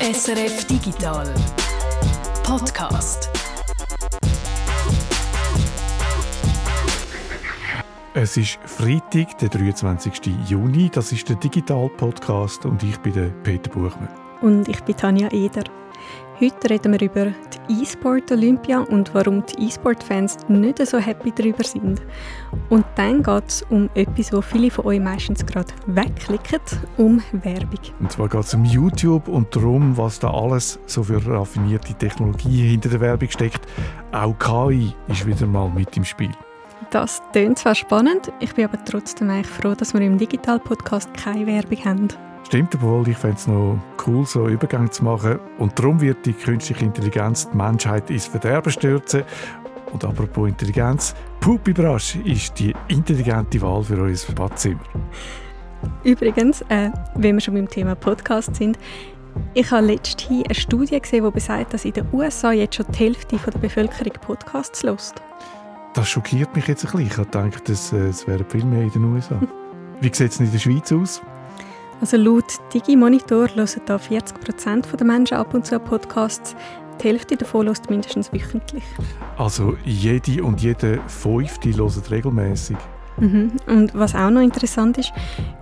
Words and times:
SRF 0.00 0.66
Digital 0.66 1.32
Podcast. 2.44 3.30
Es 8.12 8.36
ist 8.36 8.58
Freitag, 8.66 9.38
der 9.38 9.48
23. 9.48 10.20
Juni. 10.48 10.90
Das 10.90 11.12
ist 11.12 11.26
der 11.30 11.36
Digital 11.36 11.88
Podcast 11.88 12.66
und 12.66 12.82
ich 12.82 12.98
bin 12.98 13.14
der 13.14 13.28
Peter 13.42 13.70
Buchmann. 13.70 14.10
Und 14.42 14.68
ich 14.68 14.82
bin 14.82 14.96
Tanja 14.96 15.28
Eder. 15.32 15.64
Heute 16.38 16.68
reden 16.68 16.92
wir 16.92 17.00
über 17.00 17.32
die 17.68 17.82
E-Sport 17.82 18.30
Olympia 18.30 18.80
und 18.80 19.14
warum 19.14 19.42
die 19.46 19.68
E-Sport-Fans 19.68 20.36
nicht 20.48 20.86
so 20.86 20.98
happy 20.98 21.32
darüber 21.34 21.64
sind. 21.64 22.02
Und 22.68 22.84
dann 22.94 23.22
geht 23.22 23.48
es 23.48 23.62
um 23.70 23.88
etwas, 23.94 24.34
wo 24.34 24.42
viele 24.42 24.70
von 24.70 24.84
euch 24.84 25.00
meistens 25.00 25.46
gerade 25.46 25.72
wegklicken, 25.86 26.60
um 26.98 27.22
Werbung. 27.32 27.80
Und 28.00 28.12
zwar 28.12 28.28
geht 28.28 28.44
es 28.44 28.52
um 28.52 28.66
YouTube 28.66 29.28
und 29.28 29.56
darum, 29.56 29.96
was 29.96 30.18
da 30.18 30.30
alles 30.30 30.78
so 30.84 31.04
für 31.04 31.26
raffinierte 31.26 31.94
Technologie 31.94 32.68
hinter 32.68 32.90
der 32.90 33.00
Werbung 33.00 33.30
steckt. 33.30 33.66
Auch 34.12 34.38
KI 34.38 34.92
ist 35.08 35.26
wieder 35.26 35.46
mal 35.46 35.70
mit 35.70 35.96
im 35.96 36.04
Spiel. 36.04 36.32
Das 36.90 37.22
klingt 37.32 37.58
zwar 37.58 37.74
spannend, 37.74 38.30
ich 38.40 38.54
bin 38.54 38.66
aber 38.66 38.84
trotzdem 38.84 39.30
eigentlich 39.30 39.46
froh, 39.46 39.74
dass 39.74 39.94
wir 39.94 40.02
im 40.02 40.18
Digital-Podcast 40.18 41.14
keine 41.14 41.46
Werbung 41.46 41.82
haben. 41.82 42.08
Stimmt, 42.46 42.76
obwohl 42.76 43.08
ich 43.08 43.16
fände 43.16 43.38
es 43.38 43.48
noch 43.48 43.76
cool, 44.06 44.24
so 44.24 44.44
einen 44.44 44.52
Übergang 44.52 44.88
zu 44.92 45.02
machen. 45.02 45.40
Und 45.58 45.76
darum 45.76 46.00
wird 46.00 46.24
die 46.24 46.32
künstliche 46.32 46.84
Intelligenz 46.84 47.50
die 47.50 47.56
Menschheit 47.56 48.08
ins 48.08 48.26
Verderben 48.26 48.70
stürzen. 48.70 49.24
Und 49.92 50.04
apropos 50.04 50.48
Intelligenz, 50.48 51.16
Pupibrasch 51.40 52.14
ist 52.24 52.56
die 52.60 52.72
intelligente 52.86 53.60
Wahl 53.62 53.82
für 53.82 54.00
unser 54.00 54.32
Badzimmer. 54.32 54.78
Übrigens, 56.04 56.60
äh, 56.68 56.90
wenn 57.16 57.34
wir 57.34 57.40
schon 57.40 57.54
beim 57.54 57.68
Thema 57.68 57.96
Podcast 57.96 58.54
sind, 58.54 58.78
ich 59.54 59.68
habe 59.72 59.88
letztens 59.88 60.44
eine 60.44 60.54
Studie 60.54 61.00
gesehen, 61.00 61.24
die 61.24 61.30
besagt, 61.32 61.74
dass 61.74 61.84
in 61.84 61.94
den 61.94 62.06
USA 62.12 62.52
jetzt 62.52 62.76
schon 62.76 62.86
die 62.92 62.98
Hälfte 62.98 63.38
der 63.38 63.58
Bevölkerung 63.58 64.12
Podcasts 64.20 64.84
hört. 64.84 65.14
Das 65.94 66.08
schockiert 66.08 66.54
mich 66.54 66.68
jetzt 66.68 66.84
ein 66.84 66.92
bisschen. 66.92 67.08
Ich 67.08 67.18
habe 67.18 67.24
gedacht, 67.24 67.68
es, 67.68 67.92
äh, 67.92 68.06
es 68.06 68.24
wäre 68.28 68.44
viel 68.44 68.64
mehr 68.64 68.82
in 68.82 68.92
den 68.92 69.04
USA. 69.06 69.40
Wie 70.00 70.14
sieht 70.14 70.30
es 70.30 70.38
in 70.38 70.52
der 70.52 70.60
Schweiz 70.60 70.92
aus? 70.92 71.20
Also 72.00 72.16
laut 72.18 72.44
Digimonitor 72.74 73.48
hören 73.54 73.80
da 73.86 73.96
40% 73.96 74.96
der 74.96 75.06
Menschen 75.06 75.36
ab 75.36 75.54
und 75.54 75.64
zu 75.64 75.78
Podcasts. 75.78 76.54
Die 77.02 77.08
Hälfte 77.08 77.36
davon 77.36 77.66
hört 77.66 77.88
mindestens 77.90 78.32
wöchentlich. 78.32 78.84
Also 79.38 79.76
jede 79.84 80.42
und 80.42 80.60
jede 80.60 81.00
Fünfte 81.08 81.70
hört 81.70 82.10
regelmäßig. 82.10 82.76
Mhm. 83.18 83.52
Und 83.66 83.94
was 83.94 84.14
auch 84.14 84.30
noch 84.30 84.42
interessant 84.42 84.98
ist, 84.98 85.12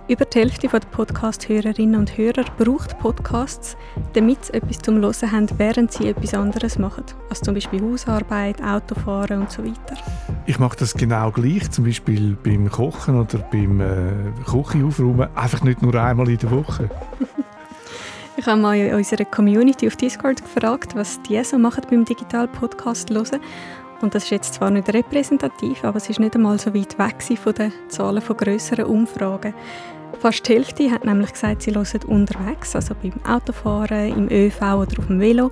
über 0.07 0.25
die 0.25 0.39
Hälfte 0.39 0.67
der 0.67 0.79
Podcast-Hörerinnen 0.79 1.99
und 1.99 2.17
Hörer 2.17 2.45
braucht 2.57 2.99
Podcasts, 2.99 3.75
damit 4.13 4.45
sie 4.45 4.53
etwas 4.53 4.77
zum 4.79 5.01
Hören 5.01 5.31
haben, 5.31 5.47
während 5.57 5.91
sie 5.91 6.07
etwas 6.07 6.33
anderes 6.33 6.77
machen. 6.77 7.05
Also 7.29 7.43
zum 7.43 7.53
Beispiel 7.55 7.81
Hausarbeit, 7.81 8.61
Autofahren 8.61 9.41
und 9.41 9.51
so 9.51 9.63
weiter. 9.63 9.97
Ich 10.45 10.59
mache 10.59 10.77
das 10.77 10.93
genau 10.93 11.31
gleich, 11.31 11.71
zum 11.71 11.85
Beispiel 11.85 12.37
beim 12.43 12.69
Kochen 12.69 13.19
oder 13.19 13.39
beim 13.51 13.81
äh, 13.81 14.31
Küche 14.45 14.85
aufräumen, 14.85 15.27
einfach 15.35 15.63
nicht 15.63 15.81
nur 15.81 15.95
einmal 15.95 16.29
in 16.29 16.37
der 16.37 16.51
Woche. 16.51 16.89
ich 18.37 18.45
habe 18.45 18.61
mal 18.61 18.77
in 18.77 18.93
unserer 18.93 19.25
Community 19.25 19.87
auf 19.87 19.95
Discord 19.95 20.43
gefragt, 20.43 20.95
was 20.95 21.19
die 21.23 21.43
so 21.43 21.57
machen 21.57 21.83
beim 21.89 22.05
Digital 22.05 22.47
Podcast 22.47 23.09
hören. 23.09 23.39
Und 24.01 24.13
das 24.13 24.25
ist 24.25 24.29
jetzt 24.29 24.53
zwar 24.55 24.69
nicht 24.69 24.93
repräsentativ, 24.93 25.83
aber 25.83 25.97
es 25.97 26.09
ist 26.09 26.19
nicht 26.19 26.35
einmal 26.35 26.59
so 26.59 26.73
weit 26.73 26.97
weg 26.99 27.21
von 27.37 27.53
den 27.53 27.71
Zahlen 27.87 28.21
von 28.21 28.37
grösseren 28.37 28.85
Umfragen. 28.85 29.53
Fast 30.19 30.47
die 30.47 30.53
Hälfte 30.53 30.91
hat 30.91 31.05
nämlich 31.05 31.33
gesagt, 31.33 31.61
sie 31.61 31.73
hören 31.73 32.03
unterwegs, 32.07 32.75
also 32.75 32.95
beim 33.01 33.13
Autofahren, 33.27 34.15
im 34.15 34.31
ÖV 34.31 34.61
oder 34.61 34.99
auf 34.99 35.07
dem 35.07 35.19
Velo. 35.19 35.51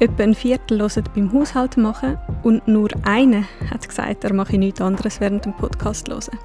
Etwa 0.00 0.24
ein 0.24 0.34
Viertel 0.34 0.80
hören 0.80 1.04
beim 1.14 1.32
Haushalt 1.32 1.76
machen 1.76 2.18
und 2.42 2.66
nur 2.66 2.88
einer 3.04 3.44
hat 3.70 3.88
gesagt, 3.88 4.24
er 4.24 4.32
mache 4.32 4.58
nichts 4.58 4.80
anderes 4.80 5.20
während 5.20 5.44
dem 5.44 5.52
Podcast 5.54 6.08
hören. 6.08 6.38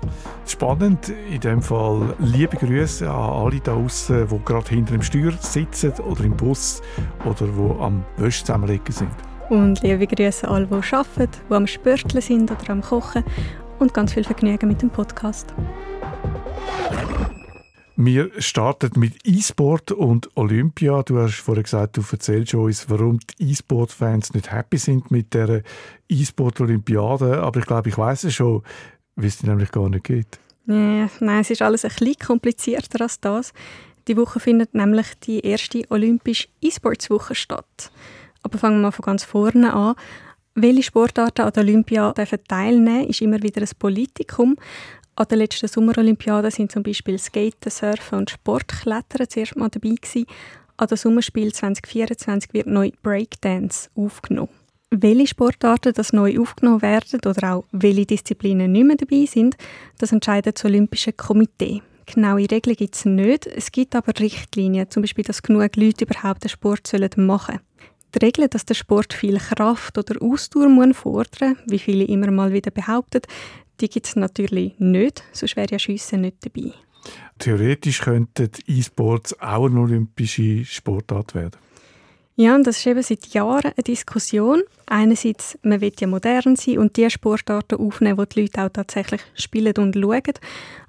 Spannend, 0.45 1.09
in 1.09 1.39
dem 1.39 1.61
Fall 1.61 2.13
liebe 2.19 2.55
Grüße 2.57 3.09
an 3.09 3.15
alle 3.15 3.59
da 3.59 3.73
draußen, 3.73 4.27
die 4.27 4.45
gerade 4.45 4.69
hinter 4.69 4.91
dem 4.91 5.01
Steuer 5.01 5.31
sitzen 5.39 5.93
oder 6.07 6.23
im 6.23 6.37
Bus 6.37 6.83
oder 7.25 7.47
wo 7.55 7.81
am 7.81 8.03
Wäsche 8.17 8.45
zusammenlegen 8.45 8.93
sind. 8.93 9.36
Und 9.49 9.81
liebe 9.81 10.07
Grüße 10.07 10.47
an 10.47 10.67
alle, 10.69 10.81
die 10.81 10.93
arbeiten, 10.95 11.29
die 11.49 11.53
am 11.53 11.67
Spörteln 11.67 12.21
sind 12.21 12.51
oder 12.51 12.69
am 12.69 12.81
Kochen 12.81 13.23
und 13.79 13.93
ganz 13.93 14.13
viel 14.13 14.25
Vergnügen 14.25 14.67
mit 14.67 14.81
dem 14.81 14.89
Podcast. 14.89 15.53
Wir 17.95 18.29
starten 18.39 18.99
mit 18.99 19.13
E-Sport 19.23 19.93
und 19.93 20.29
Olympia. 20.35 21.01
Du 21.01 21.17
hast 21.17 21.39
vorhin 21.39 21.63
gesagt, 21.63 21.97
du 21.97 22.03
erzählst 22.11 22.53
uns, 22.53 22.89
warum 22.89 23.19
die 23.19 23.51
E-Sport-Fans 23.51 24.33
nicht 24.33 24.51
happy 24.51 24.77
sind 24.77 25.11
mit 25.11 25.33
der 25.33 25.63
E-Sport-Olympiade. 26.09 27.41
Aber 27.41 27.59
ich 27.59 27.65
glaube, 27.65 27.89
ich 27.89 27.97
weiß 27.97 28.25
es 28.25 28.35
schon, 28.35 28.63
wie 29.15 29.27
es 29.27 29.41
nämlich 29.43 29.71
gar 29.71 29.89
nicht 29.89 30.03
geht. 30.03 30.39
Ja, 30.67 31.09
nein, 31.21 31.39
es 31.39 31.49
ist 31.49 31.61
alles 31.61 31.85
ein 31.85 31.91
bisschen 31.97 32.19
komplizierter 32.19 33.01
als 33.01 33.19
das. 33.21 33.53
Die 34.07 34.17
Woche 34.17 34.39
findet 34.41 34.75
nämlich 34.75 35.07
die 35.23 35.39
erste 35.39 35.83
olympische 35.89 36.49
E-Sports-Woche 36.61 37.33
statt. 37.33 37.91
Aber 38.47 38.59
fangen 38.59 38.77
wir 38.77 38.83
mal 38.83 38.91
von 38.91 39.03
ganz 39.03 39.25
vorne 39.25 39.73
an. 39.73 39.95
Welche 40.55 40.83
Sportarten 40.83 41.41
an 41.41 41.51
der 41.51 41.63
Olympia 41.63 42.13
teilnehmen 42.13 43.09
ist 43.09 43.21
immer 43.21 43.43
wieder 43.43 43.61
ein 43.61 43.67
Politikum. 43.77 44.55
An 45.17 45.25
der 45.29 45.39
letzten 45.39 45.67
Sommerolympiade 45.67 46.49
sind 46.49 46.71
zum 46.71 46.81
Beispiel 46.81 47.19
Skaten, 47.19 47.69
Surfen 47.69 48.19
und 48.19 48.29
Sportklettern 48.29 49.27
zuerst 49.27 49.57
mal 49.57 49.67
dabei 49.67 49.95
gewesen. 49.95 50.27
An 50.77 50.87
der 50.87 50.95
Sommerspiel 50.95 51.53
2024 51.53 52.53
wird 52.53 52.67
neu 52.67 52.91
Breakdance 53.03 53.89
aufgenommen. 53.95 54.53
Welche 54.91 55.27
Sportarten 55.27 55.91
das 55.91 56.13
neu 56.13 56.39
aufgenommen 56.39 56.81
werden 56.81 57.19
oder 57.25 57.53
auch 57.53 57.65
welche 57.73 58.05
Disziplinen 58.05 58.71
nicht 58.71 58.85
mehr 58.85 58.95
dabei 58.95 59.25
sind, 59.25 59.57
das 59.97 60.13
entscheidet 60.13 60.55
das 60.55 60.63
Olympische 60.63 61.11
Komitee. 61.11 61.81
Genaue 62.05 62.49
Regeln 62.49 62.77
gibt 62.77 62.95
es 62.95 63.03
nicht, 63.03 63.45
es 63.45 63.73
gibt 63.73 63.93
aber 63.93 64.17
Richtlinien, 64.17 64.89
zum 64.89 65.01
Beispiel, 65.01 65.25
dass 65.25 65.43
genug 65.43 65.75
Leute 65.75 66.05
überhaupt 66.05 66.45
den 66.45 66.49
Sport 66.49 66.89
machen 67.17 67.55
sollen. 67.55 67.66
Die 68.15 68.25
Regel, 68.25 68.47
dass 68.47 68.65
der 68.65 68.73
Sport 68.73 69.13
viel 69.13 69.37
Kraft 69.37 69.97
oder 69.97 70.21
Ausdauer 70.21 70.93
fordern 70.93 71.55
muss, 71.55 71.71
wie 71.71 71.79
viele 71.79 72.05
immer 72.05 72.31
mal 72.31 72.53
wieder 72.53 72.71
behaupten, 72.71 73.21
die 73.79 73.89
gibt 73.89 74.07
es 74.07 74.15
natürlich 74.15 74.73
nicht, 74.79 75.23
sonst 75.33 75.55
wäre 75.55 75.71
ja 75.71 75.79
Schiessen 75.79 76.21
nicht 76.21 76.37
dabei. 76.41 76.73
Theoretisch 77.37 78.01
könnten 78.01 78.49
E-Sports 78.65 79.39
auch 79.39 79.65
eine 79.65 79.79
olympische 79.79 80.65
Sportart 80.65 81.35
werden. 81.35 81.57
Ja, 82.39 82.53
und 82.53 82.67
das 82.67 82.77
ist 82.77 82.85
eben 82.85 83.01
seit 83.01 83.25
Jahren 83.27 83.71
eine 83.75 83.83
Diskussion. 83.83 84.61
Einerseits, 84.85 85.57
man 85.63 85.81
will 85.81 85.91
ja 85.99 86.07
modern 86.07 86.55
sein 86.55 86.77
und 86.77 86.95
die 86.95 87.09
Sportarten 87.09 87.79
aufnehmen, 87.79 88.23
die 88.29 88.35
die 88.35 88.41
Leute 88.41 88.63
auch 88.63 88.69
tatsächlich 88.69 89.21
spielen 89.33 89.73
und 89.77 89.95
schauen. 89.95 90.33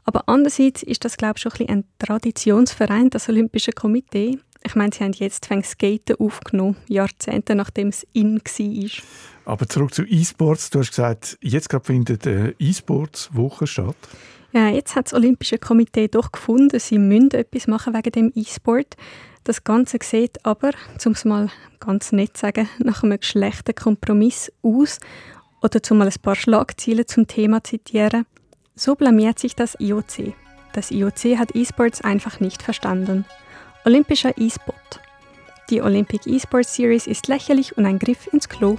Aber 0.05 0.29
andererseits 0.29 0.83
ist 0.83 1.07
das, 1.07 1.17
glaube 1.17 1.35
ich, 1.37 1.43
schon 1.43 1.53
ein, 1.61 1.69
ein 1.69 1.85
Traditionsverein, 1.99 3.09
das 3.09 3.31
Olympische 3.31 3.73
Komitee. 3.73 4.39
Ich 4.65 4.75
meine, 4.75 4.93
sie 4.93 5.05
haben 5.05 5.13
jetzt 5.13 5.49
Skaten 5.63 6.17
aufgenommen, 6.19 6.77
Jahrzehnte 6.89 7.55
nachdem 7.55 7.89
es 7.89 8.07
in 8.13 8.39
war. 8.39 9.05
Aber 9.45 9.69
zurück 9.69 9.95
zu 9.95 10.05
E-Sports. 10.05 10.71
Du 10.71 10.81
hast 10.81 10.91
gesagt, 10.91 11.39
jetzt 11.41 11.69
gerade 11.69 11.85
findet 11.85 12.27
eine 12.27 12.55
E-Sports-Woche 12.59 13.67
statt. 13.67 13.97
Ja, 14.53 14.69
jetzt 14.69 14.97
hat 14.97 15.07
das 15.07 15.15
Olympische 15.15 15.59
Komitee 15.59 16.09
doch 16.09 16.33
gefunden, 16.33 16.81
sie 16.81 16.99
müssen 16.99 17.33
etwas 17.33 17.67
machen 17.67 17.95
wegen 17.95 18.13
dem 18.13 18.33
E-Sport. 18.35 18.97
Das 19.45 19.65
Ganze 19.65 19.99
sieht 20.03 20.45
aber, 20.45 20.73
um 21.05 21.13
es 21.13 21.25
mal 21.25 21.49
ganz 21.81 22.13
nett 22.13 22.37
zu 22.37 22.43
sagen, 22.43 22.69
nach 22.79 23.03
einem 23.03 23.19
schlechten 23.21 23.75
Kompromiss 23.75 24.53
aus. 24.63 25.01
Oder 25.63 25.83
zum 25.83 25.99
mal 25.99 26.09
ein 26.09 26.23
paar 26.23 26.35
Schlagziele 26.35 27.07
zum 27.07 27.27
Thema 27.27 27.65
zitieren. 27.65 28.27
So 28.75 28.95
blamiert 28.95 29.39
sich 29.39 29.57
das 29.57 29.77
IOC. 29.81 30.35
Das 30.73 30.91
IOC 30.91 31.39
hat 31.39 31.55
E-Sports 31.55 32.03
einfach 32.03 32.41
nicht 32.41 32.63
verstanden. 32.63 33.25
Olympischer 33.89 34.37
E-Sport. 34.37 35.01
Die 35.71 35.81
Olympic 35.81 36.27
E-Sport 36.27 36.69
Series 36.69 37.07
ist 37.07 37.27
lächerlich 37.27 37.79
und 37.79 37.87
ein 37.87 37.99
Griff 37.99 38.27
ins 38.35 38.47
Klo. 38.47 38.77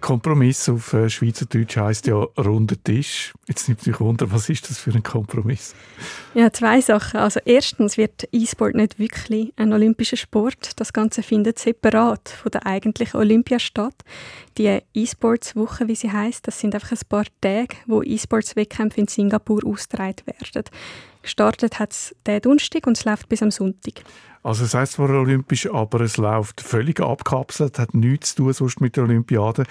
Kompromiss 0.00 0.66
auf 0.70 0.94
äh, 0.94 1.10
Schweizerdeutsch 1.10 1.76
heisst 1.76 2.06
ja 2.06 2.14
runder 2.38 2.82
Tisch. 2.82 3.34
Jetzt 3.48 3.68
nimmt 3.68 3.86
mich 3.86 4.00
wunder, 4.00 4.30
was 4.32 4.48
ist 4.48 4.70
das 4.70 4.78
für 4.78 4.92
ein 4.92 5.02
Kompromiss? 5.02 5.74
Ja, 6.32 6.50
zwei 6.50 6.80
Sachen. 6.80 7.20
Also 7.20 7.40
erstens 7.44 7.98
wird 7.98 8.26
E-Sport 8.32 8.76
nicht 8.76 8.98
wirklich 8.98 9.52
ein 9.56 9.74
olympischer 9.74 10.16
Sport. 10.16 10.80
Das 10.80 10.94
Ganze 10.94 11.22
findet 11.22 11.58
separat 11.58 12.30
von 12.30 12.50
der 12.50 12.64
eigentlichen 12.64 13.20
Olympia 13.20 13.58
statt. 13.58 14.04
Die 14.56 14.80
E-Sports-Woche, 14.94 15.86
wie 15.86 15.96
sie 15.96 16.10
heißt, 16.10 16.46
das 16.46 16.58
sind 16.58 16.74
einfach 16.74 16.92
ein 16.92 17.08
paar 17.10 17.26
Tage, 17.42 17.76
wo 17.86 18.02
E-Sports-Wettkämpfe 18.02 19.02
in 19.02 19.08
Singapur 19.08 19.66
ausgetragen 19.66 20.24
werden. 20.24 20.64
Gestartet 21.28 21.78
hat 21.78 21.92
es 21.92 22.16
diesen 22.26 22.40
Donnerstag 22.40 22.86
und 22.86 22.96
es 22.96 23.04
läuft 23.04 23.28
bis 23.28 23.42
am 23.42 23.50
Sonntag. 23.50 24.02
Also 24.42 24.64
es 24.64 24.72
heisst 24.72 24.94
zwar 24.94 25.10
olympisch, 25.10 25.68
aber 25.70 26.00
es 26.00 26.16
läuft 26.16 26.62
völlig 26.62 27.00
abkapselt, 27.00 27.78
hat 27.78 27.92
nichts 27.92 28.34
zu 28.34 28.44
tun 28.44 28.54
sonst 28.54 28.80
mit 28.80 28.96
der 28.96 29.04
Olympiade. 29.04 29.64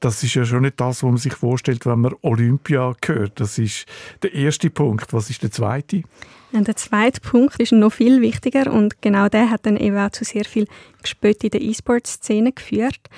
Das 0.00 0.24
ist 0.24 0.34
ja 0.34 0.44
schon 0.44 0.62
nicht 0.62 0.80
das, 0.80 1.04
was 1.04 1.08
man 1.08 1.16
sich 1.18 1.34
vorstellt, 1.34 1.86
wenn 1.86 2.00
man 2.00 2.16
Olympia 2.22 2.94
hört. 3.04 3.38
Das 3.38 3.58
ist 3.58 3.86
der 4.24 4.34
erste 4.34 4.70
Punkt. 4.70 5.12
Was 5.12 5.30
ist 5.30 5.44
der 5.44 5.52
zweite? 5.52 6.02
Und 6.50 6.66
der 6.66 6.74
zweite 6.74 7.20
Punkt 7.20 7.60
ist 7.60 7.70
noch 7.70 7.92
viel 7.92 8.20
wichtiger 8.20 8.72
und 8.72 9.00
genau 9.00 9.28
der 9.28 9.50
hat 9.50 9.66
dann 9.66 9.76
eben 9.76 9.96
auch 9.96 10.10
zu 10.10 10.24
sehr 10.24 10.44
viel 10.44 10.66
Gespött 11.00 11.44
in 11.44 11.50
der 11.50 11.62
E-Sport-Szene 11.62 12.50
geführt. 12.50 13.08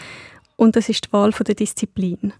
Und 0.56 0.76
das 0.76 0.90
ist 0.90 1.06
die 1.06 1.12
Wahl 1.14 1.30
der 1.30 1.54
Disziplin. 1.54 2.34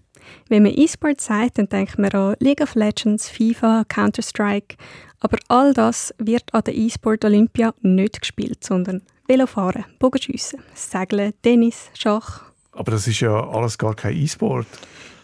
Wenn 0.49 0.63
man 0.63 0.73
E-Sport 0.75 1.21
sagt, 1.21 1.57
dann 1.57 1.69
denkt 1.69 1.97
man 1.97 2.11
an 2.11 2.35
League 2.39 2.61
of 2.61 2.75
Legends, 2.75 3.29
FIFA, 3.29 3.83
Counter-Strike. 3.87 4.75
Aber 5.19 5.37
all 5.47 5.73
das 5.73 6.13
wird 6.17 6.53
an 6.53 6.63
der 6.63 6.75
E-Sport 6.75 7.25
Olympia 7.25 7.73
nicht 7.81 8.21
gespielt, 8.21 8.63
sondern 8.63 9.01
Velofahren, 9.27 9.85
Bogenschiessen, 9.99 10.59
Segeln, 10.73 11.33
Tennis, 11.41 11.89
Schach. 11.93 12.43
Aber 12.71 12.91
das 12.91 13.07
ist 13.07 13.19
ja 13.19 13.49
alles 13.49 13.77
gar 13.77 13.95
kein 13.95 14.15
E-Sport. 14.15 14.67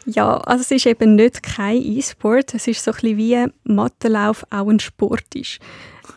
Ja, 0.05 0.37
also 0.37 0.61
es 0.61 0.71
ist 0.71 0.85
eben 0.85 1.15
nicht 1.15 1.43
kein 1.43 1.81
E-Sport. 1.81 2.53
Es 2.55 2.67
ist 2.67 2.83
so 2.83 2.91
ein 2.91 2.95
bisschen 2.95 3.17
wie 3.17 3.45
Mattenlauf 3.63 4.43
auch 4.49 4.67
ein 4.67 4.79
Sport 4.79 5.35
ist. 5.35 5.59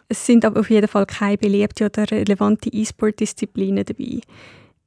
Es 0.09 0.25
sind 0.25 0.45
aber 0.45 0.61
auf 0.61 0.71
jeden 0.71 0.89
Fall 0.89 1.07
keine 1.07 1.39
beliebte 1.39 1.85
oder 1.85 2.11
relevante 2.11 2.69
E-Sport-Disziplinen 2.71 3.85
dabei. 3.85 4.21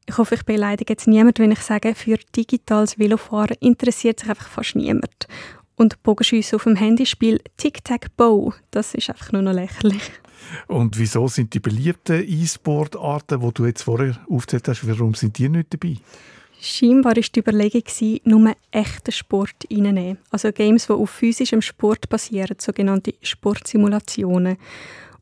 Ich 0.09 0.17
hoffe, 0.17 0.33
ich 0.33 0.44
beleidige 0.44 0.94
jetzt 0.94 1.07
niemanden, 1.07 1.44
wenn 1.44 1.51
ich 1.51 1.59
sage, 1.59 1.94
für 1.94 2.17
digitales 2.35 2.97
Velofahren 2.97 3.56
interessiert 3.59 4.19
sich 4.19 4.29
einfach 4.29 4.50
fast 4.50 4.75
niemand. 4.75 5.27
Und 5.75 6.01
Bogenschiessen 6.01 6.56
auf 6.56 6.63
dem 6.63 6.75
Handyspiel 6.75 7.39
Tic-Tac-Bow, 7.57 8.56
das 8.71 8.95
ist 8.95 9.11
einfach 9.11 9.31
nur 9.33 9.44
noch 9.44 9.53
lächerlich. 9.53 10.01
Und 10.67 10.97
wieso 10.97 11.27
sind 11.27 11.53
die 11.53 11.59
beliebten 11.59 12.23
E-Sport-Arten, 12.27 13.39
die 13.39 13.53
du 13.53 13.67
jetzt 13.67 13.83
vorher 13.83 14.17
aufgezählt 14.27 14.67
hast, 14.69 14.88
warum 14.88 15.13
sind 15.13 15.38
die 15.38 15.47
nicht 15.47 15.75
dabei? 15.75 15.97
Scheinbar 16.59 17.15
war 17.15 17.21
die 17.21 17.39
Überlegung, 17.39 17.83
nur 18.23 18.56
echten 18.71 19.11
Sport 19.11 19.67
reinzunehmen. 19.69 20.17
Also 20.31 20.51
Games, 20.51 20.88
die 20.88 20.94
auf 20.94 21.11
physischem 21.11 21.61
Sport 21.61 22.09
basieren, 22.09 22.57
sogenannte 22.57 23.13
Sportsimulationen. 23.21 24.57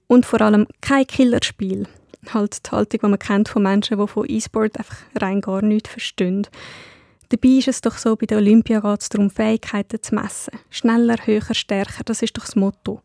Und 0.08 0.26
vor 0.26 0.40
allem 0.40 0.66
kein 0.80 1.06
Killerspiel 1.06 1.88
halt 2.34 2.66
die 2.66 2.72
Haltung, 2.72 3.00
die 3.04 3.08
man 3.08 3.20
kennt 3.20 3.50
von 3.50 3.64
Menschen, 3.64 4.00
die 4.00 4.08
von 4.08 4.26
E-Sport 4.28 4.78
einfach 4.78 4.98
rein 5.16 5.42
gar 5.42 5.62
nichts 5.62 5.90
verstehen. 5.90 6.48
Dabei 7.30 7.50
ist 7.50 7.68
es 7.68 7.82
doch 7.82 7.98
so, 7.98 8.16
bei 8.16 8.26
der 8.26 8.38
Olympia 8.38 8.80
geht 8.80 9.02
es 9.02 9.10
darum, 9.10 9.30
Fähigkeiten 9.30 10.02
zu 10.02 10.16
messen. 10.16 10.54
Schneller, 10.70 11.18
höher, 11.26 11.54
stärker, 11.54 12.04
das 12.06 12.22
ist 12.22 12.38
doch 12.38 12.46
das 12.46 12.56
Motto. 12.56 13.02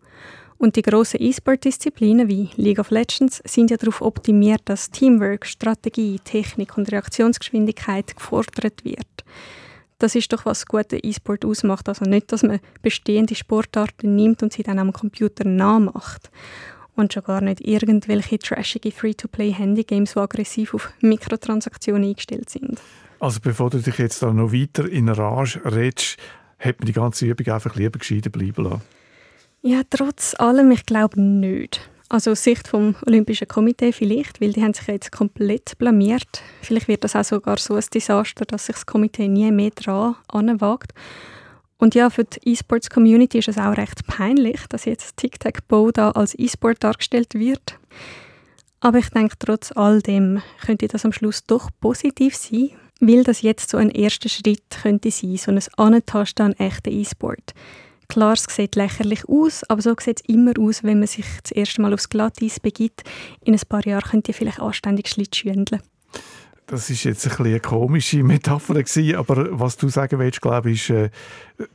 Und 0.58 0.76
die 0.76 0.82
grossen 0.82 1.20
E-Sport-Disziplinen 1.20 2.28
wie 2.28 2.50
League 2.54 2.78
of 2.78 2.90
Legends 2.90 3.42
sind 3.44 3.72
ja 3.72 3.76
darauf 3.76 4.00
optimiert, 4.00 4.60
dass 4.66 4.92
Teamwork, 4.92 5.44
Strategie, 5.44 6.20
Technik 6.22 6.78
und 6.78 6.92
Reaktionsgeschwindigkeit 6.92 8.14
gefordert 8.14 8.84
wird. 8.84 9.24
Das 9.98 10.14
ist 10.14 10.32
doch, 10.32 10.46
was 10.46 10.66
gute 10.66 10.98
E-Sport 10.98 11.44
ausmacht. 11.44 11.88
Also 11.88 12.04
nicht, 12.04 12.30
dass 12.30 12.44
man 12.44 12.60
bestehende 12.80 13.34
Sportarten 13.34 14.14
nimmt 14.14 14.42
und 14.44 14.52
sie 14.52 14.62
dann 14.62 14.78
am 14.78 14.92
Computer 14.92 15.44
nachmacht 15.44 16.30
und 16.94 17.12
schon 17.12 17.24
gar 17.24 17.40
nicht 17.40 17.66
irgendwelche 17.66 18.38
trashige 18.38 18.90
Free-to-Play-Handy-Games, 18.90 20.12
die 20.12 20.18
aggressiv 20.18 20.74
auf 20.74 20.92
Mikrotransaktionen 21.00 22.08
eingestellt 22.08 22.50
sind. 22.50 22.80
Also 23.18 23.40
bevor 23.40 23.70
du 23.70 23.78
dich 23.78 23.98
jetzt 23.98 24.22
da 24.22 24.32
noch 24.32 24.52
weiter 24.52 24.88
in 24.88 25.08
Rage 25.08 25.60
redest, 25.64 26.16
hätte 26.58 26.80
man 26.80 26.86
die 26.86 26.92
ganze 26.92 27.26
Übung 27.26 27.46
einfach 27.48 27.76
lieber 27.76 27.98
gescheiter 27.98 28.30
bleiben 28.30 28.64
lassen? 28.64 28.82
Ja, 29.62 29.82
trotz 29.88 30.34
allem, 30.38 30.72
ich 30.72 30.84
glaube 30.86 31.20
nicht. 31.20 31.88
Also 32.08 32.32
aus 32.32 32.42
Sicht 32.42 32.68
vom 32.68 32.94
Olympischen 33.06 33.48
Komitee 33.48 33.92
vielleicht, 33.92 34.40
weil 34.40 34.52
die 34.52 34.62
haben 34.62 34.74
sich 34.74 34.86
jetzt 34.86 35.12
komplett 35.12 35.78
blamiert. 35.78 36.42
Vielleicht 36.60 36.88
wird 36.88 37.04
das 37.04 37.16
auch 37.16 37.24
sogar 37.24 37.56
so 37.58 37.74
ein 37.74 37.84
Desaster, 37.94 38.44
dass 38.44 38.66
sich 38.66 38.74
das 38.74 38.84
Komitee 38.84 39.28
nie 39.28 39.50
mehr 39.50 39.70
dran 39.70 40.16
anwagt. 40.28 40.92
Und 41.82 41.96
ja, 41.96 42.10
für 42.10 42.22
die 42.22 42.52
E-Sports-Community 42.52 43.38
ist 43.38 43.48
es 43.48 43.58
auch 43.58 43.76
recht 43.76 44.06
peinlich, 44.06 44.60
dass 44.68 44.84
jetzt 44.84 45.16
Tic-Tac-Bow 45.16 45.90
da 45.90 46.12
als 46.12 46.38
E-Sport 46.38 46.84
dargestellt 46.84 47.34
wird. 47.34 47.76
Aber 48.78 48.98
ich 48.98 49.08
denke, 49.08 49.34
trotz 49.36 49.72
all 49.72 50.00
dem 50.00 50.40
könnte 50.64 50.86
das 50.86 51.04
am 51.04 51.12
Schluss 51.12 51.44
doch 51.44 51.70
positiv 51.80 52.36
sein, 52.36 52.70
weil 53.00 53.24
das 53.24 53.42
jetzt 53.42 53.68
so 53.68 53.78
ein 53.78 53.90
erster 53.90 54.28
Schritt 54.28 54.62
könnte 54.80 55.10
sein, 55.10 55.36
so 55.38 55.50
ein 55.50 55.60
Anentasten 55.76 56.46
an 56.46 56.52
echten 56.52 56.92
E-Sport. 56.92 57.52
Klar, 58.06 58.34
es 58.34 58.44
sieht 58.44 58.76
lächerlich 58.76 59.28
aus, 59.28 59.64
aber 59.64 59.82
so 59.82 59.96
sieht 59.98 60.20
es 60.20 60.28
immer 60.32 60.52
aus, 60.60 60.84
wenn 60.84 61.00
man 61.00 61.08
sich 61.08 61.26
das 61.42 61.50
erste 61.50 61.82
Mal 61.82 61.92
aufs 61.92 62.08
Glatteis 62.08 62.60
begibt. 62.60 63.02
In 63.44 63.54
ein 63.54 63.60
paar 63.68 63.84
Jahren 63.84 64.08
könnt 64.08 64.28
ihr 64.28 64.34
vielleicht 64.34 64.60
anständig 64.60 65.08
Schlittschuhendeln. 65.08 65.82
Das 66.66 66.90
ist 66.90 67.04
jetzt 67.04 67.26
ein 67.26 67.46
eine 67.46 67.60
komische 67.60 68.22
Metapher 68.22 68.74
gewesen, 68.74 69.16
aber 69.16 69.58
was 69.58 69.76
du 69.76 69.88
sagen 69.88 70.18
willst, 70.18 70.40
glaube 70.40 70.70
ich, 70.70 70.88
ist, 70.88 70.96
äh, 70.96 71.10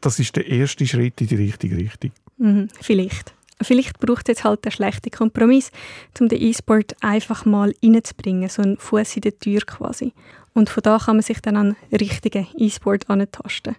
das 0.01 0.19
ist 0.19 0.35
der 0.35 0.47
erste 0.47 0.85
Schritt 0.87 1.21
in 1.21 1.27
die 1.27 1.35
richtige 1.35 1.77
Richtung. 1.77 2.11
Mhm, 2.37 2.69
vielleicht. 2.81 3.33
Vielleicht 3.61 3.99
braucht 3.99 4.29
es 4.29 4.37
jetzt 4.37 4.43
halt 4.43 4.65
einen 4.65 4.71
schlechten 4.71 5.09
Kompromiss, 5.09 5.71
um 6.19 6.27
den 6.27 6.41
E-Sport 6.41 6.95
einfach 7.01 7.45
mal 7.45 7.73
reinzubringen, 7.83 8.49
so 8.49 8.61
einen 8.61 8.77
Fuß 8.77 9.15
in 9.15 9.21
der 9.21 9.37
Tür 9.39 9.61
quasi. 9.61 10.13
Und 10.53 10.69
von 10.69 10.83
da 10.83 10.99
kann 10.99 11.15
man 11.15 11.23
sich 11.23 11.39
dann 11.41 11.55
an 11.55 11.75
richtigen 11.91 12.47
E-Sport 12.55 13.09
antasten. 13.09 13.75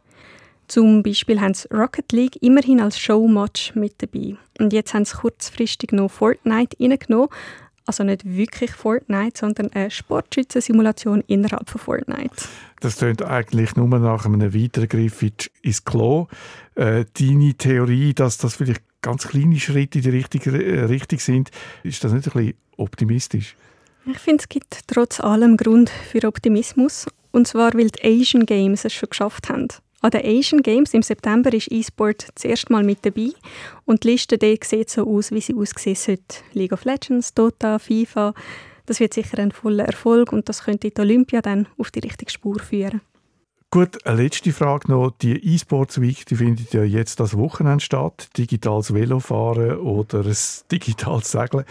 Zum 0.67 1.03
Beispiel 1.03 1.41
haben 1.41 1.55
sie 1.55 1.69
Rocket 1.73 2.13
League 2.13 2.43
immerhin 2.43 2.81
als 2.81 2.99
Showmatch 2.99 3.75
mit 3.75 3.95
dabei. 4.03 4.37
Und 4.59 4.73
jetzt 4.73 4.93
haben 4.95 5.05
sie 5.05 5.17
kurzfristig 5.17 5.93
noch 5.93 6.11
Fortnite 6.11 6.77
reingenommen, 6.79 7.31
also 7.89 8.05
nicht 8.05 8.25
wirklich 8.25 8.71
Fortnite, 8.73 9.39
sondern 9.39 9.73
eine 9.73 9.91
Sportschützensimulation 9.91 11.23
innerhalb 11.27 11.69
von 11.71 11.81
Fortnite. 11.81 12.31
Das 12.81 12.99
klingt 12.99 13.23
eigentlich 13.23 13.75
nur 13.77 13.89
nach 13.89 14.27
einem 14.27 14.55
Weitergriff 14.55 15.25
ins 15.63 15.85
Klo. 15.85 16.29
Äh, 16.75 17.07
deine 17.19 17.55
Theorie, 17.55 18.15
dass 18.15 18.39
das 18.39 18.55
vielleicht 18.57 18.83
ganz 19.01 19.27
kleine 19.27 19.59
Schritte 19.59 19.99
in 19.99 20.05
die 20.05 20.11
richtige 20.11 20.51
äh, 20.63 20.85
Richtung 20.85 21.19
sind, 21.19 21.51
ist 21.83 22.05
das 22.05 22.13
nicht 22.13 22.27
ein 22.27 22.33
bisschen 22.33 22.55
optimistisch? 22.77 23.57
Ich 24.07 24.19
finde, 24.19 24.43
es 24.43 24.49
gibt 24.49 24.87
trotz 24.87 25.21
allem 25.21 25.57
Grund 25.57 25.91
für 25.91 26.27
Optimismus. 26.27 27.07
Und 27.31 27.47
zwar, 27.47 27.75
weil 27.75 27.89
die 27.89 28.05
Asian 28.05 28.47
Games 28.47 28.85
es 28.85 28.93
schon 28.95 29.11
geschafft 29.11 29.49
haben. 29.49 29.69
An 30.01 30.13
den 30.13 30.25
Asian 30.25 30.63
Games 30.63 30.95
im 30.95 31.03
September 31.03 31.53
ist 31.53 31.73
E-Sport 31.73 32.29
das 32.33 32.45
erste 32.45 32.73
Mal 32.73 32.85
mit 32.85 33.05
dabei 33.05 33.31
und 33.85 34.05
die 34.05 34.13
Liste 34.13 34.39
dort 34.39 34.63
sieht 34.63 34.91
so 34.91 35.05
aus, 35.09 35.33
wie 35.33 35.41
sie 35.41 35.55
aussehen 35.55 35.97
sollte. 35.97 36.37
League 36.53 36.73
of 36.73 36.85
Legends, 36.85 37.35
Dota, 37.35 37.81
FIFA, 37.81 38.33
das 38.87 39.01
wird 39.01 39.13
sicher 39.13 39.39
ein 39.39 39.51
voller 39.51 39.87
Erfolg 39.87 40.33
und 40.33 40.49
das 40.49 40.65
könnte 40.65 40.91
die 40.91 41.01
Olympia 41.01 41.43
dann 41.43 41.67
auf 41.79 41.91
die 41.91 41.99
richtige 41.99 42.31
Spur 42.31 42.61
führen. 42.61 43.01
Gut, 43.71 44.07
eine 44.07 44.23
letzte 44.23 44.53
Frage 44.53 44.91
noch. 44.91 45.11
Die 45.21 45.55
E-Sports 45.55 46.01
Week 46.01 46.25
die 46.25 46.37
findet 46.37 46.73
ja 46.73 46.85
jetzt 46.85 47.19
das 47.19 47.37
Wochenende 47.37 47.85
statt. 47.85 48.31
Digitales 48.39 48.95
Velofahren 48.95 49.79
oder 49.81 50.25
ein 50.25 50.37
digitales 50.73 51.33
Segeln. 51.33 51.65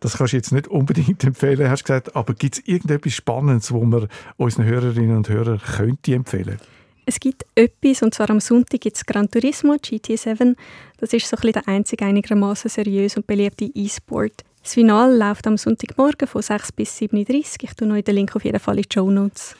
Das 0.00 0.16
kannst 0.16 0.32
du 0.32 0.38
jetzt 0.38 0.52
nicht 0.52 0.66
unbedingt 0.66 1.22
empfehlen, 1.22 1.70
hast 1.70 1.82
du 1.82 1.92
gesagt. 1.92 2.16
Aber 2.16 2.32
gibt 2.34 2.56
es 2.56 2.66
irgendetwas 2.66 3.12
Spannendes, 3.12 3.70
wo 3.70 3.84
man 3.84 4.08
unseren 4.36 4.64
Hörerinnen 4.64 5.18
und 5.18 5.28
Hörern 5.28 5.60
könnte 5.60 6.14
empfehlen 6.14 6.58
könnte? 6.58 6.64
Es 7.06 7.20
gibt 7.20 7.44
etwas, 7.54 8.02
und 8.02 8.14
zwar 8.14 8.30
am 8.30 8.40
Sonntag 8.40 8.80
gibt 8.80 8.96
es 8.96 9.04
Gran 9.04 9.30
Turismo 9.30 9.74
GT7. 9.74 10.56
Das 10.98 11.12
ist 11.12 11.28
so 11.28 11.36
ein 11.36 11.40
bisschen 11.40 11.52
der 11.52 11.68
einzige 11.68 12.04
einigermaßen 12.04 12.70
seriös 12.70 13.16
und 13.16 13.26
beliebte 13.26 13.66
E-Sport. 13.74 14.44
Das 14.62 14.74
Finale 14.74 15.16
läuft 15.16 15.46
am 15.46 15.58
Sonntagmorgen 15.58 16.26
von 16.26 16.40
6 16.40 16.72
bis 16.72 16.98
7.30 16.98 17.28
Uhr. 17.28 17.34
Ich 17.62 17.74
tue 17.74 17.90
euch 17.92 18.04
den 18.04 18.14
Link 18.14 18.34
auf 18.34 18.44
jeden 18.44 18.58
Fall 18.58 18.76
in 18.76 18.82
die 18.82 18.94
Show 18.94 19.10
Notes. 19.10 19.54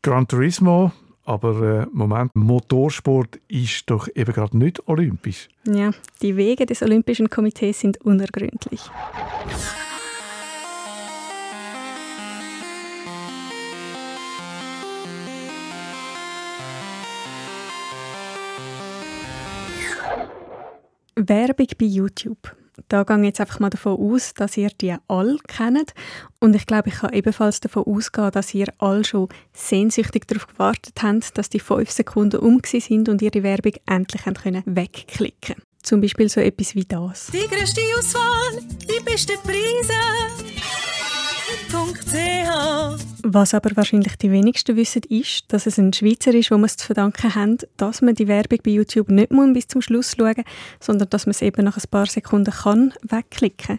Gran 0.00 0.26
Turismo, 0.26 0.92
aber 1.24 1.82
äh, 1.82 1.86
Moment, 1.92 2.34
Motorsport 2.34 3.38
ist 3.48 3.90
doch 3.90 4.08
eben 4.14 4.32
gerade 4.32 4.56
nicht 4.56 4.86
olympisch. 4.88 5.48
Ja, 5.66 5.90
die 6.22 6.36
Wege 6.36 6.64
des 6.64 6.82
Olympischen 6.82 7.28
Komitees 7.28 7.80
sind 7.80 8.00
unergründlich. 8.00 8.80
Werbung 21.16 21.68
bei 21.78 21.86
YouTube. 21.86 22.54
Da 22.88 23.04
gehe 23.04 23.16
ich 23.18 23.24
jetzt 23.24 23.40
einfach 23.40 23.58
mal 23.58 23.70
davon 23.70 23.98
aus, 23.98 24.34
dass 24.34 24.56
ihr 24.56 24.68
die 24.68 24.94
alle 25.08 25.38
kennt. 25.48 25.94
Und 26.40 26.54
ich 26.54 26.66
glaube, 26.66 26.90
ich 26.90 26.96
kann 26.96 27.12
ebenfalls 27.12 27.60
davon 27.60 27.84
ausgehen, 27.84 28.30
dass 28.30 28.54
ihr 28.54 28.66
alle 28.78 29.02
schon 29.02 29.28
sehnsüchtig 29.54 30.28
darauf 30.28 30.46
gewartet 30.46 31.02
habt, 31.02 31.38
dass 31.38 31.48
die 31.48 31.60
fünf 31.60 31.90
Sekunden 31.90 32.40
um 32.40 32.60
sind 32.64 33.08
und 33.08 33.22
ihr 33.22 33.30
die 33.30 33.42
Werbung 33.42 33.72
endlich 33.86 34.22
können 34.22 34.62
wegklicken 34.66 35.56
Zum 35.82 36.02
Beispiel 36.02 36.28
so 36.28 36.40
etwas 36.40 36.74
wie 36.74 36.84
das. 36.84 37.28
Die 37.32 37.48
größte 37.48 37.80
Auswahl, 37.98 38.60
die 38.82 39.02
besten 39.02 39.38
Preise. 39.42 40.45
Was 43.22 43.54
aber 43.54 43.70
wahrscheinlich 43.74 44.16
die 44.16 44.30
wenigsten 44.30 44.76
wissen, 44.76 45.02
ist, 45.08 45.52
dass 45.52 45.66
es 45.66 45.78
ein 45.78 45.92
Schweizer 45.92 46.32
ist, 46.32 46.50
wo 46.50 46.54
man 46.54 46.66
es 46.66 46.76
zu 46.76 46.86
verdanken 46.86 47.34
haben, 47.34 47.58
dass 47.76 48.00
man 48.00 48.14
die 48.14 48.28
Werbung 48.28 48.60
bei 48.64 48.70
YouTube 48.70 49.10
nicht 49.10 49.30
bis 49.52 49.66
zum 49.66 49.82
Schluss 49.82 50.14
schauen 50.16 50.34
muss, 50.36 50.46
sondern 50.80 51.10
dass 51.10 51.26
man 51.26 51.32
es 51.32 51.42
eben 51.42 51.64
nach 51.64 51.76
ein 51.76 51.90
paar 51.90 52.06
Sekunden 52.06 52.52
kann 52.52 52.94
wegklicken 53.02 53.78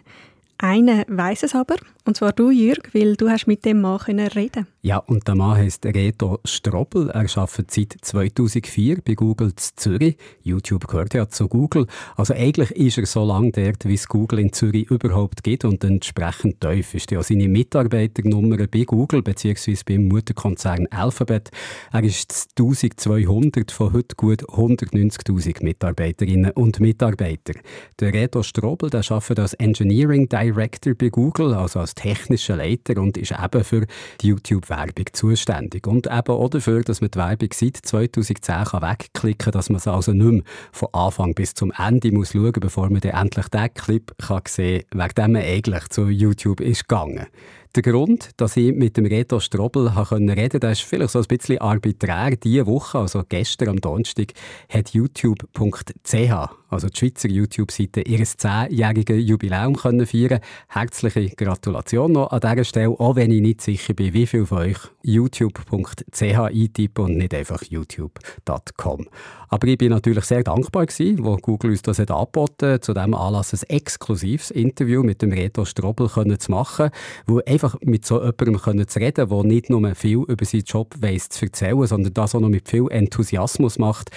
Einer 0.60 1.04
weiß 1.06 1.44
es 1.44 1.54
aber, 1.54 1.76
und 2.04 2.16
zwar 2.16 2.32
du, 2.32 2.50
Jürg, 2.50 2.92
weil 2.92 3.14
du 3.14 3.28
hast 3.28 3.46
mit 3.46 3.64
dem 3.64 3.80
Mann 3.80 4.00
können 4.00 4.26
reden 4.26 4.66
Ja, 4.82 4.96
und 4.96 5.28
der 5.28 5.36
Mann 5.36 5.56
heißt 5.56 5.86
Reto 5.86 6.40
Strobel. 6.44 7.10
Er 7.10 7.26
arbeitet 7.36 7.70
seit 7.70 7.94
2004 8.00 9.02
bei 9.04 9.14
Google 9.14 9.52
Zürich. 9.54 10.16
YouTube 10.42 10.88
gehört 10.88 11.14
ja 11.14 11.28
zu 11.28 11.46
Google. 11.46 11.86
Also 12.16 12.34
eigentlich 12.34 12.72
ist 12.72 12.98
er 12.98 13.06
so 13.06 13.24
lange 13.24 13.52
dort, 13.52 13.84
wie 13.84 13.94
es 13.94 14.08
Google 14.08 14.40
in 14.40 14.52
Zürich 14.52 14.90
überhaupt 14.90 15.44
gibt. 15.44 15.64
Und 15.64 15.84
entsprechend 15.84 16.60
tief 16.60 16.92
ist 16.94 17.12
ja 17.12 17.22
seine 17.22 17.46
Mitarbeiternummer 17.46 18.66
bei 18.66 18.82
Google 18.82 19.22
bzw. 19.22 19.76
beim 19.86 20.08
Mutterkonzern 20.08 20.88
Alphabet. 20.90 21.50
Er 21.92 22.02
ist 22.02 22.48
1200 22.58 23.70
von 23.70 23.92
heute 23.92 24.16
gut 24.16 24.42
190.000 24.42 25.62
Mitarbeiterinnen 25.62 26.50
und 26.50 26.80
Mitarbeiter. 26.80 27.52
Der 28.00 28.12
Reto 28.12 28.42
Strobel 28.42 28.90
der 28.90 29.08
arbeitet 29.08 29.38
als 29.38 29.54
Engineering 29.54 30.28
Director 30.28 30.47
Director 30.52 30.94
bei 30.94 31.08
Google, 31.08 31.54
also 31.54 31.80
als 31.80 31.94
technischer 31.94 32.56
Leiter 32.56 33.00
und 33.00 33.16
ist 33.16 33.32
eben 33.32 33.64
für 33.64 33.86
die 34.20 34.28
YouTube-Werbung 34.28 35.06
zuständig. 35.12 35.86
Und 35.86 36.06
eben 36.06 36.32
auch 36.32 36.48
dafür, 36.48 36.82
dass 36.82 37.00
man 37.00 37.10
die 37.10 37.18
Werbung 37.18 37.48
seit 37.52 37.76
2010 37.76 38.64
kann 38.64 38.82
wegklicken 38.82 39.38
kann, 39.38 39.52
dass 39.52 39.70
man 39.70 39.80
sie 39.80 39.92
also 39.92 40.12
nicht 40.12 40.32
mehr 40.32 40.42
von 40.72 40.88
Anfang 40.92 41.34
bis 41.34 41.54
zum 41.54 41.72
Ende 41.76 42.12
muss 42.12 42.32
schauen 42.32 42.44
muss, 42.44 42.60
bevor 42.60 42.90
man 42.90 43.00
dann 43.00 43.12
endlich 43.12 43.48
den 43.48 43.74
Clip 43.74 44.12
kann 44.18 44.42
sehen 44.48 44.84
kann, 44.90 45.00
wegen 45.02 45.14
dem 45.14 45.32
man 45.32 45.42
eigentlich 45.42 45.88
zu 45.88 46.08
YouTube 46.08 46.60
ist 46.60 46.88
gegangen. 46.88 47.26
Der 47.74 47.82
Grund, 47.82 48.30
dass 48.38 48.56
ich 48.56 48.74
mit 48.74 48.96
dem 48.96 49.04
Reto 49.04 49.40
Strobel 49.40 49.88
reden 49.88 50.26
konnte, 50.26 50.66
ist 50.68 50.82
vielleicht 50.82 51.10
so 51.10 51.18
ein 51.18 51.26
bisschen 51.26 51.58
arbiträr. 51.58 52.30
Diese 52.30 52.66
Woche, 52.66 52.98
also 52.98 53.22
gestern 53.28 53.68
am 53.68 53.80
Donnerstag, 53.80 54.32
hat 54.70 54.94
youtube.ch, 54.94 56.32
also 56.70 56.88
die 56.88 56.98
Schweizer 56.98 57.28
YouTube-Seite, 57.28 58.00
ihr 58.00 58.20
10-jähriges 58.20 59.16
Jubiläum 59.16 59.76
können 59.76 60.06
feiern 60.06 60.40
Herzliche 60.68 61.28
Gratulation 61.36 62.12
noch 62.12 62.30
an 62.30 62.40
dieser 62.40 62.64
Stelle, 62.64 62.88
auch 62.88 63.16
wenn 63.16 63.30
ich 63.30 63.42
nicht 63.42 63.60
sicher 63.60 63.92
bin, 63.92 64.14
wie 64.14 64.26
viele 64.26 64.46
von 64.46 64.58
euch 64.58 64.78
youtube.ch 65.08 66.22
eintippen 66.22 67.04
und 67.04 67.16
nicht 67.16 67.34
einfach 67.34 67.62
youtube.com. 67.68 69.06
Aber 69.48 69.66
ich 69.66 69.78
bin 69.78 69.90
natürlich 69.90 70.24
sehr 70.24 70.42
dankbar 70.42 70.86
gewesen, 70.86 71.24
wo 71.24 71.36
Google 71.36 71.70
uns 71.70 71.82
das 71.82 71.98
hat 71.98 72.10
angeboten 72.10 72.82
zu 72.82 72.92
diesem 72.92 73.14
Anlass 73.14 73.54
ein 73.54 73.70
exklusives 73.70 74.50
Interview 74.50 75.02
mit 75.02 75.22
dem 75.22 75.32
Reto 75.32 75.64
Strobel 75.64 76.08
zu 76.08 76.50
machen, 76.50 76.90
wo 77.26 77.40
einfach 77.46 77.76
mit 77.80 78.04
so 78.04 78.16
jemandem 78.18 78.58
können 78.58 78.88
zu 78.88 78.98
reden, 78.98 79.28
der 79.28 79.42
nicht 79.44 79.70
nur 79.70 79.94
viel 79.94 80.24
über 80.28 80.44
seinen 80.44 80.64
Job 80.64 80.94
weiss 81.00 81.30
zu 81.30 81.46
erzählen, 81.46 81.86
sondern 81.86 82.12
das 82.12 82.34
auch 82.34 82.40
noch 82.40 82.50
mit 82.50 82.68
viel 82.68 82.86
Enthusiasmus 82.90 83.78
macht. 83.78 84.10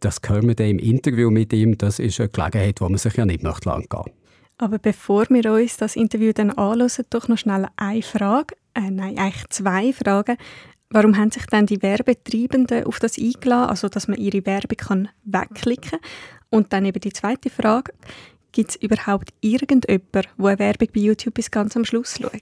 Das 0.00 0.20
hören 0.26 0.48
wir 0.48 0.54
dann 0.54 0.68
im 0.68 0.78
Interview 0.78 1.30
mit 1.30 1.52
ihm. 1.52 1.76
Das 1.76 1.98
ist 1.98 2.20
eine 2.20 2.30
Gelegenheit, 2.30 2.80
wo 2.80 2.88
man 2.88 2.98
sich 2.98 3.14
ja 3.14 3.26
nicht 3.26 3.42
nach 3.42 3.60
lang 3.64 3.86
gehen. 3.88 4.12
Aber 4.58 4.78
bevor 4.78 5.26
wir 5.30 5.52
uns 5.52 5.76
das 5.76 5.96
Interview 5.96 6.32
dann 6.32 6.50
anschauen, 6.50 7.06
doch 7.10 7.28
noch 7.28 7.38
schnell 7.38 7.68
eine 7.76 8.02
Frage. 8.02 8.56
Äh, 8.74 8.90
nein, 8.90 9.18
eigentlich 9.18 9.48
zwei 9.50 9.92
Fragen. 9.92 10.36
Warum 10.90 11.16
haben 11.16 11.30
sich 11.30 11.46
dann 11.46 11.66
die 11.66 11.82
Werbetreibenden 11.82 12.84
auf 12.84 12.98
das 12.98 13.18
eingeladen, 13.18 13.70
also 13.70 13.88
dass 13.88 14.08
man 14.08 14.18
ihre 14.18 14.44
Werbung 14.46 14.76
kann 14.76 15.08
wegklicken 15.24 16.00
kann? 16.00 16.00
Und 16.50 16.72
dann 16.72 16.86
eben 16.86 17.00
die 17.00 17.12
zweite 17.12 17.50
Frage, 17.50 17.92
Gibt 18.52 18.70
es 18.70 18.76
überhaupt 18.76 19.28
irgendjemanden, 19.42 20.00
der 20.14 20.24
eine 20.38 20.58
Werbung 20.58 20.88
bei 20.94 21.00
YouTube 21.00 21.34
bis 21.34 21.50
ganz 21.50 21.76
am 21.76 21.84
Schluss 21.84 22.18
schaut? 22.18 22.32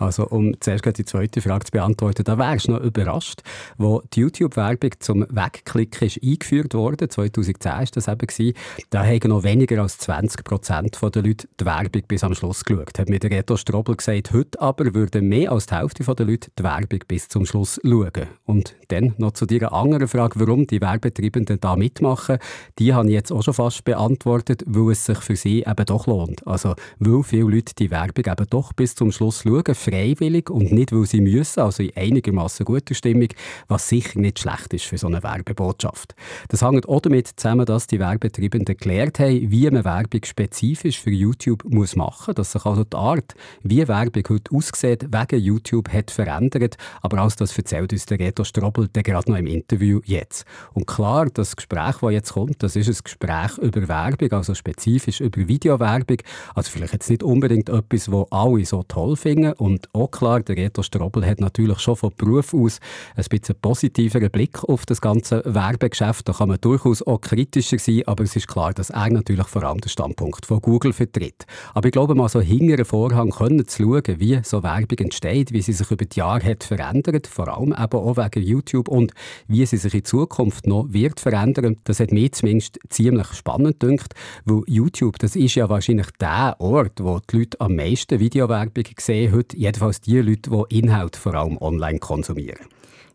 Also, 0.00 0.26
um 0.26 0.60
zuerst 0.60 0.84
die 0.98 1.04
zweite 1.04 1.40
Frage 1.40 1.66
zu 1.66 1.70
beantworten, 1.70 2.24
da 2.24 2.36
wärst 2.36 2.66
du 2.66 2.72
noch 2.72 2.80
überrascht, 2.80 3.42
wo 3.78 4.02
die 4.12 4.20
YouTube-Werbung 4.20 4.90
zum 4.98 5.24
Wegklicken 5.28 6.10
eingeführt 6.22 6.74
wurde, 6.74 7.08
2010 7.08 7.72
war 7.72 7.84
das 7.84 8.08
eben, 8.08 8.54
da 8.90 9.04
haben 9.04 9.28
noch 9.30 9.44
weniger 9.44 9.82
als 9.82 9.98
20 9.98 10.42
Prozent 10.42 10.98
der 11.00 11.22
Leute 11.22 11.48
die 11.60 11.64
Werbung 11.64 12.02
bis 12.08 12.24
am 12.24 12.34
Schluss 12.34 12.64
geschaut. 12.64 12.98
Hat 12.98 13.08
mir 13.08 13.20
der 13.20 13.30
Reto 13.30 13.56
Strobel 13.56 13.96
gesagt, 13.96 14.32
heute 14.32 14.60
aber 14.60 14.94
würden 14.94 15.28
mehr 15.28 15.52
als 15.52 15.66
die 15.66 15.76
Hälfte 15.76 16.02
der 16.02 16.26
Leute 16.26 16.50
die 16.58 16.64
Werbung 16.64 17.00
bis 17.06 17.28
zum 17.28 17.46
Schluss 17.46 17.80
schauen. 17.84 18.26
Und 18.44 18.74
dann 18.88 19.14
noch 19.18 19.32
zu 19.32 19.46
deiner 19.46 19.72
anderen 19.72 20.08
Frage, 20.08 20.40
warum 20.40 20.66
die 20.66 20.80
Werbetreibenden 20.80 21.60
da 21.60 21.76
mitmachen, 21.76 22.38
die 22.78 22.92
habe 22.92 23.06
ich 23.06 23.14
jetzt 23.14 23.32
auch 23.32 23.42
schon 23.42 23.54
fast 23.54 23.84
beantwortet, 23.84 24.64
weil 24.66 24.92
es 24.92 25.04
sich 25.04 25.18
für 25.18 25.35
für 25.36 25.48
sie 25.48 25.64
eben 25.66 25.86
doch 25.86 26.06
lohnt. 26.06 26.46
Also, 26.46 26.74
weil 26.98 27.22
viele 27.22 27.50
Leute 27.50 27.74
die 27.78 27.90
Werbung 27.90 28.24
eben 28.26 28.46
doch 28.50 28.72
bis 28.72 28.94
zum 28.94 29.12
Schluss 29.12 29.42
schauen, 29.42 29.74
freiwillig 29.74 30.50
und 30.50 30.72
nicht, 30.72 30.92
weil 30.92 31.06
sie 31.06 31.20
müssen, 31.20 31.60
also 31.60 31.82
in 31.82 31.92
einigermaßen 31.94 32.64
guter 32.64 32.94
Stimmung, 32.94 33.28
was 33.68 33.88
sicher 33.88 34.18
nicht 34.18 34.38
schlecht 34.38 34.72
ist 34.74 34.86
für 34.86 34.98
so 34.98 35.06
eine 35.06 35.22
Werbebotschaft. 35.22 36.14
Das 36.48 36.62
hängt 36.62 36.88
auch 36.88 37.00
damit 37.00 37.28
zusammen, 37.28 37.66
dass 37.66 37.86
die 37.86 37.98
Werbetreibenden 37.98 38.76
gelernt 38.76 39.18
haben, 39.18 39.50
wie 39.50 39.70
man 39.70 39.84
Werbung 39.84 40.24
spezifisch 40.24 41.00
für 41.00 41.10
YouTube 41.10 41.64
muss 41.64 41.96
machen 41.96 42.26
muss, 42.28 42.34
dass 42.36 42.52
sich 42.52 42.64
also 42.64 42.84
die 42.84 42.96
Art, 42.96 43.34
wie 43.62 43.86
Werbung 43.86 44.22
heute 44.28 44.54
aussieht, 44.54 45.06
wegen 45.10 45.42
YouTube 45.42 45.92
hat 45.92 46.10
verändert, 46.10 46.76
aber 47.02 47.18
alles 47.18 47.36
das 47.36 47.56
erzählt 47.56 47.92
uns 47.92 48.06
der 48.06 48.18
Reto 48.18 48.44
Strobel 48.44 48.88
gerade 48.92 49.30
noch 49.30 49.38
im 49.38 49.46
Interview 49.46 50.00
jetzt. 50.04 50.44
Und 50.72 50.86
klar, 50.86 51.26
das 51.32 51.56
Gespräch, 51.56 51.96
das 52.00 52.12
jetzt 52.12 52.32
kommt, 52.32 52.62
das 52.62 52.76
ist 52.76 52.88
ein 52.88 52.98
Gespräch 53.02 53.58
über 53.58 53.88
Werbung, 53.88 54.32
also 54.32 54.54
spezifisch 54.54 55.20
über 55.26 55.48
Videowerbung. 55.48 56.18
Also 56.54 56.70
vielleicht 56.70 56.92
jetzt 56.92 57.10
nicht 57.10 57.22
unbedingt 57.22 57.68
etwas, 57.68 58.10
was 58.10 58.26
alle 58.30 58.64
so 58.64 58.82
toll 58.82 59.16
finden. 59.16 59.52
Und 59.54 59.88
auch 59.94 60.10
klar, 60.10 60.40
der 60.40 60.56
Reto 60.56 60.82
Strobel 60.82 61.26
hat 61.26 61.40
natürlich 61.40 61.80
schon 61.80 61.96
von 61.96 62.12
Beruf 62.16 62.54
aus 62.54 62.78
ein 63.16 63.24
bisschen 63.28 63.56
positiveren 63.60 64.30
Blick 64.30 64.64
auf 64.64 64.86
das 64.86 65.00
ganze 65.00 65.42
Werbegeschäft. 65.44 66.28
Da 66.28 66.32
kann 66.32 66.48
man 66.48 66.58
durchaus 66.60 67.02
auch 67.02 67.20
kritischer 67.20 67.78
sein, 67.78 68.02
aber 68.06 68.24
es 68.24 68.36
ist 68.36 68.48
klar, 68.48 68.72
dass 68.72 68.90
er 68.90 69.10
natürlich 69.10 69.46
vor 69.46 69.62
allem 69.64 69.80
den 69.80 69.88
Standpunkt 69.88 70.46
von 70.46 70.60
Google 70.60 70.92
vertritt. 70.92 71.44
Aber 71.74 71.86
ich 71.86 71.92
glaube 71.92 72.14
mal, 72.14 72.28
so 72.28 72.40
hinter 72.40 72.84
Vorhang 72.84 73.30
können 73.30 73.66
zu 73.66 73.82
schauen, 73.82 74.18
wie 74.18 74.40
so 74.42 74.62
Werbung 74.62 74.98
entsteht, 74.98 75.52
wie 75.52 75.62
sie 75.62 75.72
sich 75.72 75.90
über 75.90 76.04
die 76.04 76.18
Jahre 76.18 76.44
hat 76.44 76.64
verändert, 76.64 77.26
vor 77.26 77.48
allem 77.48 77.72
eben 77.72 77.98
auch 77.98 78.16
wegen 78.16 78.46
YouTube 78.46 78.88
und 78.88 79.12
wie 79.48 79.66
sie 79.66 79.76
sich 79.76 79.94
in 79.94 80.04
Zukunft 80.04 80.66
noch 80.66 80.86
wird 80.88 81.20
verändern, 81.20 81.76
das 81.84 82.00
hat 82.00 82.12
mir 82.12 82.30
zumindest 82.32 82.78
ziemlich 82.88 83.26
spannend 83.32 83.80
gedacht, 83.80 84.14
weil 84.44 84.62
YouTube 84.66 85.15
YouTube, 85.16 85.18
das 85.18 85.36
ist 85.36 85.54
ja 85.54 85.68
wahrscheinlich 85.68 86.08
der 86.20 86.56
Ort, 86.58 87.02
wo 87.02 87.20
die 87.30 87.38
Leute 87.38 87.60
am 87.60 87.76
meisten 87.76 88.20
Videowerbung 88.20 88.84
sehen 88.98 89.32
heute, 89.34 89.56
jedenfalls 89.56 90.00
die 90.00 90.20
Leute, 90.20 90.50
die 90.50 90.78
Inhalt 90.78 91.16
vor 91.16 91.34
allem 91.34 91.58
online 91.58 91.98
konsumieren. 91.98 92.66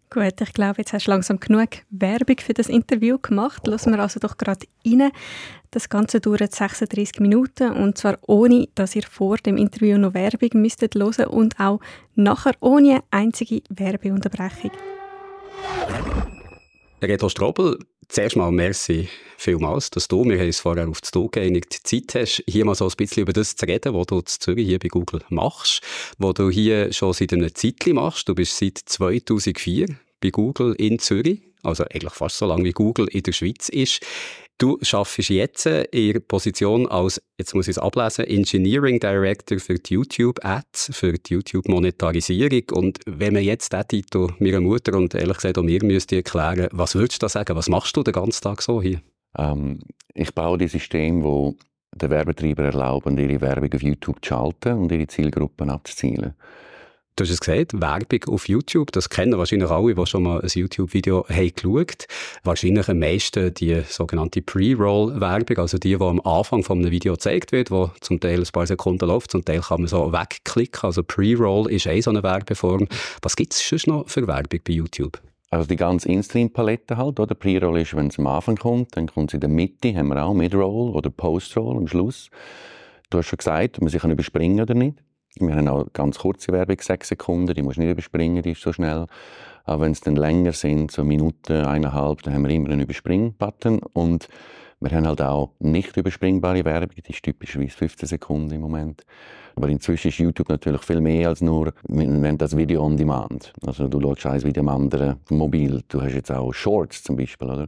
Gut, 0.09 0.41
ich 0.41 0.53
glaube, 0.53 0.79
jetzt 0.79 0.91
hast 0.91 1.07
du 1.07 1.11
langsam 1.11 1.39
genug 1.39 1.69
Werbung 1.89 2.35
für 2.39 2.53
das 2.53 2.67
Interview 2.67 3.17
gemacht. 3.17 3.65
Lassen 3.65 3.93
wir 3.93 3.99
also 3.99 4.19
doch 4.19 4.37
gerade 4.37 4.65
rein. 4.85 5.11
Das 5.71 5.87
Ganze 5.87 6.19
dauert 6.19 6.53
36 6.53 7.21
Minuten 7.21 7.71
und 7.71 7.97
zwar 7.97 8.17
ohne, 8.27 8.67
dass 8.75 8.95
ihr 8.95 9.03
vor 9.03 9.37
dem 9.37 9.55
Interview 9.55 9.97
noch 9.97 10.13
Werbung 10.13 10.49
müsstet 10.61 10.95
hören 10.95 11.27
und 11.27 11.59
auch 11.61 11.79
nachher 12.15 12.55
ohne 12.59 13.03
einzige 13.09 13.61
Werbeunterbrechung. 13.69 14.71
Reto 17.03 17.29
Strobel, 17.29 17.79
zuerst 18.09 18.35
mal 18.35 18.51
merci 18.51 19.09
vielmals, 19.35 19.89
dass 19.89 20.07
du, 20.07 20.23
wir 20.23 20.37
haben 20.37 20.45
uns 20.45 20.59
vorher 20.59 20.87
auf 20.87 21.01
das 21.01 21.09
Tag 21.09 21.31
geeinigt, 21.31 21.79
Zeit 21.83 22.13
hast, 22.13 22.43
hier 22.47 22.63
mal 22.63 22.75
so 22.75 22.85
ein 22.85 22.93
bisschen 22.95 23.23
über 23.23 23.33
das 23.33 23.55
zu 23.55 23.65
reden, 23.65 23.95
was 23.95 24.05
du 24.05 24.19
in 24.19 24.25
Zürich 24.27 24.67
hier 24.67 24.77
bei 24.77 24.87
Google 24.87 25.21
machst, 25.29 25.81
was 26.19 26.35
du 26.35 26.51
hier 26.51 26.93
schon 26.93 27.13
seit 27.13 27.33
einer 27.33 27.51
Zeit 27.55 27.87
machst. 27.87 28.29
Du 28.29 28.35
bist 28.35 28.55
seit 28.55 28.77
2004 28.77 29.87
bei 30.21 30.29
Google 30.29 30.75
in 30.75 30.99
Zürich, 30.99 31.41
also 31.63 31.85
eigentlich 31.85 32.13
fast 32.13 32.37
so 32.37 32.45
lange 32.45 32.65
wie 32.65 32.71
Google 32.71 33.07
in 33.07 33.23
der 33.23 33.31
Schweiz 33.31 33.69
ist. 33.69 34.01
Du 34.61 34.77
arbeitest 34.93 35.29
jetzt 35.31 35.65
in 35.65 36.13
der 36.13 36.19
Position 36.19 36.87
als, 36.87 37.19
jetzt 37.39 37.55
muss 37.55 37.67
ich 37.67 37.77
es 37.77 37.79
ablesen, 37.79 38.25
Engineering 38.25 38.99
Director 38.99 39.57
für 39.57 39.73
die 39.73 39.95
YouTube-Ads, 39.95 40.91
für 40.93 41.13
die 41.13 41.33
YouTube-Monetarisierung. 41.33 42.61
Und 42.73 42.99
wenn 43.07 43.33
man 43.33 43.41
jetzt 43.41 43.73
diesen 43.73 43.87
Titel 43.87 44.27
meiner 44.37 44.61
Mutter 44.61 44.95
und 44.95 45.15
ehrlich 45.15 45.37
gesagt 45.37 45.57
auch 45.57 45.63
mir 45.63 45.83
müsste 45.83 46.17
erklären, 46.17 46.67
was 46.73 46.93
würdest 46.93 47.23
du 47.23 47.25
da 47.25 47.29
sagen? 47.29 47.55
Was 47.55 47.69
machst 47.69 47.97
du 47.97 48.03
den 48.03 48.13
ganzen 48.13 48.43
Tag 48.43 48.61
so 48.61 48.83
hier? 48.83 49.01
Ähm, 49.35 49.79
ich 50.13 50.31
baue 50.35 50.59
die 50.59 50.67
Systeme, 50.67 51.23
wo 51.23 51.55
den 51.95 52.11
Werbetreiber 52.11 52.65
erlauben, 52.65 53.17
ihre 53.17 53.41
Werbung 53.41 53.73
auf 53.73 53.81
YouTube 53.81 54.23
zu 54.23 54.29
schalten 54.29 54.73
und 54.73 54.91
ihre 54.91 55.07
Zielgruppen 55.07 55.71
abzuzielen. 55.71 56.35
Du 57.21 57.25
hast 57.25 57.33
es 57.33 57.39
gesagt, 57.39 57.79
Werbung 57.79 58.33
auf 58.33 58.47
YouTube, 58.47 58.91
das 58.91 59.07
kennen 59.07 59.37
wahrscheinlich 59.37 59.69
alle, 59.69 59.93
die 59.93 60.05
schon 60.07 60.23
mal 60.23 60.41
ein 60.41 60.49
YouTube-Video 60.51 61.23
haben 61.29 61.51
geschaut. 61.53 62.07
Wahrscheinlich 62.43 62.89
am 62.89 62.97
meisten 62.97 63.53
die 63.53 63.79
sogenannte 63.87 64.41
Pre-Roll-Werbung, 64.41 65.59
also 65.59 65.77
die, 65.77 65.95
die 65.95 66.03
am 66.03 66.19
Anfang 66.21 66.63
von 66.63 66.79
einem 66.79 66.89
Video 66.89 67.13
gezeigt 67.13 67.51
wird, 67.51 67.69
wo 67.69 67.91
zum 68.01 68.19
Teil 68.19 68.39
ein 68.39 68.47
paar 68.51 68.65
Sekunden 68.65 69.05
läuft, 69.05 69.29
zum 69.29 69.45
Teil 69.45 69.61
kann 69.61 69.81
man 69.81 69.87
so 69.87 70.11
wegklicken. 70.11 70.81
Also 70.81 71.03
Pre-Roll 71.03 71.69
ist 71.69 71.85
eine 71.85 72.01
so 72.01 72.09
eine 72.09 72.23
Werbeform. 72.23 72.87
Was 73.21 73.35
gibt 73.35 73.53
es 73.53 73.69
sonst 73.69 73.85
noch 73.85 74.09
für 74.09 74.25
Werbung 74.25 74.59
bei 74.65 74.73
YouTube? 74.73 75.21
Also 75.51 75.67
die 75.67 75.75
ganze 75.75 76.09
In-Stream-Palette 76.09 76.97
halt, 76.97 77.19
oder? 77.19 77.35
Pre-Roll 77.35 77.81
ist, 77.81 77.95
wenn 77.95 78.07
es 78.07 78.17
am 78.17 78.25
Anfang 78.25 78.55
kommt, 78.55 78.97
dann 78.97 79.05
kommt 79.05 79.29
es 79.29 79.35
in 79.35 79.41
der 79.41 79.49
Mitte, 79.49 79.95
haben 79.95 80.07
wir 80.07 80.23
auch 80.23 80.33
Mid-Roll 80.33 80.89
oder 80.95 81.11
Post-Roll 81.11 81.77
am 81.77 81.87
Schluss. 81.87 82.31
Du 83.11 83.19
hast 83.19 83.27
schon 83.27 83.37
gesagt, 83.37 83.77
ob 83.77 83.83
man 83.83 83.91
sich 83.91 84.03
überspringen 84.03 84.59
oder 84.59 84.73
nicht. 84.73 84.95
Wir 85.39 85.55
haben 85.55 85.67
auch 85.67 85.85
ganz 85.93 86.19
kurze 86.19 86.51
Werbung, 86.51 86.77
sechs 86.81 87.07
Sekunden, 87.07 87.53
die 87.53 87.61
musst 87.61 87.77
du 87.77 87.81
nicht 87.81 87.91
überspringen, 87.91 88.43
die 88.43 88.51
ist 88.51 88.61
so 88.61 88.73
schnell. 88.73 89.07
Aber 89.63 89.83
wenn 89.83 89.91
es 89.91 90.01
dann 90.01 90.15
länger 90.15 90.51
sind, 90.51 90.91
so 90.91 91.03
Minuten, 91.03 91.53
eineinhalb, 91.65 92.23
dann 92.23 92.33
haben 92.33 92.43
wir 92.45 92.51
immer 92.51 92.69
einen 92.69 92.81
Überspring-Button. 92.81 93.79
Und 93.93 94.27
wir 94.81 94.91
haben 94.91 95.07
halt 95.07 95.21
auch 95.21 95.51
nicht 95.59 95.95
überspringbare 95.95 96.65
Werbung, 96.65 96.89
die 96.97 97.11
ist 97.11 97.23
typischerweise 97.23 97.77
15 97.77 98.07
Sekunden 98.09 98.51
im 98.51 98.61
Moment. 98.61 99.05
Aber 99.55 99.69
inzwischen 99.69 100.07
ist 100.09 100.17
YouTube 100.17 100.49
natürlich 100.49 100.81
viel 100.81 101.01
mehr 101.01 101.29
als 101.29 101.41
nur, 101.41 101.73
wir 101.87 102.07
nennen 102.07 102.37
das 102.37 102.57
Video 102.57 102.83
on 102.83 102.97
Demand. 102.97 103.53
Also 103.65 103.87
du 103.87 104.01
schaust 104.15 104.25
ein 104.25 104.43
Video 104.43 104.61
am 104.61 104.69
anderen 104.69 105.17
mobil. 105.29 105.83
Du 105.87 106.01
hast 106.01 106.13
jetzt 106.13 106.31
auch 106.31 106.51
Shorts 106.51 107.03
zum 107.03 107.15
Beispiel, 107.15 107.49
oder? 107.49 107.67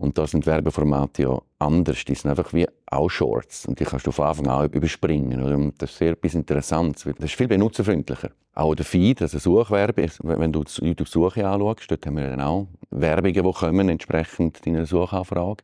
Und 0.00 0.16
da 0.16 0.26
sind 0.26 0.46
Werbeformate 0.46 1.24
ja 1.24 1.42
anders. 1.58 2.06
Die 2.06 2.14
sind 2.14 2.30
einfach 2.30 2.54
wie 2.54 2.66
auch 2.86 3.10
Shorts. 3.10 3.66
Und 3.66 3.78
die 3.78 3.84
kannst 3.84 4.06
du 4.06 4.12
von 4.12 4.28
Anfang 4.28 4.46
an 4.46 4.70
überspringen. 4.70 5.42
Und 5.42 5.80
das 5.82 5.90
ist 5.90 5.98
sehr 5.98 6.12
etwas 6.12 6.34
Interessantes. 6.34 7.04
Das 7.04 7.26
ist 7.26 7.34
viel 7.34 7.48
benutzerfreundlicher. 7.48 8.30
Auch 8.54 8.74
der 8.74 8.86
Feed, 8.86 9.20
also 9.20 9.38
Suchwerbe, 9.38 10.06
wenn 10.22 10.52
du 10.52 10.64
YouTube-Suche 10.64 11.46
anschaust, 11.46 11.90
dort 11.90 12.06
haben 12.06 12.16
wir 12.16 12.30
dann 12.30 12.40
auch 12.40 12.68
Werbungen, 12.90 13.44
die 13.44 13.52
kommen, 13.52 13.90
entsprechend 13.90 14.64
deiner 14.64 14.86
Suchanfrage. 14.86 15.62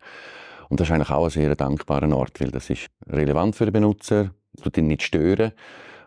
Und 0.69 0.81
das 0.81 0.89
ist 0.89 0.95
eigentlich 0.95 1.11
auch 1.11 1.25
ein 1.25 1.31
sehr 1.31 1.57
dankbarer 1.57 2.15
Ort, 2.15 2.39
weil 2.39 2.51
das 2.51 2.69
ist 2.69 2.89
relevant 3.09 3.57
für 3.57 3.65
den 3.65 3.73
Benutzer, 3.73 4.33
tut 4.63 4.77
ihn 4.77 4.89
nicht 4.89 5.03
stören 5.03 5.53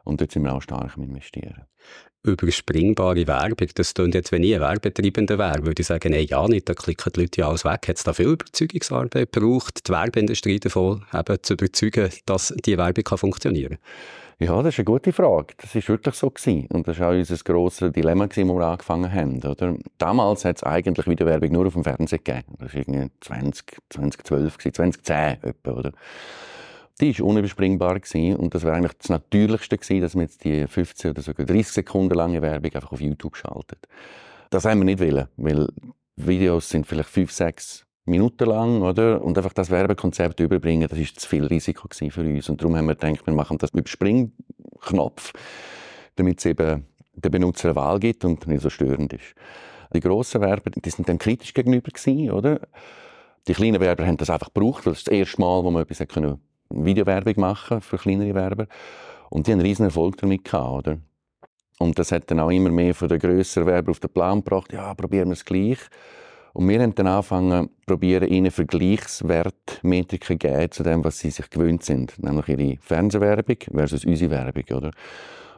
und 0.04 0.22
dort 0.22 0.32
sind 0.32 0.44
wir 0.44 0.54
auch 0.54 0.62
stark 0.62 0.96
im 0.98 1.04
Investieren. 1.04 1.64
Überspringbare 2.24 3.26
Werbung, 3.28 3.70
das 3.76 3.94
klingt 3.94 4.14
jetzt, 4.14 4.32
wenn 4.34 4.44
ich 4.44 4.54
ein 4.54 4.62
Werbetreibender 4.62 5.38
wäre, 5.38 5.66
würde 5.66 5.82
ich 5.82 5.88
sagen, 5.88 6.12
nein, 6.12 6.26
ja 6.28 6.46
nicht, 6.48 6.68
da 6.68 6.74
klicken 6.74 7.14
die 7.16 7.22
Leute 7.22 7.42
ja 7.42 7.48
alles 7.48 7.64
weg. 7.64 7.88
Hat 7.88 7.96
es 7.96 8.04
da 8.04 8.12
viel 8.12 8.28
Überzeugungsarbeit 8.28 9.32
gebraucht, 9.32 9.88
die 9.88 9.92
Werbeindustrie 9.92 10.60
davon 10.60 11.06
eben 11.14 11.38
zu 11.42 11.54
überzeugen, 11.54 12.10
dass 12.26 12.54
die 12.66 12.78
Werbung 12.78 13.04
kann 13.06 13.18
funktionieren 13.18 13.78
kann? 13.78 13.80
Ja, 14.42 14.56
das 14.64 14.76
ist 14.76 14.80
eine 14.80 14.86
gute 14.86 15.12
Frage. 15.12 15.54
Das 15.58 15.76
war 15.76 15.88
wirklich 15.90 16.16
so 16.16 16.30
gewesen. 16.30 16.68
Und 16.68 16.88
das 16.88 16.98
war 16.98 17.10
auch 17.10 17.14
unser 17.14 17.36
grosses 17.38 17.92
Dilemma, 17.92 18.24
als 18.24 18.38
wir 18.38 18.50
angefangen 18.50 19.14
haben. 19.14 19.44
Oder? 19.44 19.76
Damals 19.98 20.46
hat 20.46 20.58
es 20.58 20.64
eigentlich 20.64 21.08
Videowerbung 21.08 21.52
nur 21.52 21.68
auf 21.68 21.74
dem 21.74 21.84
Fernsehen 21.84 22.22
gegeben. 22.24 22.56
Das 22.58 22.74
war 22.74 22.80
irgendwie 22.80 23.12
20, 23.20 23.66
2012, 23.90 24.58
2010 24.58 25.44
etwa, 25.44 25.72
oder? 25.72 25.92
Die 27.02 27.18
war 27.18 27.28
unüberspringbar 27.28 28.02
und 28.38 28.54
das 28.54 28.64
wäre 28.64 28.76
eigentlich 28.76 28.98
das 28.98 29.10
Natürlichste 29.10 29.78
gewesen, 29.78 30.02
dass 30.02 30.16
man 30.16 30.26
jetzt 30.26 30.44
die 30.44 30.68
15 30.68 31.12
oder 31.12 31.22
sogar 31.22 31.46
30 31.46 31.68
Sekunden 31.68 32.14
lange 32.14 32.42
Werbung 32.42 32.74
einfach 32.74 32.92
auf 32.92 33.00
YouTube 33.00 33.38
schaltet. 33.38 33.88
Das 34.50 34.66
haben 34.66 34.80
wir 34.80 34.86
nicht 34.86 35.00
wollen, 35.00 35.28
weil 35.38 35.70
Videos 36.18 36.70
sind 36.70 36.86
vielleicht 36.86 37.10
5, 37.10 37.32
6 37.32 37.86
Minuten 38.06 38.50
lang, 38.50 38.82
oder? 38.82 39.24
Und 39.24 39.38
einfach 39.38 39.54
das 39.54 39.70
Werbekonzept 39.70 40.40
überbringen, 40.40 40.88
das 40.90 41.00
ist 41.00 41.20
zu 41.20 41.30
viel 41.30 41.46
Risiko 41.46 41.88
für 41.92 42.22
uns. 42.22 42.50
Und 42.50 42.62
darum 42.62 42.76
haben 42.76 42.88
wir 42.88 42.96
gedacht, 42.96 43.26
wir 43.26 43.34
machen 43.34 43.58
das 43.60 43.74
mit 43.74 43.88
Springknopf, 43.88 45.32
damit 46.16 46.40
es 46.40 46.46
eben 46.46 46.86
der 47.16 47.30
Benutzer 47.30 47.70
eine 47.70 47.76
Wahl 47.76 48.00
gibt 48.00 48.26
und 48.26 48.48
nicht 48.48 48.62
so 48.62 48.70
störend 48.70 49.14
ist. 49.14 49.36
Die 49.94 50.00
grossen 50.00 50.42
Werber, 50.42 50.72
die 50.72 50.90
sind 50.90 51.08
dann 51.08 51.18
kritisch 51.18 51.54
gegenüber 51.54 51.92
gewesen, 51.92 52.32
oder? 52.32 52.60
Die 53.48 53.54
kleinen 53.54 53.80
Werber 53.80 54.06
haben 54.06 54.18
das 54.18 54.30
einfach 54.30 54.54
gebraucht, 54.54 54.86
weil 54.86 54.94
das, 54.94 55.04
das 55.04 55.14
erste 55.14 55.42
Mal, 55.42 55.64
wo 55.64 55.72
man 55.72 55.84
etwas 55.84 56.06
können, 56.08 56.40
Videowerbung 56.70 57.34
machen 57.38 57.82
für 57.82 57.98
kleinere 57.98 58.36
Werber. 58.36 58.68
Und 59.30 59.48
die 59.48 59.52
haben 59.52 59.60
einen 59.60 59.68
riesen 59.68 59.86
Erfolg 59.86 60.18
damit 60.18 60.44
gehabt, 60.44 60.88
oder? 60.88 60.98
Und 61.80 61.98
das 61.98 62.12
hat 62.12 62.30
dann 62.30 62.40
auch 62.40 62.50
immer 62.50 62.70
mehr 62.70 62.94
von 62.94 63.08
den 63.08 63.20
grösseren 63.20 63.68
Werbern 63.68 63.92
auf 63.92 64.00
den 64.00 64.10
Plan 64.10 64.44
gebracht, 64.44 64.74
ja, 64.74 64.94
probieren 64.94 65.30
wir 65.30 65.34
es 65.34 65.46
gleich. 65.46 65.80
Und 66.54 66.68
wir 66.68 66.82
haben 66.82 66.96
dann 66.96 67.08
angefangen, 67.08 67.70
probieren, 67.86 68.28
ihnen 68.28 68.52
Vergleichswertmetriken 68.52 70.28
zu 70.28 70.38
geben 70.38 70.72
zu 70.72 70.84
dem, 70.84 71.04
was 71.04 71.20
sie 71.20 71.30
sich 71.30 71.50
gewöhnt 71.50 71.84
sind. 71.84 72.22
Nämlich 72.22 72.50
ihre 72.50 72.78
Fernsehwerbung 72.82 73.58
versus 73.72 74.04
unsere 74.04 74.32
Werbung, 74.32 74.78
oder? 74.78 74.92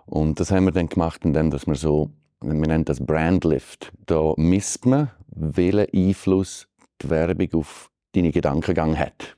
Und 0.06 0.40
das 0.40 0.52
haben 0.52 0.66
wir 0.66 0.72
dann 0.72 0.90
gemacht, 0.90 1.24
indem 1.24 1.52
wir 1.52 1.76
so, 1.76 2.12
wir 2.42 2.54
nennen 2.54 2.86
das 2.86 3.00
Brandlift. 3.00 3.92
Da 4.06 4.34
misst 4.36 4.86
man, 4.86 5.10
welchen 5.30 5.88
Einfluss 5.94 6.68
die 7.02 7.10
Werbung 7.10 7.54
auf 7.54 7.90
deinen 8.14 8.32
Gedankengang 8.32 8.98
hat. 8.98 9.38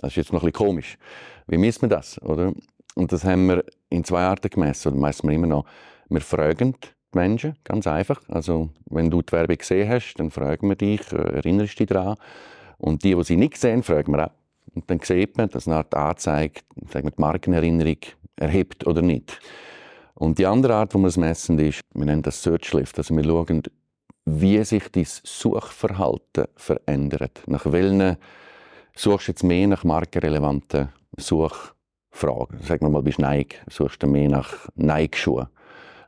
Das 0.00 0.12
ist 0.12 0.16
jetzt 0.16 0.32
noch 0.32 0.42
ein 0.42 0.50
bisschen 0.52 0.66
komisch. 0.66 0.98
Wie 1.46 1.58
misst 1.58 1.82
man 1.82 1.90
das, 1.90 2.20
oder? 2.22 2.52
Und 2.94 3.12
das 3.12 3.24
haben 3.24 3.46
wir 3.48 3.64
in 3.90 4.04
zwei 4.04 4.22
Arten 4.22 4.48
gemessen, 4.48 4.88
oder 4.88 4.96
messen 4.96 5.28
wir 5.28 5.34
immer 5.34 5.46
noch. 5.46 5.66
Wir 6.08 6.20
fragen 6.20 6.74
Menschen, 7.14 7.56
ganz 7.64 7.86
einfach. 7.86 8.20
Also, 8.28 8.70
wenn 8.86 9.10
du 9.10 9.22
die 9.22 9.32
Werbung 9.32 9.58
gesehen 9.58 9.88
hast, 9.88 10.14
dann 10.14 10.30
fragen 10.30 10.68
wir 10.68 10.76
dich, 10.76 11.00
äh, 11.12 11.16
erinnerst 11.16 11.78
dich 11.78 11.86
daran? 11.86 12.16
Und 12.78 13.04
die, 13.04 13.14
die 13.14 13.24
sie 13.24 13.36
nicht 13.36 13.56
sehen, 13.56 13.82
fragen 13.82 14.12
wir 14.12 14.26
auch. 14.26 14.32
Und 14.74 14.90
dann 14.90 15.00
sieht 15.00 15.36
man, 15.36 15.48
dass 15.48 15.66
eine 15.66 15.76
Art 15.76 15.94
Anzeige, 15.94 16.60
sagen 16.90 17.06
wir, 17.06 17.12
die 17.12 17.20
Markenerinnerung 17.20 17.98
erhebt 18.36 18.86
oder 18.86 19.02
nicht. 19.02 19.40
Und 20.14 20.38
die 20.38 20.46
andere 20.46 20.74
Art, 20.74 20.94
wo 20.94 20.98
wir 20.98 21.08
es 21.08 21.16
messen, 21.16 21.58
ist, 21.58 21.80
wir 21.94 22.06
nennen 22.06 22.22
das 22.22 22.42
Search 22.42 22.72
Lift. 22.72 22.98
Also 22.98 23.14
wir 23.16 23.24
schauen, 23.24 23.62
wie 24.24 24.62
sich 24.64 24.90
dein 24.90 25.06
Suchverhalten 25.06 26.46
verändert. 26.56 27.42
Nach 27.46 27.70
welchen 27.70 28.16
suchst 28.96 29.28
jetzt 29.28 29.44
mehr 29.44 29.68
nach 29.68 29.84
markenrelevanten 29.84 30.88
Suchfragen? 31.16 32.60
Sagen 32.62 32.86
wir 32.86 32.90
mal, 32.90 33.02
bist 33.02 33.18
Nike, 33.18 33.58
suchst 33.70 34.02
du 34.02 34.06
mehr 34.06 34.28
nach 34.28 34.66
Nike-Schuhen 34.74 35.46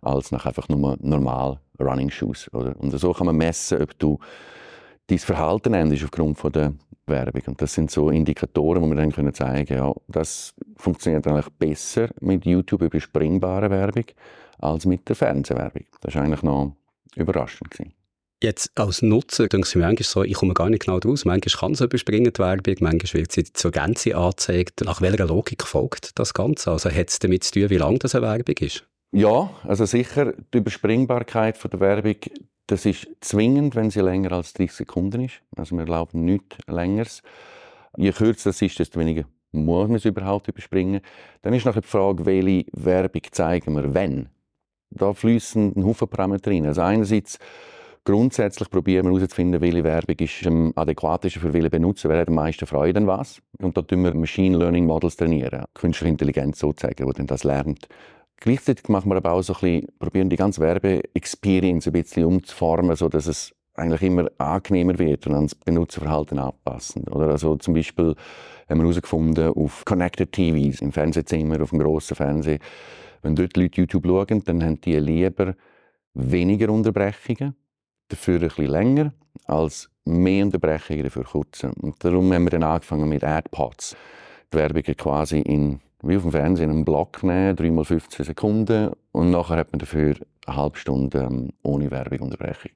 als 0.03 0.33
nach 0.33 0.46
einfach 0.46 0.68
nur 0.68 0.96
normal 1.01 1.61
Running 1.81 2.11
Shoes. 2.11 2.53
Oder? 2.53 2.74
Und 2.79 2.90
so 2.90 3.12
kann 3.12 3.27
man 3.27 3.37
messen, 3.37 3.83
ob 3.83 3.98
du 3.98 4.18
dein 5.07 5.18
Verhalten 5.18 5.74
änderst 5.74 6.05
aufgrund 6.05 6.38
von 6.38 6.53
der 6.53 6.74
Werbung. 7.07 7.42
Und 7.46 7.62
das 7.62 7.74
sind 7.74 7.90
so 7.90 8.11
Indikatoren, 8.11 8.83
wo 8.83 8.87
wir 8.87 8.96
dann 8.96 9.12
können 9.12 9.33
zeigen 9.33 9.66
können, 9.66 9.87
ja, 9.87 9.94
das 10.09 10.55
funktioniert 10.77 11.27
eigentlich 11.27 11.48
besser 11.59 12.09
mit 12.20 12.44
YouTube 12.44 12.83
überspringbaren 12.83 13.70
Werbung 13.70 14.05
als 14.59 14.87
mit 14.87 15.09
der 15.09 15.16
Fernsehwerbung. 15.16 15.85
Das 16.01 16.14
war 16.14 16.22
eigentlich 16.22 16.42
noch 16.42 16.74
überraschend. 17.16 17.70
Gewesen. 17.70 17.98
Jetzt 18.40 18.70
als 18.79 19.03
Nutzer 19.03 19.48
denke 19.48 19.66
ich 19.68 19.74
mir 19.74 19.83
manchmal 19.83 20.05
so, 20.05 20.22
ich 20.22 20.35
komme 20.35 20.55
gar 20.55 20.70
nicht 20.70 20.85
genau 20.85 21.01
draus. 21.01 21.24
Manchmal 21.24 21.59
kann 21.59 21.72
es 21.72 21.81
überspringen, 21.81 22.33
die 22.33 22.38
Werbung, 22.38 22.77
manchmal 22.81 23.22
wird 23.22 23.33
sie 23.33 23.53
zur 23.53 23.72
Gänze 23.72 24.16
angezeigt. 24.16 24.83
Nach 24.85 25.01
welcher 25.01 25.27
Logik 25.27 25.64
folgt 25.64 26.16
das 26.20 26.35
Ganze? 26.35 26.70
Also 26.70 26.88
hat 26.88 27.09
es 27.09 27.18
damit 27.18 27.42
zu 27.42 27.59
tun, 27.59 27.70
wie 27.70 27.79
lang 27.79 27.98
das 27.98 28.14
eine 28.14 28.27
Werbung 28.27 28.55
ist? 28.61 28.87
Ja, 29.11 29.51
also 29.64 29.87
sicher, 29.87 30.35
die 30.55 30.59
Überspringbarkeit 30.59 31.57
von 31.57 31.70
der 31.72 31.81
Werbung, 31.81 32.16
das 32.68 32.87
ist 32.87 33.09
zwingend, 33.20 33.74
wenn 33.74 33.90
sie 33.90 34.03
länger 34.03 34.31
als 34.31 34.53
30 34.53 34.72
Sekunden 34.72 35.24
ist. 35.24 35.40
Also 35.57 35.74
wir 35.74 35.83
erlauben 35.83 36.24
nichts 36.24 36.59
Längeres. 36.68 37.22
Je 37.96 38.12
kürzer 38.12 38.51
es 38.51 38.62
ist, 38.62 38.79
desto 38.79 39.01
weniger 39.01 39.24
muss 39.51 39.88
man 39.88 39.96
es 39.96 40.05
überhaupt 40.05 40.46
überspringen. 40.46 41.01
Dann 41.42 41.55
ist 41.55 41.64
noch 41.64 41.74
die 41.74 41.83
Frage, 41.83 42.24
welche 42.24 42.66
Werbung 42.72 43.22
zeigen 43.33 43.74
wir 43.74 43.94
wenn. 43.94 44.29
Da 44.90 45.12
fließen 45.12 45.72
ein 45.74 45.85
Haufen 45.85 46.07
Parameter 46.07 46.51
rein. 46.53 46.66
Also 46.66 46.83
einerseits 46.83 47.38
grundsätzlich 48.05 48.71
probieren 48.71 49.07
wir 49.07 49.15
herauszufinden, 49.15 49.61
welche 49.61 49.85
Werbung 49.85 50.17
ist 50.19 50.47
am 50.47 50.73
adäquatesten 50.77 51.43
für 51.43 51.53
welche 51.53 51.71
Benutzer, 51.71 52.09
wer 52.09 52.21
hat 52.21 52.29
am 52.29 52.35
meisten 52.35 52.67
Freude 52.67 52.99
an 52.99 53.07
was. 53.07 53.41
Und 53.61 53.77
da 53.77 53.83
tun 53.83 54.05
wir 54.05 54.15
Machine 54.15 54.57
Learning 54.57 54.87
Models 54.87 55.17
trainieren, 55.17 55.65
künstliche 55.75 56.11
Intelligenz 56.11 56.59
sozusagen, 56.59 57.07
die 57.07 57.13
dann 57.13 57.27
das 57.27 57.45
lernt. 57.45 57.89
Gleichzeitig 58.41 58.89
machen 58.89 59.11
wir 59.11 59.17
aber 59.17 59.33
auch 59.33 59.43
so 59.43 59.53
ein 59.55 59.61
bisschen, 59.61 59.87
probieren 59.99 60.31
die 60.31 60.37
ganze 60.37 60.61
Werbe-Experience 60.61 61.87
ein 61.87 61.93
bisschen 61.93 62.25
umzuformen, 62.25 62.95
sodass 62.95 63.27
es 63.27 63.53
eigentlich 63.75 64.03
immer 64.03 64.29
angenehmer 64.39 64.99
wird 64.99 65.27
und 65.27 65.35
ans 65.35 65.55
Benutzerverhalten 65.55 66.39
anpassen. 66.39 67.05
Oder 67.09 67.29
also 67.31 67.57
zum 67.57 67.75
Beispiel 67.75 68.15
haben 68.69 68.79
wir 68.79 68.85
herausgefunden, 68.85 69.53
auf 69.53 69.85
Connected 69.85 70.33
TVs, 70.33 70.81
im 70.81 70.93
Fernsehzimmer, 70.93 71.63
auf 71.63 71.71
dem 71.71 71.79
grossen 71.79 72.17
Fernseher, 72.17 72.59
wenn 73.23 73.35
dort 73.35 73.57
Leute 73.57 73.81
YouTube 73.81 74.07
schauen, 74.07 74.43
dann 74.45 74.63
haben 74.63 74.81
die 74.81 74.99
lieber 74.99 75.55
weniger 76.15 76.71
Unterbrechungen, 76.71 77.55
dafür 78.09 78.38
bisschen 78.38 78.66
länger, 78.66 79.12
als 79.47 79.88
mehr 80.05 80.44
Unterbrechungen 80.44 81.05
dafür 81.05 81.25
kurze. 81.25 81.71
Und 81.81 82.03
darum 82.05 82.33
haben 82.33 82.44
wir 82.44 82.51
dann 82.51 82.62
angefangen 82.62 83.09
mit 83.09 83.25
AdPods. 83.25 83.97
Die 84.53 84.57
Werbung 84.57 84.83
quasi 84.83 85.40
in 85.40 85.81
wie 86.03 86.16
auf 86.16 86.23
dem 86.23 86.33
Fernsehen 86.33 86.71
einen 86.71 86.85
Block 86.85 87.23
nehmen, 87.23 87.57
dreimal 87.57 87.85
15 87.85 88.25
Sekunden 88.25 88.92
und 89.12 89.31
nachher 89.31 89.57
hat 89.57 89.73
man 89.73 89.81
dafür 89.81 90.14
eine 90.47 90.57
halbe 90.57 90.79
Stunde 90.79 91.18
ähm, 91.18 91.51
ohne 91.62 91.90
Werbung 91.90 92.21
Unterbrechung. 92.21 92.71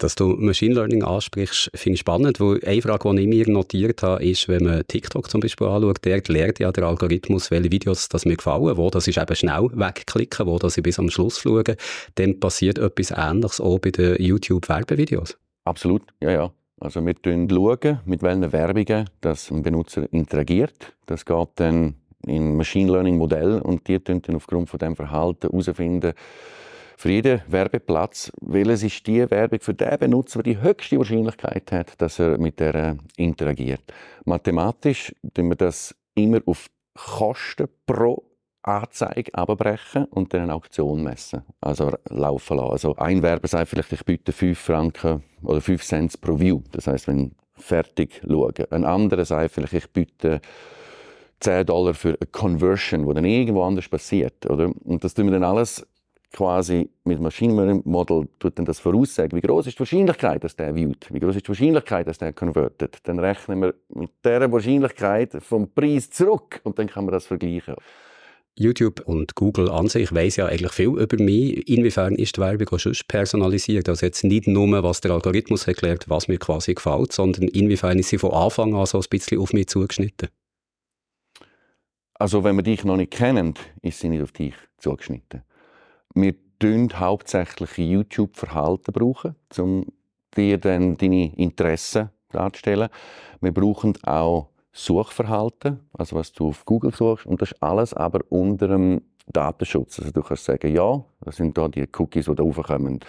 Dass 0.00 0.14
du 0.14 0.28
Machine 0.28 0.74
Learning 0.74 1.04
ansprichst, 1.04 1.70
finde 1.74 1.96
ich 1.96 2.00
spannend, 2.00 2.40
weil 2.40 2.58
eine 2.64 2.80
Frage, 2.80 3.14
die 3.14 3.20
ich 3.20 3.28
mir 3.28 3.50
notiert 3.50 4.02
habe, 4.02 4.24
ist, 4.24 4.48
wenn 4.48 4.64
man 4.64 4.82
TikTok 4.88 5.28
zum 5.30 5.42
Beispiel 5.42 5.66
anschaut, 5.66 6.02
der 6.06 6.22
lernt 6.26 6.58
ja 6.58 6.72
der 6.72 6.84
Algorithmus, 6.84 7.50
welche 7.50 7.70
Videos 7.70 8.08
das 8.08 8.24
mir 8.24 8.36
gefallen, 8.36 8.78
wo 8.78 8.88
das 8.88 9.06
ist 9.08 9.18
eben 9.18 9.36
schnell 9.36 9.68
wegklicken, 9.74 10.46
wo 10.46 10.58
das 10.58 10.78
ich 10.78 10.82
bis 10.82 10.98
am 10.98 11.10
Schluss 11.10 11.40
schaue, 11.40 11.64
dann 12.14 12.40
passiert 12.40 12.78
etwas 12.78 13.10
Ähnliches 13.10 13.60
auch 13.60 13.78
bei 13.78 13.90
den 13.90 14.16
YouTube-Werbevideos. 14.18 15.36
Absolut, 15.64 16.00
ja, 16.22 16.30
ja. 16.30 16.52
Also 16.80 17.04
wir 17.04 17.14
schauen, 17.22 18.00
mit 18.06 18.22
welchen 18.22 18.52
Werbungen 18.52 19.10
das 19.20 19.50
ein 19.50 19.62
Benutzer 19.62 20.10
interagiert. 20.14 20.94
Das 21.04 21.26
geht 21.26 21.48
dann 21.56 21.96
in 22.26 22.56
Machine 22.56 22.90
Learning 22.90 23.18
Modell 23.18 23.60
und 23.60 23.86
die 23.86 24.02
dann 24.02 24.22
aufgrund 24.34 24.70
von 24.70 24.78
dem 24.78 24.96
Verhalten 24.96 25.50
herausfinden, 25.50 26.14
für 27.00 27.10
jeden 27.10 27.40
Werbeplatz, 27.46 28.30
welches 28.42 28.82
ist 28.82 29.06
die 29.06 29.30
Werbung 29.30 29.60
für 29.60 29.72
den 29.72 29.98
Benutzer, 29.98 30.42
der 30.42 30.52
die 30.52 30.60
höchste 30.60 30.98
Wahrscheinlichkeit 30.98 31.72
hat, 31.72 31.98
dass 31.98 32.18
er 32.18 32.36
mit 32.36 32.60
der 32.60 32.98
interagiert. 33.16 33.80
Mathematisch 34.26 35.10
tun 35.32 35.48
wir 35.48 35.56
das 35.56 35.94
immer 36.14 36.40
auf 36.44 36.66
Kosten 36.94 37.68
pro 37.86 38.22
Anzeige 38.62 39.34
abbrechen 39.34 40.04
und 40.10 40.34
dann 40.34 40.42
eine 40.42 40.54
Auktion 40.54 41.02
messen. 41.02 41.42
Also 41.62 41.90
laufen 42.10 42.58
lassen. 42.58 42.70
Also 42.70 42.96
ein 42.96 43.22
Werber 43.22 43.48
sagt 43.48 43.70
vielleicht, 43.70 43.94
ich 43.94 44.04
biete 44.04 44.32
5 44.32 44.58
Franken 44.58 45.24
oder 45.42 45.62
5 45.62 45.82
Cent 45.82 46.20
pro 46.20 46.38
View. 46.38 46.60
Das 46.72 46.86
heißt, 46.86 47.08
wenn 47.08 47.32
fertig 47.54 48.20
schauen. 48.28 48.52
Ein 48.68 48.84
anderer 48.84 49.24
sagt 49.24 49.52
vielleicht, 49.52 49.72
ich 49.72 49.90
biete 49.90 50.42
10 51.40 51.64
Dollar 51.64 51.94
für 51.94 52.08
eine 52.08 52.30
Conversion, 52.30 53.08
die 53.08 53.14
dann 53.14 53.24
irgendwo 53.24 53.62
anders 53.62 53.88
passiert. 53.88 54.44
Oder? 54.50 54.70
Und 54.84 55.02
das 55.02 55.14
tun 55.14 55.24
wir 55.24 55.32
dann 55.32 55.44
alles 55.44 55.86
quasi 56.32 56.90
mit 57.04 57.20
Machine 57.20 57.54
Learning 57.54 57.82
Model 57.84 58.28
tut 58.38 58.58
dann 58.58 58.64
das 58.64 58.78
voraussagen, 58.78 59.36
wie 59.36 59.46
groß 59.46 59.66
ist 59.66 59.76
die 59.76 59.80
Wahrscheinlichkeit, 59.80 60.44
dass 60.44 60.56
der 60.56 60.74
viewt, 60.74 61.12
wie 61.12 61.20
groß 61.20 61.36
ist 61.36 61.46
die 61.46 61.48
Wahrscheinlichkeit, 61.48 62.06
dass 62.06 62.18
der 62.18 62.32
convertet. 62.32 62.98
Dann 63.04 63.18
rechnen 63.18 63.60
wir 63.60 63.74
mit 63.88 64.10
dieser 64.24 64.50
Wahrscheinlichkeit 64.50 65.32
vom 65.40 65.72
Preis 65.72 66.10
zurück 66.10 66.60
und 66.64 66.78
dann 66.78 66.86
kann 66.86 67.04
man 67.04 67.12
das 67.12 67.26
vergleichen. 67.26 67.74
YouTube 68.56 69.00
und 69.06 69.34
Google 69.36 69.70
an 69.70 69.88
sich 69.88 70.12
weiss 70.14 70.36
ja 70.36 70.46
eigentlich 70.46 70.72
viel 70.72 70.98
über 70.98 71.22
mich. 71.22 71.66
Inwiefern 71.68 72.14
ist 72.14 72.36
die 72.36 72.40
Werbung 72.40 72.68
auch 72.68 72.78
schon 72.78 72.94
personalisiert? 73.08 73.88
Also 73.88 74.04
jetzt 74.04 74.22
nicht 74.22 74.46
nur, 74.46 74.82
was 74.82 75.00
der 75.00 75.12
Algorithmus 75.12 75.66
erklärt, 75.66 76.10
was 76.10 76.28
mir 76.28 76.38
quasi 76.38 76.74
gefällt, 76.74 77.12
sondern 77.12 77.48
inwiefern 77.48 77.98
ist 77.98 78.10
sie 78.10 78.18
von 78.18 78.32
Anfang 78.32 78.74
an 78.74 78.86
so 78.86 78.98
ein 78.98 79.04
bisschen 79.08 79.38
auf 79.38 79.52
mich 79.52 79.68
zugeschnitten? 79.68 80.28
Also 82.14 82.44
wenn 82.44 82.56
wir 82.56 82.62
dich 82.62 82.84
noch 82.84 82.98
nicht 82.98 83.12
kennen, 83.12 83.54
ist 83.80 84.00
sie 84.00 84.10
nicht 84.10 84.22
auf 84.22 84.32
dich 84.32 84.54
zugeschnitten. 84.76 85.42
Wir 86.14 86.34
brauchen 86.58 86.98
hauptsächlich 86.98 87.78
YouTube-Verhalten, 87.78 88.94
um 89.58 89.86
dir 90.36 90.58
dann 90.58 90.96
deine 90.96 91.34
Interessen 91.36 92.10
darzustellen. 92.30 92.88
Wir 93.40 93.52
brauchen 93.52 93.96
auch 94.04 94.50
Suchverhalten, 94.72 95.80
also 95.92 96.16
was 96.16 96.32
du 96.32 96.48
auf 96.48 96.64
Google 96.64 96.94
suchst, 96.94 97.26
und 97.26 97.42
das 97.42 97.52
ist 97.52 97.62
alles 97.62 97.92
aber 97.94 98.20
unter 98.28 98.68
dem 98.68 99.02
Datenschutz. 99.26 99.98
Also 99.98 100.12
du 100.12 100.22
kannst 100.22 100.44
sagen, 100.44 100.72
ja, 100.72 101.04
das 101.22 101.36
sind 101.36 101.56
da 101.58 101.68
die 101.68 101.88
Cookies, 101.98 102.26
die 102.26 102.34
da 102.34 102.42
raufkommen, 102.42 103.00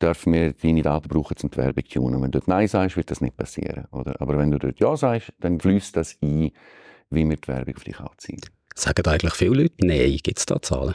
dürfen 0.00 0.32
wir 0.32 0.52
deine 0.52 0.82
Daten 0.82 1.08
brauchen, 1.08 1.36
um 1.42 1.50
die 1.50 1.56
Werbung 1.56 1.84
zu 1.84 1.98
tunen. 1.98 2.22
Wenn 2.22 2.30
du 2.30 2.38
dort 2.38 2.48
Nein 2.48 2.68
sagst, 2.68 2.96
wird 2.96 3.10
das 3.10 3.20
nicht 3.20 3.36
passieren. 3.36 3.86
Oder? 3.90 4.20
Aber 4.20 4.38
wenn 4.38 4.50
du 4.50 4.58
dort 4.58 4.78
Ja 4.78 4.96
sagst, 4.96 5.32
dann 5.40 5.58
fließt 5.58 5.96
das 5.96 6.16
ein, 6.22 6.52
wie 7.10 7.28
wir 7.28 7.36
die 7.36 7.48
Werbung 7.48 7.74
auf 7.76 7.84
dich 7.84 7.98
anziehen. 7.98 8.40
Sagen 8.74 9.04
eigentlich 9.06 9.34
viele 9.34 9.62
Leute 9.62 9.74
Nein? 9.84 10.18
Gibt 10.22 10.38
es 10.38 10.46
da 10.46 10.62
Zahlen? 10.62 10.94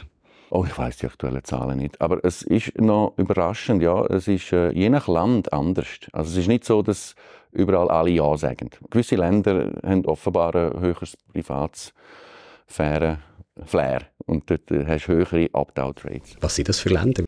Oh, 0.54 0.64
ich 0.64 0.78
weiß 0.78 0.98
die 0.98 1.06
aktuellen 1.06 1.42
Zahlen 1.42 1.78
nicht. 1.78 2.00
Aber 2.00 2.24
es 2.24 2.42
ist 2.42 2.80
noch 2.80 3.14
überraschend, 3.16 3.82
ja. 3.82 4.06
Es 4.06 4.28
ist 4.28 4.52
äh, 4.52 4.70
je 4.70 4.88
nach 4.88 5.08
Land 5.08 5.52
anders. 5.52 5.88
Also 6.12 6.30
es 6.30 6.36
ist 6.36 6.46
nicht 6.46 6.64
so, 6.64 6.80
dass 6.80 7.16
überall 7.50 7.90
alle 7.90 8.10
Ja 8.10 8.36
sagen. 8.36 8.70
Gewisse 8.88 9.16
Länder 9.16 9.72
haben 9.84 10.06
offenbar 10.06 10.54
ein 10.54 10.78
höheres 10.78 11.16
Privatsphäre 11.32 13.18
Flair 13.66 14.02
und 14.26 14.48
dort 14.48 14.70
äh, 14.70 14.84
hast 14.86 15.08
du 15.08 15.14
höhere 15.14 15.48
Opt-out-Rates. 15.52 16.36
Was 16.40 16.54
sind 16.54 16.68
das 16.68 16.78
für 16.78 16.90
Länder? 16.90 17.24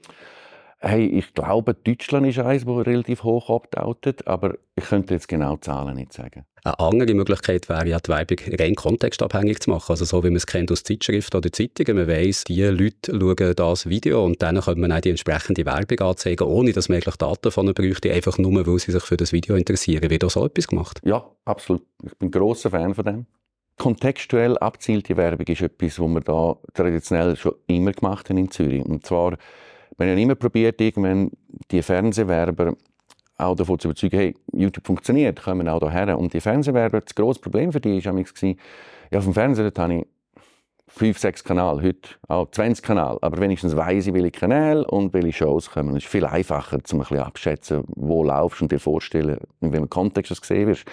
Hey, 0.89 1.07
ich 1.07 1.35
glaube, 1.35 1.75
Deutschland 1.75 2.29
ist 2.29 2.39
eines, 2.39 2.65
das 2.65 2.87
relativ 2.87 3.25
hoch 3.25 3.49
opt-outet, 3.49 4.29
aber 4.29 4.55
ich 4.77 4.85
könnte 4.85 5.15
jetzt 5.15 5.27
genau 5.27 5.57
die 5.57 5.63
Zahlen 5.63 5.97
nicht 5.97 6.13
sagen. 6.13 6.45
Eine 6.63 6.79
andere 6.79 7.15
Möglichkeit 7.15 7.69
wäre 7.69 7.89
ja, 7.89 7.99
die 7.99 8.09
Werbung 8.09 8.39
rein 8.57 8.77
kontextabhängig 8.77 9.59
zu 9.59 9.71
machen. 9.71 9.91
Also 9.91 10.05
so, 10.05 10.23
wie 10.23 10.29
man 10.29 10.37
es 10.37 10.47
kennt 10.47 10.71
aus 10.71 10.85
Zeitschriften 10.85 11.39
oder 11.39 11.51
Zeitungen. 11.51 11.97
Man 11.97 12.07
weiss, 12.07 12.45
die 12.45 12.63
Leute 12.63 13.19
schauen 13.19 13.55
das 13.57 13.89
Video 13.89 14.25
und 14.25 14.41
dann 14.43 14.61
kann 14.61 14.79
man 14.79 14.93
auch 14.93 15.01
die 15.01 15.11
entsprechende 15.11 15.67
Werbung 15.67 16.09
anzeigen, 16.09 16.47
ohne 16.47 16.73
dass 16.73 16.89
man 16.89 16.97
eigentlich 16.97 17.17
Daten 17.17 17.51
von 17.51 17.67
ihnen 17.67 17.75
bräuchte, 17.75 18.13
einfach 18.13 18.39
nur, 18.39 18.65
weil 18.65 18.79
sie 18.79 18.93
sich 18.93 19.03
für 19.03 19.17
das 19.17 19.33
Video 19.33 19.57
interessieren. 19.57 20.09
Wird 20.09 20.23
da 20.23 20.31
so 20.31 20.47
etwas 20.47 20.69
gemacht? 20.69 21.01
Ja, 21.05 21.25
absolut. 21.45 21.83
Ich 22.05 22.17
bin 22.17 22.29
ein 22.29 22.31
grosser 22.31 22.71
Fan 22.71 22.95
von 22.95 23.05
dem. 23.05 23.27
Kontextuell 23.77 24.57
abzielte 24.59 25.17
Werbung 25.17 25.47
ist 25.49 25.63
etwas, 25.63 25.99
was 25.99 26.09
wir 26.09 26.21
da 26.21 26.57
traditionell 26.75 27.35
schon 27.35 27.57
immer 27.67 27.91
gemacht 27.91 28.31
haben 28.31 28.39
in 28.39 28.51
Zürich. 28.53 28.85
Und 28.85 29.05
zwar 29.05 29.37
wir 29.99 30.13
haben 30.13 30.19
immer 30.19 30.35
probiert, 30.35 30.81
irgendwann 30.81 31.31
die 31.71 31.83
Fernsehwerber 31.83 32.75
auch 33.39 33.55
davon 33.55 33.79
zu 33.79 33.89
überzeugen, 33.89 34.17
hey, 34.17 34.35
YouTube 34.53 34.87
funktioniert, 34.87 35.43
kommen 35.43 35.69
auch 35.69 35.81
hierher. 35.81 36.19
Und 36.19 36.33
die 36.33 36.41
Fernsehwerber, 36.41 37.01
das 37.01 37.15
grosse 37.15 37.41
Problem 37.41 37.73
für 37.73 37.81
die 37.81 38.05
war, 38.05 38.15
ja, 39.11 39.19
auf 39.19 39.25
dem 39.25 39.35
Fernseher 39.35 39.73
habe 39.77 39.95
ich 39.95 40.07
fünf, 40.97 41.19
sechs 41.19 41.45
Kanäle, 41.45 41.83
heute 41.83 42.09
auch 42.27 42.51
20 42.51 42.83
Kanäle. 42.83 43.19
Aber 43.21 43.39
wenigstens 43.39 43.77
weiss 43.77 44.07
ich, 44.07 44.15
welche 44.15 44.31
Kanäle 44.31 44.87
und 44.87 45.13
welche 45.13 45.33
Shows 45.33 45.71
kommen. 45.71 45.95
Es 45.95 46.05
ist 46.05 46.11
viel 46.11 46.25
einfacher, 46.25 46.77
um 46.77 46.81
ein 46.81 46.99
bisschen 47.01 47.19
abschätzen, 47.19 47.85
wo 47.89 48.25
laufst 48.25 48.63
und 48.63 48.73
dir 48.73 48.81
vorstellen, 48.81 49.39
in 49.61 49.73
welchem 49.73 49.91
Kontext 49.91 50.31
du 50.31 50.41
gesehen 50.41 50.69
wirst. 50.69 50.87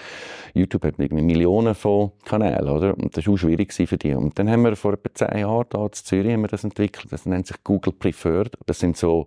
YouTube 0.52 0.84
hat 0.84 0.98
irgendwie 0.98 1.22
Millionen 1.22 1.74
von 1.74 2.12
Kanälen, 2.26 2.68
oder? 2.68 2.94
Und 2.94 3.16
das 3.16 3.26
war 3.26 3.32
auch 3.32 3.38
schwierig 3.38 3.72
für 3.72 3.96
die. 3.96 4.12
Und 4.12 4.38
dann 4.38 4.50
haben 4.50 4.62
wir 4.62 4.76
vor 4.76 4.92
etwa 4.92 5.14
zehn 5.14 5.38
Jahren 5.38 5.66
hier 5.72 5.84
in 5.84 5.92
Zürich 5.92 6.32
haben 6.34 6.42
wir 6.42 6.48
das 6.48 6.64
entwickelt. 6.64 7.10
Das 7.10 7.24
nennt 7.24 7.46
sich 7.46 7.56
Google 7.64 7.94
Preferred. 7.94 8.58
Das 8.66 8.78
sind 8.80 8.98
so 8.98 9.26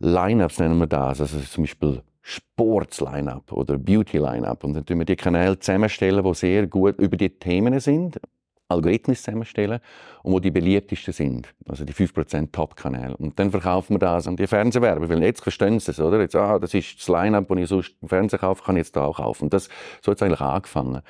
Lineups, 0.00 0.58
nennen 0.58 0.78
wir 0.78 0.86
das. 0.86 1.22
Also 1.22 1.38
zum 1.40 1.64
Beispiel 1.64 2.02
Sports-Line-Up 2.20 3.52
oder 3.52 3.78
Beauty-Line-Up. 3.78 4.64
Und 4.64 4.74
dann 4.74 4.84
tun 4.84 4.98
wir 4.98 5.06
die 5.06 5.16
Kanäle 5.16 5.58
zusammenstellen, 5.58 6.22
die 6.22 6.34
sehr 6.34 6.66
gut 6.66 6.98
über 6.98 7.16
die 7.16 7.30
Themen 7.30 7.80
sind. 7.80 8.20
Algorithmen 8.68 9.16
zusammenstellen 9.16 9.80
und 10.22 10.32
wo 10.32 10.40
die 10.40 10.50
beliebtesten 10.50 11.14
sind. 11.14 11.48
Also 11.68 11.84
die 11.84 11.94
5% 11.94 12.52
Top-Kanäle. 12.52 13.16
Und 13.16 13.38
dann 13.38 13.50
verkaufen 13.50 13.94
wir 13.94 13.98
das 13.98 14.26
an 14.28 14.36
die 14.36 14.46
Fernsehwerber. 14.46 15.08
Weil 15.08 15.22
jetzt 15.22 15.42
verstehen 15.42 15.80
sie 15.80 15.90
es, 15.90 16.00
oder? 16.00 16.20
Jetzt, 16.20 16.36
ah, 16.36 16.58
das 16.58 16.74
ist 16.74 16.98
das 16.98 17.08
Line-Up, 17.08 17.48
das 17.48 17.58
ich 17.58 17.68
sonst 17.68 17.94
im 18.02 18.08
Fernsehen 18.08 18.40
kaufe, 18.40 18.62
kann 18.62 18.76
ich 18.76 18.80
jetzt 18.80 18.96
da 18.96 19.04
auch 19.04 19.16
kaufen. 19.16 19.44
Und 19.44 19.54
das, 19.54 19.68
so 20.02 20.10
hat 20.10 20.18
es 20.18 20.22
eigentlich 20.22 20.40
angefangen. 20.40 21.00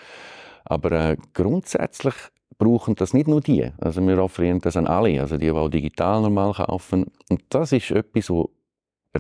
Aber 0.65 0.93
äh, 0.93 1.17
grundsätzlich 1.35 2.15
brauchen 2.59 2.95
das 2.95 3.15
nicht 3.15 3.29
nur 3.29 3.41
die. 3.41 3.71
Also 3.79 4.07
wir 4.07 4.23
offerieren 4.23 4.61
das 4.61 4.77
an 4.77 4.87
alle, 4.87 5.21
also 5.21 5.37
die, 5.37 5.47
die 5.47 5.53
auch 5.53 5.69
digital 5.69 6.21
normal 6.21 6.53
kaufen. 6.53 7.07
Und 7.29 7.43
das 7.49 7.73
ist 7.73 7.91
etwas, 7.91 8.31
wo 8.31 8.51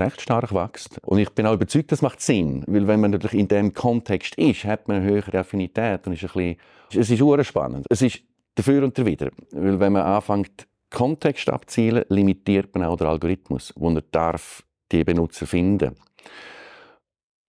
recht 0.00 0.20
stark 0.20 0.54
wächst. 0.54 0.98
Und 1.04 1.18
ich 1.18 1.30
bin 1.30 1.46
auch 1.46 1.54
überzeugt, 1.54 1.92
das 1.92 2.02
macht 2.02 2.20
Sinn. 2.20 2.64
Weil 2.66 2.86
wenn 2.86 3.00
man 3.00 3.10
natürlich 3.10 3.40
in 3.40 3.48
diesem 3.48 3.72
Kontext 3.72 4.34
ist, 4.36 4.64
hat 4.64 4.88
man 4.88 4.98
eine 4.98 5.06
höhere 5.06 5.38
Affinität 5.38 6.06
und 6.06 6.12
ist 6.12 6.22
ein 6.22 6.30
bisschen, 6.32 6.56
es 7.00 7.10
ist 7.10 7.22
spannend. 7.44 7.86
Es 7.90 8.02
ist 8.02 8.20
dafür 8.54 8.84
und 8.84 8.98
dawider. 8.98 9.30
Weil 9.52 9.78
wenn 9.80 9.92
man 9.92 10.02
anfängt, 10.02 10.66
Kontext 10.90 11.50
abzielen, 11.50 12.04
limitiert 12.08 12.74
man 12.74 12.84
auch 12.84 12.96
den 12.96 13.06
Algorithmus, 13.06 13.72
wo 13.76 13.90
er 13.90 14.02
darf 14.10 14.64
die 14.90 15.04
Benutzer 15.04 15.46
finden. 15.46 15.94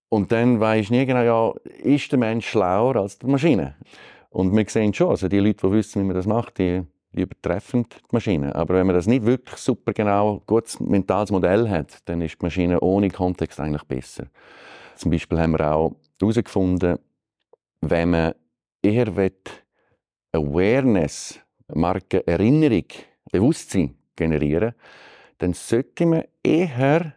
Und 0.09 0.31
dann 0.31 0.59
du 0.89 0.93
nie 0.93 1.05
genau, 1.05 1.21
ja, 1.21 1.53
ist 1.83 2.11
der 2.11 2.19
Mensch 2.19 2.49
schlauer 2.49 2.95
als 2.97 3.19
die 3.19 3.27
Maschine? 3.27 3.75
Und 4.29 4.55
wir 4.55 4.65
sehen 4.67 4.93
schon, 4.93 5.09
also 5.09 5.27
die 5.27 5.39
Leute, 5.39 5.67
die 5.67 5.73
wissen, 5.73 6.01
wie 6.01 6.07
man 6.07 6.15
das 6.15 6.25
macht, 6.25 6.57
die 6.57 6.83
die 7.11 7.21
übertreffen 7.21 7.85
die 7.89 7.97
Maschine. 8.11 8.55
Aber 8.55 8.75
wenn 8.75 8.87
man 8.87 8.95
das 8.95 9.07
nicht 9.07 9.25
wirklich 9.25 9.57
super 9.57 9.93
genau 9.93 10.41
gutes 10.45 10.79
mentales 10.79 11.31
Modell 11.31 11.69
hat, 11.69 11.97
dann 12.05 12.21
ist 12.21 12.35
die 12.39 12.45
Maschine 12.45 12.79
ohne 12.79 13.09
Kontext 13.09 13.59
eigentlich 13.59 13.83
besser. 13.83 14.27
Zum 14.95 15.11
Beispiel 15.11 15.39
haben 15.39 15.53
wir 15.53 15.73
auch 15.73 15.95
herausgefunden, 16.19 16.99
wenn 17.81 18.09
man 18.09 18.33
eher 18.81 19.07
Awareness, 20.31 21.39
Markenerinnerung, 21.73 22.85
Bewusstsein 23.31 23.95
generieren 24.15 24.73
dann 25.39 25.53
sollte 25.53 26.05
man 26.05 26.23
eher 26.43 27.13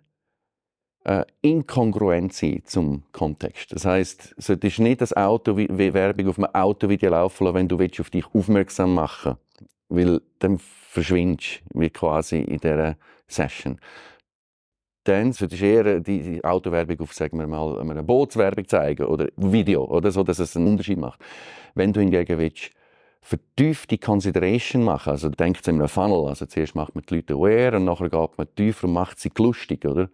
äh, 1.04 1.24
inkongruent 1.42 2.32
sein 2.32 2.62
zum 2.64 3.02
Kontext. 3.12 3.72
Das 3.72 3.84
heißt, 3.84 4.34
es 4.38 4.46
solltest 4.46 4.78
nicht 4.78 5.00
das 5.00 5.14
Auto 5.14 5.56
Werbung 5.56 6.28
auf 6.28 6.38
einem 6.38 6.54
Autovideo 6.54 7.10
laufen 7.10 7.44
lassen, 7.44 7.54
wenn 7.56 7.68
du 7.68 7.78
auf 8.00 8.10
dich 8.10 8.24
aufmerksam 8.32 8.94
machen 8.94 9.32
willst 9.32 9.51
weil 9.92 10.20
dann 10.38 10.58
verschwindest 10.58 11.62
du 11.72 11.90
quasi 11.90 12.40
in 12.40 12.58
dieser 12.58 12.96
Session. 13.26 13.78
Dann 15.04 15.32
solltest 15.32 15.62
du 15.62 15.66
eher 15.66 16.00
die, 16.00 16.44
Autowerbung 16.44 17.00
auf, 17.00 17.12
sagen 17.12 17.38
wir 17.38 17.46
mal, 17.46 17.78
eine 17.80 18.02
Bootswerbung 18.02 18.68
zeigen 18.68 19.04
oder 19.06 19.28
Video, 19.36 19.84
oder 19.84 20.12
so, 20.12 20.22
dass 20.22 20.38
es 20.38 20.56
einen 20.56 20.68
Unterschied 20.68 20.98
macht. 20.98 21.20
Wenn 21.74 21.92
du 21.92 22.00
hingegen 22.00 22.38
willst, 22.38 22.70
vertiefte 23.20 23.98
Consideration 23.98 24.84
machen, 24.84 25.10
also 25.10 25.28
denkt 25.28 25.66
in 25.66 25.76
einem 25.76 25.88
Funnel, 25.88 26.28
also 26.28 26.46
zuerst 26.46 26.74
macht 26.74 26.94
man 26.94 27.04
die 27.08 27.16
Leute 27.16 27.34
aware 27.34 27.76
und 27.76 27.84
nachher 27.84 28.10
geht 28.10 28.38
man 28.38 28.54
tiefer 28.54 28.86
und 28.86 28.92
macht 28.92 29.18
sie 29.18 29.30
lustig, 29.36 29.84
oder? 29.84 30.08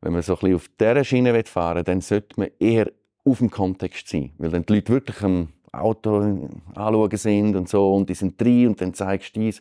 Wenn 0.00 0.12
man 0.12 0.22
so 0.22 0.34
ein 0.34 0.40
bisschen 0.40 0.56
auf 0.56 0.68
dieser 0.78 1.04
Schiene 1.04 1.44
fahren 1.44 1.76
will, 1.76 1.84
dann 1.84 2.00
sollte 2.00 2.38
man 2.38 2.50
eher 2.58 2.90
auf 3.24 3.38
dem 3.38 3.50
Kontext 3.50 4.08
sein, 4.08 4.32
weil 4.38 4.50
dann 4.50 4.64
die 4.64 4.74
Leute 4.74 4.92
wirklich 4.92 5.22
am 5.22 5.48
Auto 5.80 6.48
anschauen 6.74 7.16
sind 7.16 7.56
und 7.56 7.68
so 7.68 7.94
und 7.94 8.08
die 8.08 8.14
sind 8.14 8.40
drin 8.40 8.68
und 8.68 8.80
dann 8.80 8.94
zeigst 8.94 9.36
du 9.36 9.40
dies. 9.40 9.60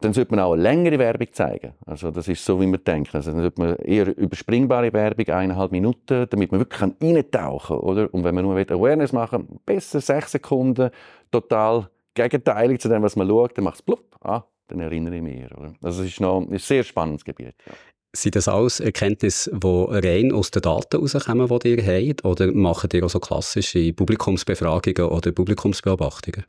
Dann 0.00 0.14
sollte 0.14 0.34
man 0.34 0.40
auch 0.40 0.54
eine 0.54 0.62
längere 0.62 0.98
Werbung 0.98 1.26
zeigen. 1.32 1.74
Also 1.84 2.10
das 2.10 2.26
ist 2.26 2.42
so, 2.42 2.58
wie 2.60 2.66
man 2.66 2.82
denkt. 2.82 3.14
Also 3.14 3.32
dann 3.32 3.40
sollte 3.40 3.60
man 3.60 3.76
eher 3.76 4.16
überspringbare 4.16 4.92
Werbung, 4.94 5.28
eineinhalb 5.28 5.72
Minuten, 5.72 6.26
damit 6.30 6.52
man 6.52 6.60
wirklich 6.60 6.80
reintauchen 6.80 7.76
kann. 7.76 7.86
Oder? 7.86 8.14
Und 8.14 8.24
wenn 8.24 8.34
man 8.34 8.44
nur 8.44 8.56
Awareness 8.56 9.12
machen 9.12 9.46
will, 9.48 9.58
besser 9.66 10.00
sechs 10.00 10.32
Sekunden, 10.32 10.90
total 11.30 11.90
gegenteilig 12.14 12.80
zu 12.80 12.88
dem, 12.88 13.02
was 13.02 13.14
man 13.16 13.28
schaut, 13.28 13.56
dann 13.58 13.64
macht 13.64 13.74
es 13.74 13.82
plupp, 13.82 14.16
ah, 14.22 14.44
dann 14.68 14.80
erinnere 14.80 15.16
ich 15.16 15.22
mich. 15.22 15.44
Oder? 15.54 15.74
Also 15.82 16.02
es 16.02 16.08
ist 16.08 16.20
noch 16.20 16.40
ein 16.40 16.58
sehr 16.58 16.82
spannendes 16.82 17.24
Gebiet. 17.24 17.54
Ja. 17.66 17.72
Sind 18.12 18.34
das 18.34 18.48
alles 18.48 18.80
Erkenntnisse, 18.80 19.52
die 19.52 19.86
rein 19.88 20.32
aus 20.32 20.50
den 20.50 20.62
Daten 20.62 20.96
herauskommen, 20.96 21.48
die 21.62 21.76
ihr 21.76 22.08
habt? 22.08 22.24
Oder 22.24 22.52
macht 22.52 22.92
ihr 22.92 23.04
auch 23.04 23.10
so 23.10 23.20
klassische 23.20 23.92
Publikumsbefragungen 23.92 25.10
oder 25.10 25.30
Publikumsbeobachtungen? 25.30 26.44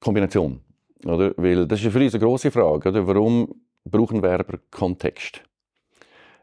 Kombination. 0.00 0.60
Oder? 1.04 1.34
Weil 1.36 1.66
das 1.66 1.82
ist 1.82 1.92
für 1.92 1.98
uns 1.98 2.14
eine 2.14 2.24
grosse 2.24 2.50
Frage. 2.50 2.88
Oder? 2.88 3.06
Warum 3.06 3.54
brauchen 3.84 4.22
Werber 4.22 4.58
Kontext 4.70 5.42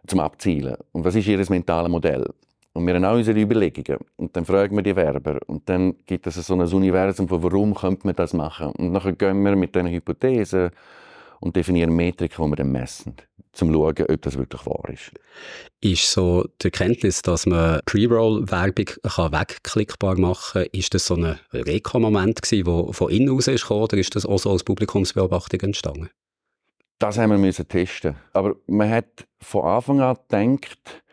zum 0.05 0.19
Abzielen? 0.19 0.77
Und 0.91 1.03
was 1.03 1.15
ist 1.15 1.27
ihr 1.27 1.43
mentales 1.49 1.89
Modell? 1.89 2.25
Und 2.73 2.85
wir 2.85 2.93
haben 2.93 3.05
auch 3.05 3.15
unsere 3.15 3.39
Überlegungen. 3.39 3.99
Und 4.17 4.35
dann 4.35 4.45
fragen 4.45 4.75
wir 4.75 4.83
die 4.83 4.95
Werber. 4.95 5.39
Und 5.47 5.67
dann 5.67 5.95
gibt 6.05 6.27
es 6.27 6.35
so 6.35 6.53
ein 6.53 6.61
Universum 6.61 7.27
von, 7.27 7.41
warum 7.41 7.73
könnte 7.73 8.05
man 8.05 8.15
das 8.15 8.33
machen? 8.33 8.67
Und 8.77 8.93
dann 8.93 9.17
gehen 9.17 9.43
wir 9.43 9.55
mit 9.55 9.73
diesen 9.73 9.87
Hypothesen 9.87 10.69
und 11.39 11.55
definieren 11.55 11.95
Metriken, 11.95 12.43
die 12.43 12.51
wir 12.51 12.55
dann 12.55 12.71
messen, 12.71 13.15
um 13.15 13.43
zu 13.53 13.65
schauen, 13.65 14.05
ob 14.09 14.21
das 14.21 14.37
wirklich 14.37 14.65
wahr 14.65 14.89
ist. 14.89 15.11
Ist 15.81 16.11
so 16.11 16.45
die 16.61 16.65
Erkenntnis, 16.65 17.21
dass 17.21 17.45
man 17.45 17.79
Pre-Roll-Werbung 17.85 18.87
wegklickbar 19.03 20.19
machen 20.19 20.63
kann, 20.63 20.71
ist 20.71 20.93
das 20.93 21.05
so 21.07 21.15
ein 21.15 21.39
Reko-Moment 21.53 22.41
gewesen, 22.41 22.65
der 22.65 22.93
von 22.93 23.11
innen 23.11 23.29
aus 23.29 23.47
ist 23.47 23.61
gekommen, 23.61 23.83
oder 23.83 23.97
ist 23.97 24.15
das 24.15 24.25
auch 24.25 24.39
so 24.39 24.51
als 24.51 24.63
Publikumsbeobachtung 24.63 25.61
entstanden? 25.61 26.09
Das 26.99 27.17
haben 27.17 27.31
wir 27.31 27.37
müssen 27.37 27.67
testen. 27.67 28.15
Aber 28.33 28.55
man 28.67 28.89
hat 28.89 29.25
von 29.39 29.63
Anfang 29.63 30.01
an 30.01 30.17
gedacht, 30.27 31.03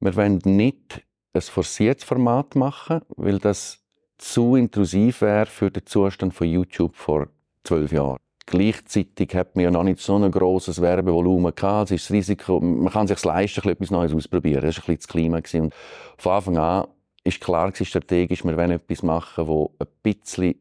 wir 0.00 0.16
wollen 0.16 0.40
nicht 0.44 1.02
ein 1.34 1.40
forciertes 1.42 2.04
Format 2.04 2.54
machen, 2.54 3.02
weil 3.16 3.38
das 3.38 3.82
zu 4.16 4.56
intrusiv 4.56 5.20
wäre 5.20 5.44
für 5.44 5.70
den 5.70 5.84
Zustand 5.84 6.32
von 6.32 6.46
YouTube 6.46 6.96
vor 6.96 7.28
zwölf 7.64 7.92
Jahren. 7.92 8.18
Gleichzeitig 8.48 9.34
hat 9.34 9.56
man 9.56 9.64
ja 9.64 9.70
noch 9.72 9.82
nicht 9.82 9.98
so 9.98 10.14
ein 10.14 10.30
grosses 10.30 10.80
Werbevolumen 10.80 11.52
gehabt. 11.52 11.90
Es 11.90 12.02
ist 12.02 12.04
das 12.04 12.14
Risiko, 12.14 12.60
man 12.60 12.92
kann 12.92 13.08
sich 13.08 13.22
leisten, 13.24 13.68
etwas 13.68 13.90
Neues 13.90 14.14
ausprobieren. 14.14 14.62
Das 14.62 14.76
war 14.76 14.84
ein 14.84 14.96
bisschen 14.96 14.96
das 14.96 15.08
Klima. 15.08 15.64
Und 15.64 15.74
von 16.16 16.32
Anfang 16.32 16.56
an 16.56 16.86
war 17.24 17.32
klar 17.40 17.72
strategisch, 17.74 18.44
wir 18.44 18.56
wollen 18.56 18.70
etwas 18.70 19.02
machen, 19.02 19.46
das 19.48 19.88
ein 19.88 19.92
bisschen 20.02 20.54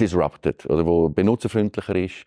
disrupted 0.00 0.64
oder 0.64 0.86
wo 0.86 1.10
benutzerfreundlicher 1.10 1.94
ist. 1.94 2.24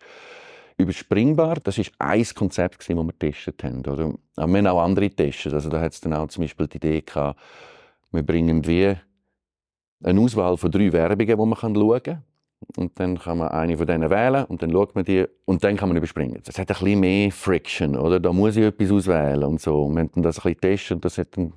Überspringbar, 0.76 1.56
das 1.56 1.78
war 1.78 1.84
ein 1.98 2.24
Konzept, 2.34 2.80
das 2.80 2.88
wir 2.88 3.04
getestet 3.04 3.64
haben. 3.64 3.80
Oder? 3.80 4.14
Aber 4.36 4.52
wir 4.52 4.58
haben 4.58 4.66
auch 4.68 4.82
andere 4.82 5.10
Tests. 5.10 5.52
Also 5.52 5.68
da 5.70 5.80
hat 5.80 5.92
es 5.92 6.00
dann 6.00 6.14
auch 6.14 6.28
zum 6.28 6.42
Beispiel 6.42 6.68
die 6.68 6.76
Idee 6.76 7.00
gehabt, 7.00 7.40
wir 8.12 8.22
bringen 8.22 8.64
wie 8.64 8.94
eine 10.04 10.20
Auswahl 10.20 10.56
von 10.56 10.70
drei 10.70 10.92
Werbungen, 10.92 11.26
die 11.26 11.36
man 11.36 11.56
schauen 11.56 12.02
kann 12.02 12.22
und 12.76 12.98
dann 12.98 13.18
kann 13.18 13.38
man 13.38 13.48
eine 13.48 13.76
von 13.76 13.86
denen 13.86 14.10
wählen 14.10 14.44
und 14.44 14.62
dann 14.62 14.70
schaut 14.70 14.94
man 14.94 15.04
die 15.04 15.26
und 15.44 15.62
dann 15.64 15.76
kann 15.76 15.88
man 15.88 15.96
überspringen. 15.96 16.40
Das 16.44 16.58
hat 16.58 16.70
ein 16.70 16.76
bisschen 16.76 17.00
mehr 17.00 17.30
Friction, 17.30 17.96
oder? 17.96 18.20
Da 18.20 18.32
muss 18.32 18.56
ich 18.56 18.64
etwas 18.64 18.90
auswählen 18.90 19.44
und 19.44 19.60
so. 19.60 19.82
Und 19.82 19.94
wir 19.94 20.02
haben 20.02 20.22
das 20.22 20.38
ein 20.38 20.42
bisschen 20.42 20.54
getestet 20.54 20.92
und 20.92 21.04
das 21.04 21.18
hat 21.18 21.36
dann 21.36 21.52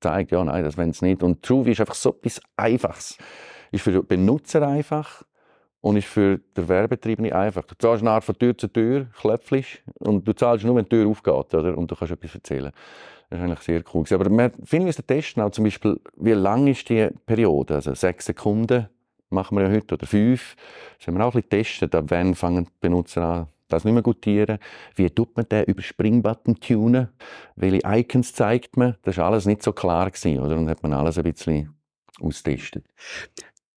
gezeigt, 0.00 0.32
ja, 0.32 0.44
nein, 0.44 0.64
das 0.64 0.76
wollen 0.76 0.92
sie 0.92 1.06
nicht. 1.06 1.22
Und 1.22 1.42
True 1.42 1.68
ist 1.70 1.80
einfach 1.80 1.94
so 1.94 2.10
etwas 2.10 2.40
Einfaches. 2.56 3.18
Ist 3.72 3.82
für 3.82 3.92
den 3.92 4.06
Benutzer 4.06 4.66
einfach 4.66 5.24
und 5.80 5.96
ist 5.96 6.06
für 6.06 6.38
den 6.56 6.68
Werbetriebene 6.68 7.34
einfach. 7.34 7.64
Du 7.64 7.74
zahlst 7.76 8.02
eine 8.02 8.10
Art 8.10 8.24
von 8.24 8.38
Tür 8.38 8.56
zu 8.56 8.68
Tür, 8.68 9.06
klopfst 9.20 9.82
und 9.98 10.26
du 10.26 10.32
zahlst 10.32 10.64
nur, 10.64 10.76
wenn 10.76 10.84
die 10.84 10.90
Tür 10.90 11.08
aufgeht, 11.08 11.54
oder? 11.54 11.76
Und 11.76 11.90
du 11.90 11.96
kannst 11.96 12.12
etwas 12.12 12.34
erzählen. 12.34 12.72
Das 13.30 13.38
ist 13.38 13.44
eigentlich 13.44 13.60
sehr 13.60 13.82
cool. 13.92 14.04
Aber 14.12 14.30
wir 14.30 14.52
finden 14.64 14.86
uns 14.86 14.96
testen 14.96 15.42
auch 15.42 15.50
zum 15.50 15.64
Beispiel, 15.64 16.00
wie 16.16 16.32
lang 16.32 16.66
ist 16.68 16.88
die 16.88 17.08
Periode? 17.26 17.74
Also 17.74 17.94
sechs 17.94 18.26
Sekunden 18.26 18.88
machen 19.34 19.56
wir 19.56 19.64
ja 19.64 19.70
heute, 19.70 19.94
oder 19.94 20.06
fünf. 20.06 20.56
Das 20.98 21.08
haben 21.08 21.18
wir 21.18 21.24
auch 21.24 21.34
ein 21.34 21.42
bisschen 21.42 21.50
getestet. 21.50 21.94
Ab 21.94 22.06
wann 22.08 22.34
fangen 22.34 22.64
die 22.64 22.70
Benutzer 22.80 23.22
an, 23.22 23.46
das 23.68 23.84
nicht 23.84 23.94
mehr 23.94 24.02
gutieren? 24.02 24.58
Wie 24.94 25.10
tut 25.10 25.36
man 25.36 25.48
den 25.48 25.64
über 25.64 25.82
Springbutton 25.82 26.60
tunen? 26.60 27.08
Welche 27.56 27.80
Icons 27.84 28.32
zeigt 28.32 28.76
man? 28.76 28.96
Das 29.02 29.18
war 29.18 29.26
alles 29.26 29.46
nicht 29.46 29.62
so 29.62 29.72
klar. 29.72 30.10
Gewesen, 30.10 30.40
oder? 30.40 30.56
Und 30.56 30.68
hat 30.68 30.82
man 30.82 30.92
alles 30.92 31.18
ein 31.18 31.24
bisschen 31.24 31.74
austestet. 32.20 32.86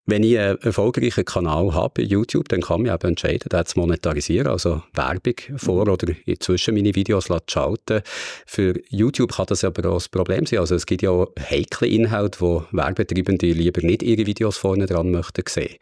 Wenn 0.10 0.24
ich 0.24 0.39
einen 0.39 0.58
erfolgreichen 0.62 1.26
Kanal 1.26 1.74
habe 1.74 1.96
bei 1.98 2.04
YouTube, 2.04 2.48
dann 2.48 2.62
kann 2.62 2.86
ich 2.86 2.91
eben 2.93 3.10
entscheiden, 3.10 3.50
den 3.50 3.65
zu 3.65 3.78
monetarisieren, 3.78 4.48
also 4.48 4.82
Werbung 4.93 5.34
vor 5.58 5.86
mhm. 5.86 5.91
oder 5.91 6.08
inzwischen 6.26 6.76
meine 6.76 6.96
Videos 6.96 7.26
zu 7.26 7.38
schalten. 7.50 8.02
Für 8.46 8.80
YouTube 8.88 9.34
kann 9.34 9.48
das 9.48 9.65
aber 9.65 9.89
auch 9.89 10.02
ein 10.02 10.08
Problem 10.10 10.46
sein. 10.46 10.60
Also 10.60 10.76
es 10.76 10.86
gibt 10.86 11.02
ja 11.02 11.10
auch 11.10 11.34
heikle 11.38 11.89
Inhalte, 11.89 12.39
wo 12.39 12.63
Werbetreibende 12.72 13.48
lieber 13.48 13.82
nicht 13.82 14.02
ihre 14.02 14.26
Videos 14.26 14.56
vorne 14.56 14.86
dran 14.86 15.12
möchten 15.12 15.43
sehen. 15.46 15.76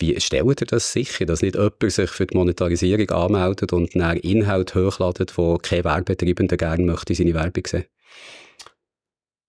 Wie 0.00 0.20
stellt 0.20 0.60
ihr 0.60 0.66
das 0.66 0.92
sicher, 0.92 1.24
dass 1.24 1.42
nicht 1.42 1.54
jemand 1.54 1.92
sich 1.92 2.10
für 2.10 2.26
die 2.26 2.36
Monetarisierung 2.36 3.08
anmeldet 3.10 3.72
und 3.72 3.94
dann 3.94 4.16
Inhalt 4.16 4.74
hochladet, 4.74 5.38
wo 5.38 5.56
kein 5.58 5.84
Werbetreibender 5.84 6.56
gerne 6.56 6.82
möchte 6.82 7.14
seine 7.14 7.32
Werbung 7.32 7.64
sehen? 7.64 7.84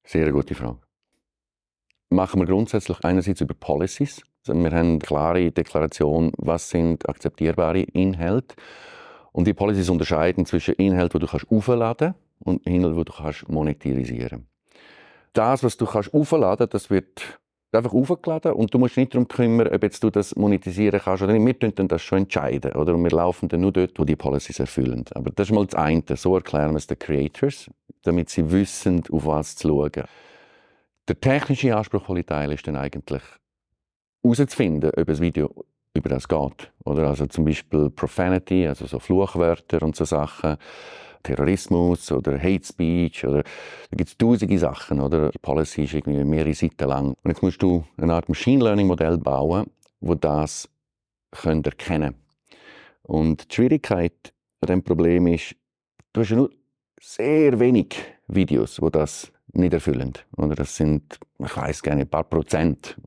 Sehr 0.06 0.32
gute 0.32 0.54
Frage 0.54 0.88
machen 2.10 2.41
wir 2.41 2.48
grundsätzlich 2.48 2.98
einerseits 3.04 3.41
über 3.41 3.54
Policies. 3.54 4.22
Also 4.48 4.60
wir 4.60 4.72
haben 4.72 4.89
eine 4.89 5.00
klare 5.00 5.52
Deklaration, 5.52 6.32
was 6.38 6.69
sind 6.69 7.08
akzeptierbare 7.08 7.82
Inhalte. 7.82 8.56
Und 9.32 9.45
die 9.45 9.54
Policies 9.54 9.89
unterscheiden 9.89 10.45
zwischen 10.45 10.76
Inhalten, 10.76 11.19
die 11.19 11.26
du 11.26 11.32
kannst 11.32 11.52
aufladen 11.52 12.15
und 12.39 12.65
Inhalten, 12.65 12.98
die 12.98 13.06
du 13.06 13.13
kannst 13.13 13.48
monetarisieren. 13.48 14.48
Das, 15.34 15.63
was 15.63 15.78
du 15.78 15.86
kannst 15.86 16.13
aufladen, 16.13 16.67
das 16.69 16.89
wird 16.89 17.39
einfach 17.72 17.93
aufgeladen 17.93 18.54
und 18.54 18.74
du 18.74 18.80
musst 18.80 18.98
nicht 18.98 19.13
darum 19.13 19.28
kümmern, 19.28 19.67
ob 19.67 19.84
jetzt 19.84 20.04
du 20.04 20.10
das 20.10 20.36
monetisieren 20.36 21.00
kannst 21.00 21.22
oder 21.22 21.34
nicht. 21.34 21.62
Wir 21.62 21.72
können 21.72 21.88
das 21.88 22.02
schon 22.02 22.19
entscheiden, 22.19 22.72
oder? 22.74 22.95
Und 22.95 23.04
wir 23.04 23.12
laufen 23.12 23.48
dann 23.48 23.62
nur 23.62 23.72
dort, 23.72 24.00
wo 24.00 24.06
die 24.06 24.15
Policies 24.15 24.60
erfüllen. 24.60 25.06
Aber 25.13 25.30
das 25.30 25.50
ist 25.50 25.54
mal 25.54 25.65
das 25.65 25.76
eine. 25.76 26.04
So 26.15 26.36
erklären 26.36 26.72
wir 26.72 26.78
es 26.78 26.88
den 26.88 26.98
Creators, 26.98 27.69
damit 28.02 28.30
sie 28.30 28.52
wissen, 28.52 29.04
auf 29.12 29.28
was 29.28 29.56
zu 29.56 29.67
schauen. 29.67 30.06
Der 31.10 31.19
technische 31.19 31.76
anspruchsvolle 31.76 32.24
Teil 32.24 32.52
ist 32.52 32.67
dann 32.67 32.76
eigentlich 32.76 33.24
herauszufinden, 34.22 34.91
ob 34.95 35.10
ein 35.10 35.19
Video 35.19 35.65
über 35.95 36.08
das 36.08 36.28
geht. 36.28 36.72
Oder 36.86 37.08
also 37.08 37.26
zum 37.26 37.45
Beispiel 37.45 37.89
Profanity, 37.89 38.67
also 38.67 38.86
so 38.86 39.00
Fluchwörter 39.00 39.82
und 39.82 39.95
so 39.95 40.06
Sachen, 40.06 40.58
Terrorismus 41.24 42.12
oder 42.12 42.38
Hate 42.38 42.63
Speech 42.63 43.26
oder 43.26 43.41
da 43.41 43.98
gibt 43.98 44.12
es 44.12 44.17
tausende 44.19 44.60
Sachen. 44.60 45.02
Oder? 45.02 45.32
Die 45.32 45.39
Policy 45.39 45.86
ist 45.86 45.95
irgendwie 45.95 46.24
mehrere 46.24 46.54
Seiten 46.54 46.88
lang. 46.88 47.15
Und 47.24 47.32
jetzt 47.32 47.41
musst 47.41 47.63
du 47.63 47.84
eine 47.98 48.13
Art 48.13 48.30
Machine 48.30 48.63
Learning 48.63 48.86
Modell 48.86 49.17
bauen, 49.17 49.65
wo 50.02 50.13
das 50.13 50.69
können 51.32 51.63
erkennen. 51.63 52.13
Und 53.02 53.50
die 53.50 53.56
Schwierigkeit 53.56 54.32
an 54.62 54.67
diesem 54.67 54.84
Problem 54.84 55.26
ist, 55.26 55.56
du 56.13 56.22
hast 56.22 56.30
ja 56.30 56.36
nur 56.36 56.52
sehr 57.02 57.60
wenig 57.60 57.95
Videos, 58.28 58.80
wo 58.80 58.91
das 58.91 59.32
nicht 59.54 59.74
erfüllend. 59.74 60.26
Oder 60.38 60.56
das 60.56 60.76
sind, 60.76 61.20
ich 61.40 61.56
weiß 61.56 61.84
nicht, 61.84 61.94
ein 61.94 62.08
paar 62.08 62.24
Prozent. 62.24 62.98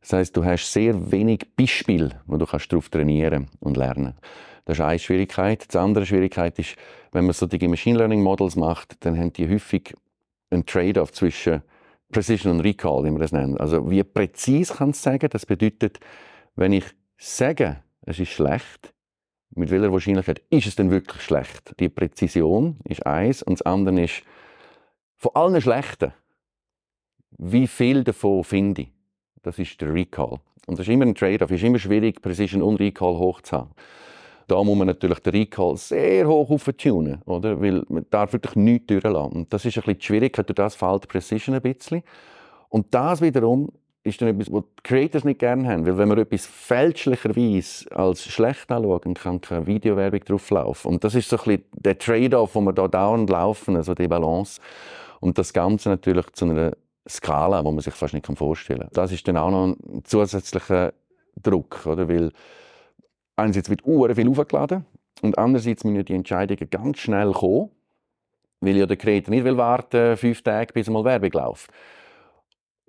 Das 0.00 0.12
heißt, 0.12 0.36
du 0.36 0.44
hast 0.44 0.72
sehr 0.72 1.10
wenig 1.10 1.46
Beispiele, 1.56 2.20
wo 2.26 2.36
du 2.36 2.46
kannst 2.46 2.72
darauf 2.72 2.88
trainieren 2.88 3.48
und 3.60 3.76
lernen. 3.76 4.14
Das 4.64 4.78
ist 4.78 4.84
eine 4.84 4.98
Schwierigkeit. 4.98 5.72
Die 5.72 5.78
andere 5.78 6.06
Schwierigkeit 6.06 6.58
ist, 6.58 6.76
wenn 7.12 7.24
man 7.24 7.32
solche 7.32 7.68
Machine 7.68 7.98
Learning 7.98 8.22
Models 8.22 8.56
macht, 8.56 9.04
dann 9.04 9.18
haben 9.18 9.32
die 9.32 9.48
häufig 9.48 9.94
einen 10.50 10.66
Trade-off 10.66 11.12
zwischen 11.12 11.62
Precision 12.10 12.52
und 12.52 12.60
Recall, 12.60 13.04
wie 13.04 13.10
man 13.10 13.20
das 13.20 13.32
nennt. 13.32 13.60
Also 13.60 13.90
wie 13.90 14.02
präzise 14.02 14.74
kann 14.74 14.90
es 14.90 15.02
sagen? 15.02 15.28
Das 15.30 15.46
bedeutet, 15.46 16.00
wenn 16.56 16.72
ich 16.72 16.84
sage, 17.18 17.82
es 18.02 18.18
ist 18.18 18.30
schlecht, 18.30 18.94
mit 19.50 19.70
welcher 19.70 19.92
Wahrscheinlichkeit 19.92 20.42
ist 20.50 20.66
es 20.66 20.76
denn 20.76 20.90
wirklich 20.90 21.22
schlecht? 21.22 21.74
Die 21.80 21.88
Präzision 21.88 22.78
ist 22.84 23.06
eins 23.06 23.42
und 23.42 23.60
das 23.60 23.66
andere 23.66 24.02
ist, 24.02 24.22
von 25.18 25.32
allen 25.34 25.60
Schlechten, 25.60 26.12
wie 27.38 27.66
viel 27.66 28.04
davon 28.04 28.44
finde 28.44 28.82
ich? 28.82 28.92
Das 29.42 29.58
ist 29.58 29.80
der 29.80 29.92
Recall. 29.92 30.38
Und 30.66 30.78
das 30.78 30.86
ist 30.86 30.92
immer 30.92 31.06
ein 31.06 31.14
Trade-off. 31.14 31.50
Es 31.50 31.58
ist 31.58 31.64
immer 31.64 31.78
schwierig, 31.78 32.22
Precision 32.22 32.62
und 32.62 32.80
Recall 32.80 33.14
hoch 33.14 33.40
zu. 33.42 33.68
Da 34.46 34.62
muss 34.62 34.78
man 34.78 34.86
natürlich 34.86 35.18
den 35.20 35.34
Recall 35.34 35.76
sehr 35.76 36.26
hoch 36.26 36.50
auftunen, 36.50 37.20
oder? 37.26 37.60
Weil 37.60 37.84
man 37.88 38.06
darf 38.10 38.32
wirklich 38.32 38.56
nichts 38.56 38.86
durchlassen. 38.86 39.32
Und 39.32 39.52
das 39.52 39.64
ist 39.64 39.76
ein 39.76 39.82
bisschen 39.82 39.98
die 39.98 40.06
Schwierigkeit, 40.06 40.48
durch 40.48 40.56
das 40.56 40.74
fällt 40.74 41.08
Precision 41.08 41.54
ein 41.54 41.62
bisschen. 41.62 42.02
Und 42.68 42.94
das 42.94 43.20
wiederum 43.20 43.70
ist 44.04 44.20
dann 44.20 44.28
etwas, 44.28 44.52
was 44.52 44.62
die 44.62 44.82
Creators 44.82 45.24
nicht 45.24 45.40
gerne 45.40 45.68
haben. 45.68 45.86
Weil 45.86 45.98
wenn 45.98 46.08
man 46.08 46.18
etwas 46.18 46.46
fälschlicherweise 46.46 47.90
als 47.94 48.24
schlecht 48.24 48.70
anschaut, 48.70 49.04
dann 49.04 49.14
kann 49.14 49.40
keine 49.40 49.66
Videowerbung 49.66 50.20
drauf 50.20 50.50
laufen. 50.50 50.88
Und 50.88 51.04
das 51.04 51.14
ist 51.14 51.28
so 51.28 51.36
ein 51.36 51.44
bisschen 51.44 51.64
der 51.72 51.98
Trade-off, 51.98 52.54
wo 52.54 52.60
wir 52.60 52.72
da 52.72 52.88
dauernd 52.88 53.28
laufen, 53.28 53.76
also 53.76 53.94
die 53.94 54.08
Balance. 54.08 54.60
Und 55.20 55.38
das 55.38 55.52
Ganze 55.52 55.88
natürlich 55.88 56.30
zu 56.32 56.44
einer 56.44 56.72
Skala, 57.08 57.64
wo 57.64 57.72
man 57.72 57.80
sich 57.80 57.94
fast 57.94 58.14
nicht 58.14 58.26
vorstellen 58.26 58.80
kann. 58.80 58.90
Das 58.92 59.12
ist 59.12 59.26
dann 59.26 59.36
auch 59.36 59.50
noch 59.50 59.66
ein 59.66 60.04
zusätzlicher 60.04 60.92
Druck, 61.42 61.86
oder? 61.86 62.08
Weil 62.08 62.32
einerseits 63.36 63.70
wird 63.70 63.84
Uhren 63.84 64.14
viel 64.14 64.28
aufgeladen 64.28 64.84
und 65.22 65.38
andererseits 65.38 65.84
müssen 65.84 66.04
die 66.04 66.14
Entscheidungen 66.14 66.68
ganz 66.70 66.98
schnell 66.98 67.32
kommen, 67.32 67.70
weil 68.60 68.76
ja 68.76 68.86
der 68.86 68.96
Creator 68.96 69.30
nicht 69.30 69.44
will 69.44 69.56
warten 69.56 70.16
fünf 70.16 70.42
Tage, 70.42 70.72
bis 70.72 70.88
mal 70.88 71.04
Werbung 71.04 71.30
läuft. 71.32 71.70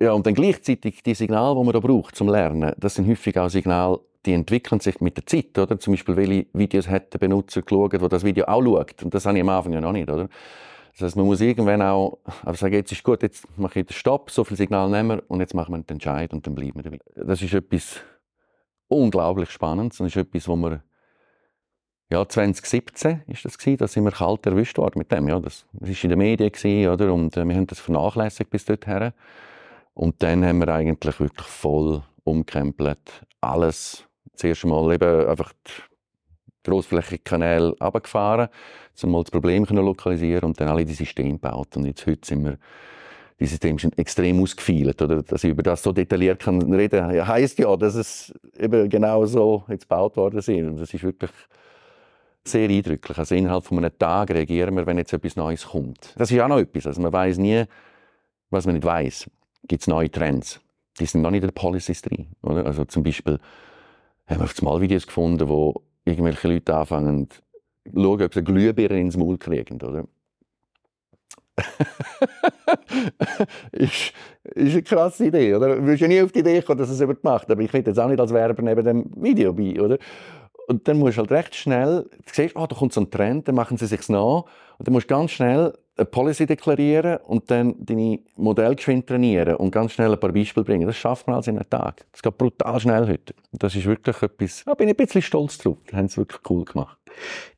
Ja, 0.02 0.12
und 0.12 0.26
dann 0.26 0.34
gleichzeitig 0.34 1.02
die 1.02 1.14
Signale, 1.14 1.54
die 1.58 1.64
man 1.64 1.72
da 1.72 1.80
braucht 1.80 2.16
zum 2.16 2.28
Lernen, 2.28 2.74
das 2.78 2.94
sind 2.94 3.06
häufig 3.06 3.38
auch 3.38 3.48
Signale, 3.48 4.00
die 4.26 4.32
entwickeln 4.32 4.80
sich 4.80 5.00
mit 5.00 5.16
der 5.16 5.26
Zeit, 5.26 5.58
oder? 5.58 5.78
Zum 5.78 5.92
Beispiel, 5.92 6.16
welche 6.16 6.46
Videos 6.52 6.88
hat 6.88 7.12
der 7.12 7.18
Benutzer 7.18 7.62
geschaut, 7.62 7.92
der 7.92 8.08
das 8.08 8.24
Video 8.24 8.46
auch 8.46 8.62
schaut. 8.62 9.02
Und 9.02 9.14
das 9.14 9.24
habe 9.24 9.36
ich 9.38 9.42
am 9.42 9.48
Anfang 9.48 9.72
ja 9.72 9.80
noch 9.80 9.92
nicht, 9.92 10.10
oder? 10.10 10.28
Das 11.00 11.08
heißt, 11.08 11.16
man 11.16 11.26
muss 11.26 11.40
irgendwann 11.40 11.80
auch 11.80 12.18
aber 12.42 12.56
sagen, 12.56 12.74
jetzt 12.74 12.92
ist 12.92 13.02
gut, 13.02 13.22
jetzt 13.22 13.46
mache 13.58 13.80
ich 13.80 13.86
den 13.86 13.94
Stopp, 13.94 14.30
so 14.30 14.44
viel 14.44 14.56
Signal 14.56 14.90
nehmen 14.90 15.18
wir 15.18 15.30
und 15.30 15.40
jetzt 15.40 15.54
machen 15.54 15.72
wir 15.72 15.78
den 15.78 15.94
Entscheid 15.94 16.32
und 16.34 16.46
dann 16.46 16.54
bleiben 16.54 16.76
wir 16.76 16.82
dabei. 16.82 16.98
Das 17.16 17.40
ist 17.40 17.54
etwas 17.54 18.00
unglaublich 18.88 19.50
Spannendes 19.50 19.98
und 20.00 20.08
ist 20.08 20.16
etwas, 20.16 20.46
wo 20.46 20.56
wir 20.56 20.82
ja, 22.10 22.28
2017 22.28 23.22
ist 23.28 23.44
das 23.44 23.56
gewesen, 23.56 23.78
da 23.78 23.88
sind 23.88 24.04
wir 24.04 24.10
kalt 24.10 24.44
erwischt 24.44 24.76
worden 24.76 24.98
mit 24.98 25.10
dem. 25.10 25.28
Ja, 25.28 25.38
das, 25.38 25.64
das 25.72 26.04
in 26.04 26.10
den 26.10 26.18
Medien 26.18 26.50
gewesen, 26.50 26.90
oder? 26.90 27.14
Und 27.14 27.36
äh, 27.36 27.44
wir 27.44 27.54
haben 27.54 27.68
das 27.68 27.78
vernachlässigt 27.78 28.50
bis 28.50 28.64
dorthin. 28.64 29.12
Und 29.94 30.20
dann 30.22 30.44
haben 30.44 30.58
wir 30.58 30.68
eigentlich 30.68 31.20
wirklich 31.20 31.46
voll 31.46 32.02
umkrempelt. 32.24 33.24
Alles. 33.40 34.04
Zuerst 34.34 34.64
einmal 34.64 34.92
eben 34.92 35.28
einfach 35.28 35.52
die 35.66 35.89
grossflächigen 36.64 37.24
Kanäle 37.24 37.74
runtergefahren, 37.80 38.48
um 39.02 39.10
mal 39.10 39.22
das 39.22 39.30
Problem 39.30 39.66
zu 39.66 39.74
lokalisieren 39.74 40.44
und 40.50 40.60
dann 40.60 40.68
alle 40.68 40.84
die 40.84 40.92
Systeme 40.92 41.32
gebaut. 41.32 41.76
Und 41.76 41.86
jetzt 41.86 42.06
heute 42.06 42.26
sind 42.26 42.44
wir 42.44 42.58
die 43.40 43.46
Systeme 43.46 43.78
sind 43.78 43.98
extrem 43.98 44.42
ausgefeilt. 44.42 45.00
Oder? 45.00 45.22
Dass 45.22 45.42
ich 45.42 45.50
über 45.50 45.62
das 45.62 45.82
so 45.82 45.92
detailliert 45.92 46.40
kann 46.40 46.60
reden 46.72 47.00
kann, 47.00 47.26
heisst 47.26 47.58
ja, 47.58 47.74
dass 47.74 47.94
es 47.94 48.34
eben 48.58 48.88
genau 48.88 49.24
so 49.24 49.64
jetzt 49.68 49.88
gebaut 49.88 50.16
worden 50.16 50.42
sind. 50.42 50.68
Und 50.68 50.76
das 50.76 50.92
ist 50.92 51.02
wirklich 51.02 51.30
sehr 52.44 52.68
eindrücklich. 52.68 53.16
Also 53.16 53.34
innerhalb 53.34 53.64
von 53.64 53.78
einem 53.78 53.98
Tag 53.98 54.30
reagieren 54.30 54.76
wir, 54.76 54.86
wenn 54.86 54.98
jetzt 54.98 55.12
etwas 55.12 55.36
Neues 55.36 55.66
kommt. 55.66 56.14
Das 56.18 56.30
ist 56.30 56.38
auch 56.40 56.48
noch 56.48 56.58
etwas. 56.58 56.86
Also 56.86 57.00
man 57.00 57.12
weiß 57.12 57.38
nie, 57.38 57.64
was 58.50 58.66
man 58.66 58.74
nicht 58.74 58.84
weiß. 58.84 59.30
Gibt 59.66 59.82
es 59.82 59.88
neue 59.88 60.10
Trends? 60.10 60.60
Die 60.98 61.06
sind 61.06 61.22
noch 61.22 61.30
nicht 61.30 61.42
in 61.42 61.48
den 61.48 61.54
Policies 61.54 62.02
drin. 62.02 62.28
Oder? 62.42 62.66
Also 62.66 62.84
zum 62.84 63.02
Beispiel 63.02 63.38
haben 64.26 64.38
wir 64.38 64.44
auf 64.44 64.54
einmal 64.58 64.80
Videos 64.82 65.06
gefunden, 65.06 65.48
wo 65.48 65.82
irgendwelche 66.10 66.48
Leute 66.48 66.74
anfangen, 66.74 67.30
zu 67.30 67.40
schauen, 67.92 68.22
ob 68.22 68.34
sie 68.34 68.40
eine 68.40 68.44
Glühbirne 68.44 69.00
ins 69.00 69.16
Maul 69.16 69.38
kriegen. 69.38 69.80
Oder? 69.82 70.04
ist, 73.72 74.12
ist 74.54 74.72
eine 74.72 74.82
krasse 74.82 75.26
Idee, 75.26 75.54
oder? 75.54 75.76
Du 75.76 75.82
würdest 75.82 76.02
ja 76.02 76.08
nie 76.08 76.22
auf 76.22 76.32
die 76.32 76.40
Idee 76.40 76.62
kommen, 76.62 76.78
dass 76.78 76.90
es 76.90 77.00
jemand 77.00 77.24
macht, 77.24 77.50
aber 77.50 77.62
ich 77.62 77.72
will 77.72 77.82
jetzt 77.84 77.98
auch 77.98 78.08
nicht 78.08 78.20
als 78.20 78.32
Werber 78.32 78.62
neben 78.62 78.84
dem 78.84 79.10
Video 79.16 79.52
bei, 79.52 79.80
oder? 79.80 79.98
Und 80.68 80.86
dann 80.86 80.98
musst 80.98 81.16
du 81.16 81.22
halt 81.22 81.32
recht 81.32 81.56
schnell, 81.56 82.08
du 82.10 82.32
siehst, 82.32 82.56
oh, 82.56 82.66
da 82.66 82.76
kommt 82.76 82.92
so 82.92 83.00
ein 83.00 83.10
Trend, 83.10 83.48
dann 83.48 83.56
machen 83.56 83.76
sie 83.76 83.86
sich 83.86 84.08
nach. 84.08 84.44
Und 84.78 84.86
dann 84.86 84.92
musst 84.92 85.10
du 85.10 85.14
ganz 85.14 85.32
schnell 85.32 85.72
eine 86.00 86.06
Policy 86.06 86.46
deklarieren 86.46 87.18
und 87.26 87.50
dann 87.50 87.74
deine 87.78 88.20
Modelle 88.36 88.74
geschwind 88.74 89.06
trainieren 89.06 89.56
und 89.56 89.70
ganz 89.70 89.92
schnell 89.92 90.12
ein 90.12 90.18
paar 90.18 90.32
Beispiele 90.32 90.64
bringen. 90.64 90.86
Das 90.86 90.96
schafft 90.96 91.26
man 91.26 91.36
also 91.36 91.50
in 91.50 91.58
einem 91.58 91.68
Tag. 91.68 92.06
Das 92.12 92.22
geht 92.22 92.38
brutal 92.38 92.80
schnell 92.80 93.06
heute. 93.06 93.34
Das 93.52 93.74
ist 93.74 93.84
wirklich 93.84 94.20
etwas, 94.22 94.64
da 94.64 94.74
bin 94.74 94.88
ich 94.88 94.94
ein 94.94 95.04
bisschen 95.04 95.22
stolz 95.22 95.58
drauf. 95.58 95.76
Das 95.86 95.94
haben 95.94 96.08
sie 96.08 96.16
wirklich 96.16 96.40
cool 96.48 96.64
gemacht. 96.64 96.96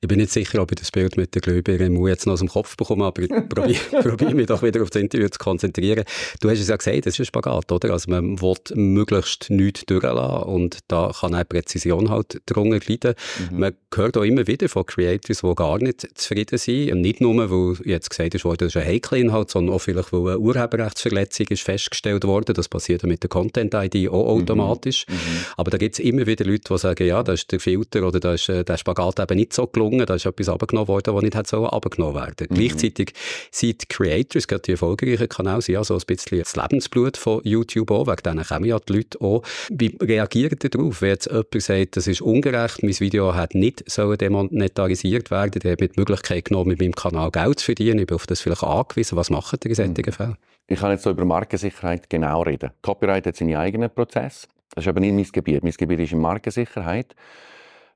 Ich 0.00 0.08
bin 0.08 0.18
nicht 0.18 0.32
sicher, 0.32 0.60
ob 0.62 0.72
ich 0.72 0.78
das 0.78 0.90
Bild 0.90 1.16
mit 1.16 1.34
der 1.34 1.42
Glühbirne 1.42 1.86
im 1.86 2.06
jetzt 2.06 2.26
noch 2.26 2.32
aus 2.32 2.40
dem 2.40 2.48
Kopf 2.48 2.76
bekomme, 2.76 3.04
aber 3.04 3.22
ich 3.22 3.28
probiere, 3.48 4.02
probiere 4.02 4.34
mich 4.34 4.46
doch 4.46 4.62
wieder 4.62 4.82
auf 4.82 4.90
das 4.90 5.02
Interview 5.02 5.28
zu 5.28 5.38
konzentrieren. 5.38 6.04
Du 6.40 6.50
hast 6.50 6.58
es 6.58 6.68
ja 6.68 6.76
gesagt, 6.76 7.06
das 7.06 7.14
ist 7.14 7.20
ein 7.20 7.26
Spagat, 7.26 7.70
oder? 7.70 7.92
Also 7.92 8.10
man 8.10 8.40
will 8.40 8.56
möglichst 8.74 9.50
nichts 9.50 9.84
durchlassen 9.86 10.48
und 10.48 10.78
da 10.88 11.12
kann 11.18 11.34
auch 11.34 11.48
Präzision 11.48 12.10
halt 12.10 12.40
drunter 12.46 12.80
leiden. 12.86 13.14
Mhm. 13.50 13.58
Man 13.58 13.72
hört 13.96 14.16
auch 14.16 14.22
immer 14.22 14.46
wieder 14.46 14.68
von 14.68 14.86
Creators, 14.86 15.40
die 15.40 15.54
gar 15.54 15.78
nicht 15.78 16.06
zufrieden 16.14 16.58
sind. 16.58 16.92
Und 16.92 17.00
nicht 17.00 17.20
nur, 17.20 17.50
weil 17.50 17.76
jetzt 17.86 18.10
gesagt 18.10 18.34
ist, 18.34 18.44
das 18.44 18.68
ist 18.68 18.76
ein 18.76 18.86
heikler 18.86 19.18
Inhalt, 19.18 19.50
sondern 19.50 19.74
auch 19.74 19.80
vielleicht, 19.80 20.12
weil 20.12 20.20
eine 20.20 20.38
Urheberrechtsverletzung 20.38 21.46
ist 21.48 21.62
festgestellt 21.62 22.24
worden. 22.24 22.54
Das 22.54 22.68
passiert 22.68 23.02
mit 23.04 23.22
der 23.22 23.30
Content-ID 23.30 24.08
auch 24.08 24.24
mhm. 24.24 24.42
automatisch. 24.42 25.06
Mhm. 25.08 25.14
Aber 25.56 25.70
da 25.70 25.78
gibt 25.78 25.98
es 25.98 26.04
immer 26.04 26.26
wieder 26.26 26.44
Leute, 26.44 26.72
die 26.72 26.78
sagen, 26.78 27.06
ja, 27.06 27.22
da 27.22 27.32
ist 27.32 27.50
der 27.52 27.60
Filter 27.60 28.06
oder 28.06 28.20
da 28.20 28.34
ist 28.34 28.48
äh, 28.48 28.64
der 28.64 28.76
Spagat 28.76 29.20
eben 29.20 29.38
nicht 29.38 29.52
so 29.52 29.66
gelungen, 29.66 30.06
da 30.06 30.14
ist 30.14 30.26
etwas 30.26 30.48
abgenommen 30.48 30.88
worden, 30.88 31.14
was 31.14 31.22
nicht 31.22 31.34
hätte 31.34 31.50
so 31.50 31.66
abgenommen 31.66 32.14
werden. 32.14 32.46
Mhm. 32.50 32.54
Gleichzeitig 32.54 33.12
sind 33.50 33.82
die 33.82 33.86
Creators, 33.86 34.46
gerade 34.48 34.62
die 34.62 34.72
erfolgreichen 34.72 35.28
Kanäle, 35.28 35.62
sind 35.62 35.74
ja 35.74 35.84
so 35.84 35.94
ein 35.94 36.02
bisschen 36.06 36.38
das 36.38 36.56
Lebensblut 36.56 37.16
von 37.16 37.40
YouTube 37.44 37.90
auch, 37.90 38.06
wegen 38.06 38.22
denen 38.24 38.44
kommen 38.44 38.64
ja 38.64 38.78
die 38.78 38.92
Leute 38.92 39.20
auch. 39.20 39.42
Wie 39.70 39.96
reagieren 40.00 40.58
ihr 40.62 40.70
darauf, 40.70 41.02
wenn 41.02 41.10
jetzt 41.10 41.26
jemand 41.26 41.62
sagt, 41.62 41.96
das 41.96 42.06
ist 42.06 42.20
ungerecht, 42.20 42.82
mein 42.82 42.98
Video 42.98 43.34
hat 43.34 43.54
nicht 43.54 43.81
so 43.86 44.14
demonetarisiert 44.14 45.30
werden, 45.30 45.60
der 45.60 45.72
hat 45.72 45.80
mir 45.80 45.88
die 45.88 46.00
Möglichkeit 46.00 46.46
genommen, 46.46 46.68
mit 46.68 46.80
meinem 46.80 46.94
Kanal 46.94 47.30
Geld 47.30 47.60
zu 47.60 47.66
verdienen, 47.66 48.00
ich 48.00 48.06
bin 48.06 48.14
auf 48.14 48.26
das 48.26 48.40
vielleicht 48.40 48.62
angewiesen. 48.62 49.16
Was 49.16 49.30
machen 49.30 49.58
ihr 49.64 49.70
in 49.70 49.74
solchen 49.74 49.94
mhm. 49.94 50.12
Fällen? 50.12 50.36
Ich 50.66 50.80
kann 50.80 50.90
jetzt 50.90 51.02
so 51.02 51.10
über 51.10 51.24
Markensicherheit 51.24 52.08
genau 52.08 52.42
reden. 52.42 52.70
Copyright 52.82 53.26
hat 53.26 53.36
seine 53.36 53.58
eigenen 53.58 53.90
Prozesse. 53.90 54.46
Das 54.74 54.84
ist 54.84 54.88
aber 54.88 55.00
nicht 55.00 55.14
mein 55.14 55.24
Gebiet. 55.24 55.62
Mein 55.62 55.72
Gebiet 55.72 56.00
ist 56.00 56.12
in 56.12 56.20
Markensicherheit. 56.20 57.14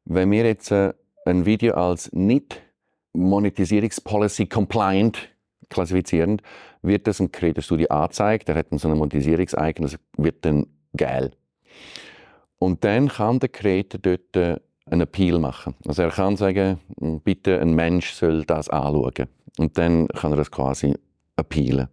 Wenn 0.04 0.30
wir 0.30 0.44
jetzt 0.44 0.70
äh, 0.70 0.92
ein 1.24 1.46
Video 1.46 1.74
als 1.74 2.12
nicht 2.12 2.62
Monetisierungspolicy 3.12 4.46
compliant 4.46 5.30
klassifizieren, 5.70 6.42
wird 6.82 7.06
das 7.06 7.20
ein 7.20 7.32
Creator 7.32 7.62
Studio 7.62 7.88
angezeigt. 7.88 8.48
Der 8.48 8.56
hat 8.56 8.70
dann 8.70 8.78
so 8.78 8.88
eine 8.88 8.96
Monetisierungseigen, 8.96 9.84
das 9.84 9.98
wird 10.16 10.44
dann 10.44 10.66
geil. 10.96 11.32
Und 12.58 12.84
dann 12.84 13.08
kann 13.08 13.38
der 13.38 13.48
Creator 13.48 14.00
dort 14.00 14.36
äh, 14.36 14.60
einen 14.90 15.02
Appeal 15.02 15.38
machen. 15.38 15.74
Also 15.86 16.02
er 16.02 16.10
kann 16.10 16.36
sagen, 16.36 16.80
bitte 17.24 17.60
ein 17.60 17.74
Mensch 17.74 18.12
soll 18.12 18.44
das 18.44 18.68
anschauen. 18.68 19.28
Und 19.58 19.78
dann 19.78 20.08
kann 20.08 20.32
er 20.32 20.36
das 20.36 20.50
quasi 20.50 20.94
appealen. 21.36 21.88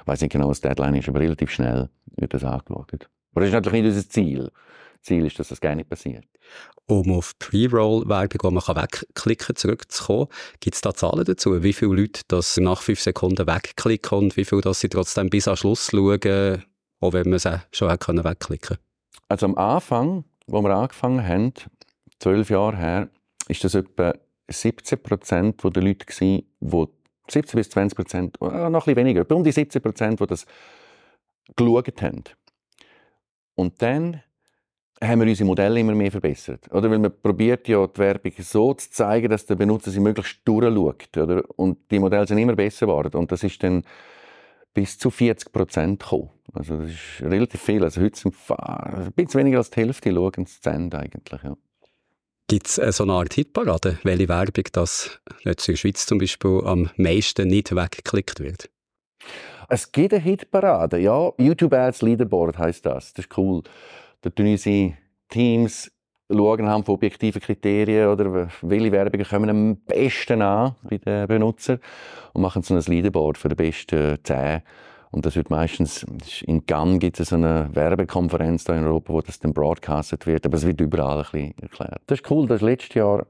Ich 0.00 0.06
weiß 0.06 0.20
nicht 0.20 0.32
genau, 0.32 0.48
was 0.48 0.60
die 0.60 0.68
Deadline 0.68 0.96
ist, 0.96 1.08
aber 1.08 1.20
relativ 1.20 1.50
schnell 1.50 1.88
wird 2.16 2.34
das 2.34 2.44
angeschaut. 2.44 3.08
Aber 3.32 3.40
das 3.40 3.48
ist 3.48 3.54
natürlich 3.54 3.82
nicht 3.82 3.94
unser 3.94 4.08
Ziel. 4.08 4.50
Ziel 5.02 5.26
ist, 5.26 5.38
dass 5.38 5.48
das 5.48 5.60
gar 5.60 5.74
nicht 5.74 5.88
passiert. 5.88 6.24
Um 6.86 7.12
auf 7.12 7.38
Pre-Roll-Werbung, 7.38 8.40
wo 8.42 8.50
man 8.50 8.62
wegklicken 8.62 9.46
kann, 9.46 9.56
zurückzukommen, 9.56 10.28
gibt 10.60 10.74
es 10.74 10.80
da 10.80 10.94
Zahlen 10.94 11.24
dazu? 11.24 11.62
Wie 11.62 11.72
viele 11.72 11.94
Leute 11.94 12.22
das 12.28 12.56
nach 12.56 12.80
fünf 12.80 13.00
Sekunden 13.00 13.46
wegklicken 13.46 14.18
und 14.18 14.36
wie 14.36 14.44
viele 14.44 14.62
dass 14.62 14.80
sie 14.80 14.88
trotzdem 14.88 15.30
bis 15.30 15.48
am 15.48 15.56
Schluss 15.56 15.90
schauen, 15.90 16.62
auch 17.00 17.12
wenn 17.12 17.28
man 17.28 17.38
sie 17.38 17.60
schon 17.72 17.90
wegklicken 17.90 18.78
konnte? 18.78 18.82
Also 19.28 19.46
am 19.46 19.56
Anfang, 19.56 20.24
wo 20.46 20.62
wir 20.62 20.74
angefangen 20.74 21.26
haben, 21.26 21.52
zwölf 22.24 22.48
Jahre 22.48 22.76
her, 22.76 23.08
ist 23.48 23.64
das 23.64 23.74
etwa 23.74 24.14
17 24.48 25.02
Prozent 25.02 25.62
der 25.62 25.82
Leute 25.82 26.06
gewesen, 26.06 26.46
die 26.60 26.86
17 27.28 27.58
bis 27.58 27.70
20 27.70 27.96
Prozent, 27.96 28.36
äh, 28.40 28.44
noch 28.44 28.54
ein 28.66 28.72
bisschen 28.72 28.96
weniger, 28.96 29.30
um 29.34 29.44
die 29.44 29.52
17 29.52 29.82
Prozent, 29.82 30.20
die 30.20 30.26
das 30.26 30.46
geschaut 31.54 32.02
haben. 32.02 32.24
Und 33.54 33.80
dann 33.82 34.22
haben 35.02 35.20
wir 35.20 35.28
unsere 35.28 35.46
Modelle 35.46 35.80
immer 35.80 35.94
mehr 35.94 36.10
verbessert. 36.10 36.66
Oder? 36.72 36.90
Weil 36.90 36.98
man 36.98 37.12
probiert 37.20 37.68
ja 37.68 37.86
die 37.86 37.98
Werbung 37.98 38.32
so 38.38 38.72
zu 38.72 38.90
zeigen, 38.90 39.28
dass 39.28 39.44
der 39.44 39.56
Benutzer 39.56 39.90
sie 39.90 40.00
möglichst 40.00 40.40
durchschaut. 40.46 41.16
Oder? 41.16 41.42
Und 41.56 41.90
die 41.90 41.98
Modelle 41.98 42.26
sind 42.26 42.38
immer 42.38 42.56
besser 42.56 42.86
geworden. 42.86 43.16
Und 43.18 43.30
das 43.32 43.42
ist 43.42 43.62
dann 43.62 43.82
bis 44.72 44.98
zu 44.98 45.10
40 45.10 45.52
Prozent 45.52 46.02
gekommen. 46.02 46.30
Also 46.54 46.78
das 46.78 46.90
ist 46.90 47.22
relativ 47.22 47.60
viel. 47.60 47.84
Also 47.84 48.00
heute 48.00 48.18
sind 48.18 48.34
ein 48.48 49.12
bisschen 49.14 49.40
weniger 49.40 49.58
als 49.58 49.70
die 49.70 49.80
Hälfte 49.80 50.12
schauen 50.12 50.46
zu 50.46 50.70
Ende 50.70 50.98
eigentlich. 50.98 51.42
Ja. 51.42 51.56
Gibt 52.46 52.66
es 52.66 52.78
äh, 52.78 52.92
so 52.92 53.04
eine 53.04 53.14
Art 53.14 53.32
Hitparade, 53.32 53.98
welche 54.02 54.28
Werbung 54.28 54.64
das 54.72 55.18
jetzt 55.44 55.66
in 55.66 55.72
der 55.72 55.78
Schweiz 55.78 56.04
zum 56.04 56.18
Beispiel 56.18 56.60
am 56.64 56.90
meisten 56.96 57.48
nicht 57.48 57.74
weggeklickt 57.74 58.40
wird? 58.40 58.68
Es 59.68 59.90
gibt 59.90 60.12
eine 60.12 60.22
Hitparade, 60.22 60.98
ja. 60.98 61.32
YouTube 61.38 61.72
Ads 61.72 62.02
Leaderboard 62.02 62.58
heißt 62.58 62.84
das. 62.84 63.14
Das 63.14 63.24
ist 63.24 63.38
cool. 63.38 63.62
Da 64.20 64.28
tun 64.28 64.46
unsere 64.46 64.92
Teams 65.30 65.90
schauen 66.30 66.68
haben 66.68 66.84
von 66.84 66.94
objektiven 66.96 67.40
Kriterien 67.40 68.08
oder 68.08 68.48
welche 68.62 68.92
Werbungen 68.92 69.26
kommen 69.26 69.50
am 69.50 69.76
besten 69.76 70.42
an 70.42 70.74
bei 70.82 70.98
den 70.98 71.26
Benutzern 71.26 71.80
und 72.34 72.42
machen 72.42 72.62
so 72.62 72.74
ein 72.74 72.80
Leaderboard 72.80 73.38
für 73.38 73.48
die 73.48 73.54
besten 73.54 74.18
10 74.22 74.62
und 75.14 75.24
das 75.24 75.36
wird 75.36 75.48
meistens, 75.48 76.04
in 76.42 76.66
Cannes 76.66 76.98
gibt 76.98 77.20
es 77.20 77.32
eine 77.32 77.70
Werbekonferenz 77.72 78.64
in 78.64 78.84
Europa, 78.84 79.12
wo 79.12 79.20
das 79.20 79.38
dann 79.38 79.54
broadcastet 79.54 80.26
wird, 80.26 80.44
aber 80.44 80.56
es 80.56 80.66
wird 80.66 80.80
überall 80.80 81.18
ein 81.18 81.22
bisschen 81.22 81.58
erklärt. 81.58 82.02
Das 82.08 82.18
ist 82.18 82.30
cool, 82.32 82.48
das 82.48 82.62
letztes 82.62 82.96
Jahr 82.96 83.24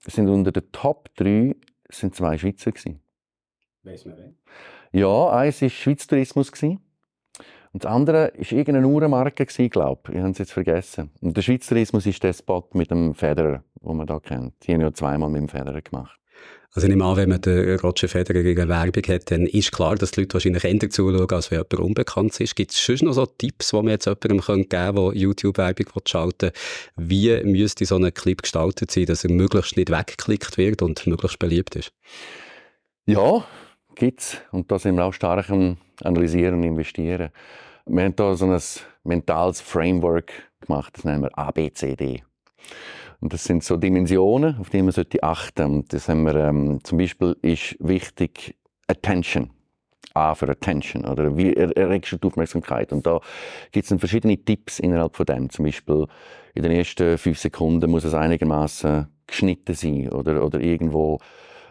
sind 0.00 0.28
unter 0.28 0.50
den 0.50 0.64
Top 0.72 1.08
3 1.14 1.54
sind 1.90 2.16
zwei 2.16 2.36
Schweizer 2.36 2.72
gewesen. 2.72 3.00
Weiss 3.84 4.04
man 4.04 4.18
wen? 4.18 4.36
Ja, 4.90 5.30
eins 5.30 5.62
war 5.62 5.68
Schweiz 5.68 6.08
Tourismus 6.08 6.50
gewesen. 6.50 6.80
Und 7.72 7.84
das 7.84 7.92
andere 7.92 8.32
war 8.36 8.52
irgendeine 8.52 8.88
Uhrenmarke, 8.88 9.46
glaube 9.46 10.00
ich. 10.08 10.14
Ich 10.16 10.20
habe 10.20 10.30
es 10.30 10.38
jetzt 10.38 10.52
vergessen. 10.52 11.10
Und 11.20 11.36
der 11.36 11.42
Schweizer 11.42 11.68
Tourismus 11.68 12.04
ist 12.06 12.20
der 12.20 12.32
Spot 12.32 12.68
mit 12.72 12.90
dem 12.90 13.14
Federer, 13.14 13.62
den 13.80 13.96
man 13.96 14.08
da 14.08 14.18
kennt. 14.18 14.54
Die 14.66 14.74
haben 14.74 14.80
ja 14.80 14.92
zweimal 14.92 15.30
mit 15.30 15.42
dem 15.42 15.48
Federer 15.48 15.82
gemacht. 15.82 16.18
Also 16.74 16.86
ich 16.86 16.90
nehme 16.90 17.04
an, 17.04 17.16
wenn 17.16 17.30
man 17.30 17.40
den 17.40 17.78
Roger 17.80 18.08
Federer 18.08 18.42
gegen 18.42 18.68
Werbung 18.68 19.02
hat, 19.08 19.30
dann 19.30 19.46
ist 19.46 19.72
klar, 19.72 19.96
dass 19.96 20.10
die 20.10 20.20
Leute 20.20 20.34
wahrscheinlich 20.34 20.64
eher 20.64 20.90
zuschauen, 20.90 21.30
als 21.30 21.50
wenn 21.50 21.58
jemand 21.58 21.74
unbekannt 21.74 22.38
ist. 22.40 22.56
Gibt 22.56 22.72
es 22.72 22.80
schon 22.80 22.98
noch 23.02 23.14
so 23.14 23.24
Tipps, 23.24 23.70
die 23.70 23.76
man 23.76 23.88
jetzt 23.88 24.04
jemandem 24.04 24.38
geben 24.38 24.68
kann, 24.68 24.94
der 24.94 25.12
YouTube-Werbung 25.14 25.86
schalten 26.06 26.50
will? 26.96 27.42
Wie 27.42 27.44
müsste 27.44 27.86
so 27.86 27.96
ein 27.96 28.12
Clip 28.12 28.42
gestaltet 28.42 28.90
sein, 28.90 29.06
dass 29.06 29.24
er 29.24 29.30
möglichst 29.30 29.76
nicht 29.76 29.90
weggeklickt 29.90 30.58
wird 30.58 30.82
und 30.82 31.06
möglichst 31.06 31.38
beliebt 31.38 31.74
ist? 31.74 31.92
Ja, 33.06 33.46
gibt 33.94 34.20
es. 34.20 34.36
Und 34.52 34.70
da 34.70 34.78
sind 34.78 34.96
wir 34.96 35.06
auch 35.06 35.14
stark 35.14 35.48
am 35.48 35.78
Analysieren 36.04 36.56
und 36.56 36.64
Investieren. 36.64 37.30
Wir 37.86 38.04
haben 38.04 38.14
hier 38.14 38.36
so 38.36 38.44
ein 38.44 38.60
mentales 39.04 39.62
Framework 39.62 40.30
gemacht, 40.60 40.92
das 40.96 41.04
nennen 41.04 41.22
wir 41.22 41.38
ABCD. 41.38 42.22
Und 43.20 43.32
das 43.32 43.44
sind 43.44 43.64
so 43.64 43.76
Dimensionen, 43.76 44.58
auf 44.58 44.70
die 44.70 44.82
man 44.82 44.92
sollte 44.92 45.22
achten. 45.22 45.74
Und 45.74 45.92
das 45.92 46.08
haben 46.08 46.24
wir, 46.24 46.36
ähm, 46.36 46.78
zum 46.84 46.98
Beispiel 46.98 47.36
ist 47.42 47.76
wichtig 47.80 48.56
Attention. 48.86 49.50
A 50.14 50.34
für 50.34 50.48
Attention, 50.48 51.04
oder 51.04 51.36
wie 51.36 51.52
erregst 51.54 52.12
du 52.12 52.16
die 52.16 52.26
Aufmerksamkeit? 52.26 52.92
Und 52.92 53.06
da 53.06 53.20
gibt 53.70 53.88
es 53.88 53.98
verschiedene 54.00 54.36
Tipps 54.36 54.80
innerhalb 54.80 55.14
von 55.14 55.26
dem. 55.26 55.50
Zum 55.50 55.64
Beispiel 55.64 56.06
in 56.54 56.62
den 56.62 56.72
ersten 56.72 57.18
fünf 57.18 57.38
Sekunden 57.38 57.90
muss 57.90 58.04
es 58.04 58.14
einigermaßen 58.14 59.06
geschnitten 59.26 59.74
sein 59.74 60.08
oder, 60.10 60.44
oder 60.44 60.60
irgendwo 60.60 61.18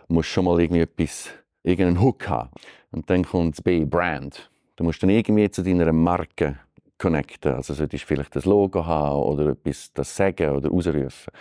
musst 0.07 0.29
schon 0.29 0.45
mal 0.45 0.61
irgendwie 0.61 0.81
etwas, 0.81 1.29
irgendeinen 1.63 2.01
Hook 2.01 2.29
haben. 2.29 2.51
Und 2.91 3.09
dann 3.09 3.25
kommt 3.25 3.57
das 3.57 3.61
B, 3.61 3.83
Brand. 3.83 4.49
Du 4.77 4.83
musst 4.83 5.01
dann 5.03 5.09
irgendwie 5.09 5.49
zu 5.49 5.63
deiner 5.63 5.91
Marke 5.91 6.59
connecten. 6.97 7.53
Also 7.53 7.73
solltest 7.73 8.03
du 8.03 8.07
vielleicht 8.07 8.35
das 8.35 8.45
Logo 8.45 8.85
haben 8.85 9.21
oder 9.21 9.51
etwas 9.51 9.91
das 9.93 10.15
sagen 10.15 10.51
oder 10.51 10.71
ausrufen. 10.71 11.31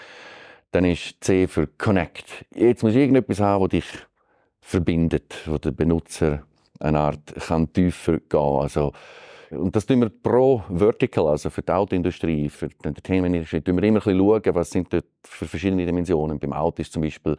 Dann 0.71 0.85
ist 0.85 1.17
C 1.21 1.47
für 1.47 1.67
Connect. 1.67 2.45
Jetzt 2.55 2.83
musst 2.83 2.97
du 2.97 3.01
irgendetwas 3.01 3.41
haben, 3.41 3.63
das 3.63 3.71
dich 3.71 3.87
verbindet, 4.61 5.35
wo 5.47 5.59
der 5.59 5.71
Benutzer 5.71 6.43
eine 6.81 7.01
Art 7.01 7.35
kann 7.47 7.73
tiefer 7.73 8.19
gehen 8.19 8.41
also 8.41 8.93
und 9.51 9.77
das 9.77 9.87
tun 9.87 10.01
wir 10.01 10.09
pro 10.09 10.63
Vertical, 10.69 11.29
also 11.29 11.51
für 11.51 11.63
die 11.63 11.71
Autoindustrie, 11.71 12.49
für 12.49 12.69
die 12.69 12.89
Entertainment-Industrie, 12.89 13.61
tun 13.61 13.77
wir 13.77 13.85
immer 13.85 14.01
ein 14.01 14.03
bisschen 14.03 14.19
schauen, 14.19 14.55
was 14.55 14.71
sind 14.71 14.93
dort 14.93 15.05
für 15.23 15.47
verschiedene 15.47 15.87
Dimensionen. 15.87 16.39
Beim 16.39 16.53
Auto 16.53 16.83
ist 16.83 16.93
zum 16.93 17.03
Beispiel, 17.03 17.37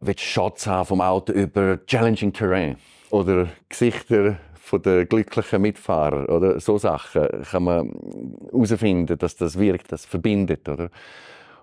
willst 0.00 0.20
du 0.20 0.24
Shots 0.24 0.66
haben 0.66 0.86
vom 0.86 1.00
Auto 1.00 1.32
über 1.32 1.78
Challenging 1.86 2.32
Terrain 2.32 2.76
oder 3.10 3.48
Gesichter 3.68 4.36
von 4.62 4.80
den 4.80 5.08
glücklichen 5.08 5.60
Mitfahrer 5.60 6.28
oder 6.28 6.60
so 6.60 6.78
Sachen 6.78 7.26
kann 7.50 7.64
man 7.64 7.92
herausfinden, 8.52 9.18
dass 9.18 9.34
das 9.34 9.58
wirkt, 9.58 9.90
das 9.90 10.04
verbindet, 10.04 10.68
oder? 10.68 10.88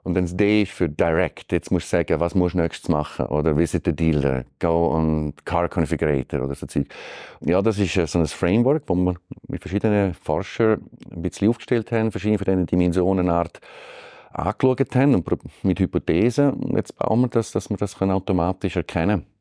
Und 0.03 0.15
dann 0.15 0.25
das 0.25 0.35
D 0.35 0.63
ist 0.63 0.71
für 0.71 0.89
Direct. 0.89 1.51
Jetzt 1.51 1.71
musst 1.71 1.91
du 1.91 1.97
sagen, 1.97 2.19
was 2.19 2.35
musst 2.35 2.55
du 2.55 2.59
nächstes 2.59 2.89
machen? 2.89 3.25
Oder 3.27 3.57
visit 3.57 3.85
the 3.85 3.93
dealer, 3.93 4.43
go 4.59 4.93
on 4.93 5.33
Car 5.45 5.69
Configurator 5.69 6.41
oder 6.41 6.55
so 6.55 6.67
Zeug. 6.67 6.87
Ja, 7.41 7.61
das 7.61 7.79
ist 7.79 7.95
äh, 7.95 8.05
so 8.05 8.19
ein 8.19 8.27
Framework, 8.27 8.83
wo 8.87 8.95
wir 8.95 9.15
mit 9.47 9.61
verschiedenen 9.61 10.13
Forschern 10.13 10.81
ein 11.11 11.21
bisschen 11.21 11.49
aufgestellt 11.49 11.91
haben, 11.91 12.11
verschiedene 12.11 12.37
von 12.37 12.45
diesen 12.45 12.65
Dimensionenart 12.65 13.61
angeschaut 14.31 14.95
haben 14.95 15.15
und 15.15 15.25
mit 15.63 15.79
Hypothesen. 15.79 16.75
Jetzt 16.75 16.97
bauen 16.97 17.21
wir 17.21 17.27
das, 17.29 17.51
dass 17.51 17.69
wir 17.69 17.77
das 17.77 17.99
automatisch 18.01 18.75
erkennen 18.75 19.21
können. 19.21 19.38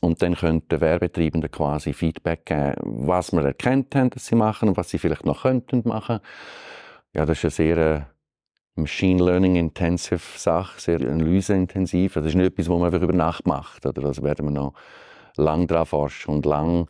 Und 0.00 0.22
dann 0.22 0.34
können 0.34 0.62
die 0.68 0.80
Werbetreibenden 0.80 1.50
quasi 1.50 1.92
Feedback 1.92 2.46
geben, 2.46 2.74
was 2.82 3.32
wir 3.32 3.44
erkannt 3.44 3.94
haben, 3.94 4.10
dass 4.10 4.26
sie 4.26 4.36
machen 4.36 4.68
und 4.68 4.76
was 4.76 4.90
sie 4.90 4.98
vielleicht 4.98 5.24
noch 5.24 5.42
könnten 5.42 5.82
machen. 5.84 6.20
Ja, 7.14 7.24
das 7.24 7.38
ist 7.38 7.44
eine 7.44 7.50
sehr 7.50 7.76
äh, 7.76 8.00
Machine 8.74 9.24
Learning 9.24 9.56
intensive 9.56 10.38
Sache, 10.38 10.78
sehr 10.80 11.00
analyseintensiv. 11.00 12.14
Das 12.14 12.26
ist 12.26 12.34
nicht 12.34 12.46
etwas, 12.46 12.68
was 12.68 12.78
man 12.78 12.92
einfach 12.92 13.02
über 13.02 13.14
Nacht 13.14 13.46
macht. 13.46 13.86
Oder 13.86 14.02
das 14.02 14.22
werden 14.22 14.46
wir 14.46 14.52
noch 14.52 14.74
lang 15.36 15.66
daran 15.66 15.86
forschen 15.86 16.34
und 16.34 16.46
lang 16.46 16.88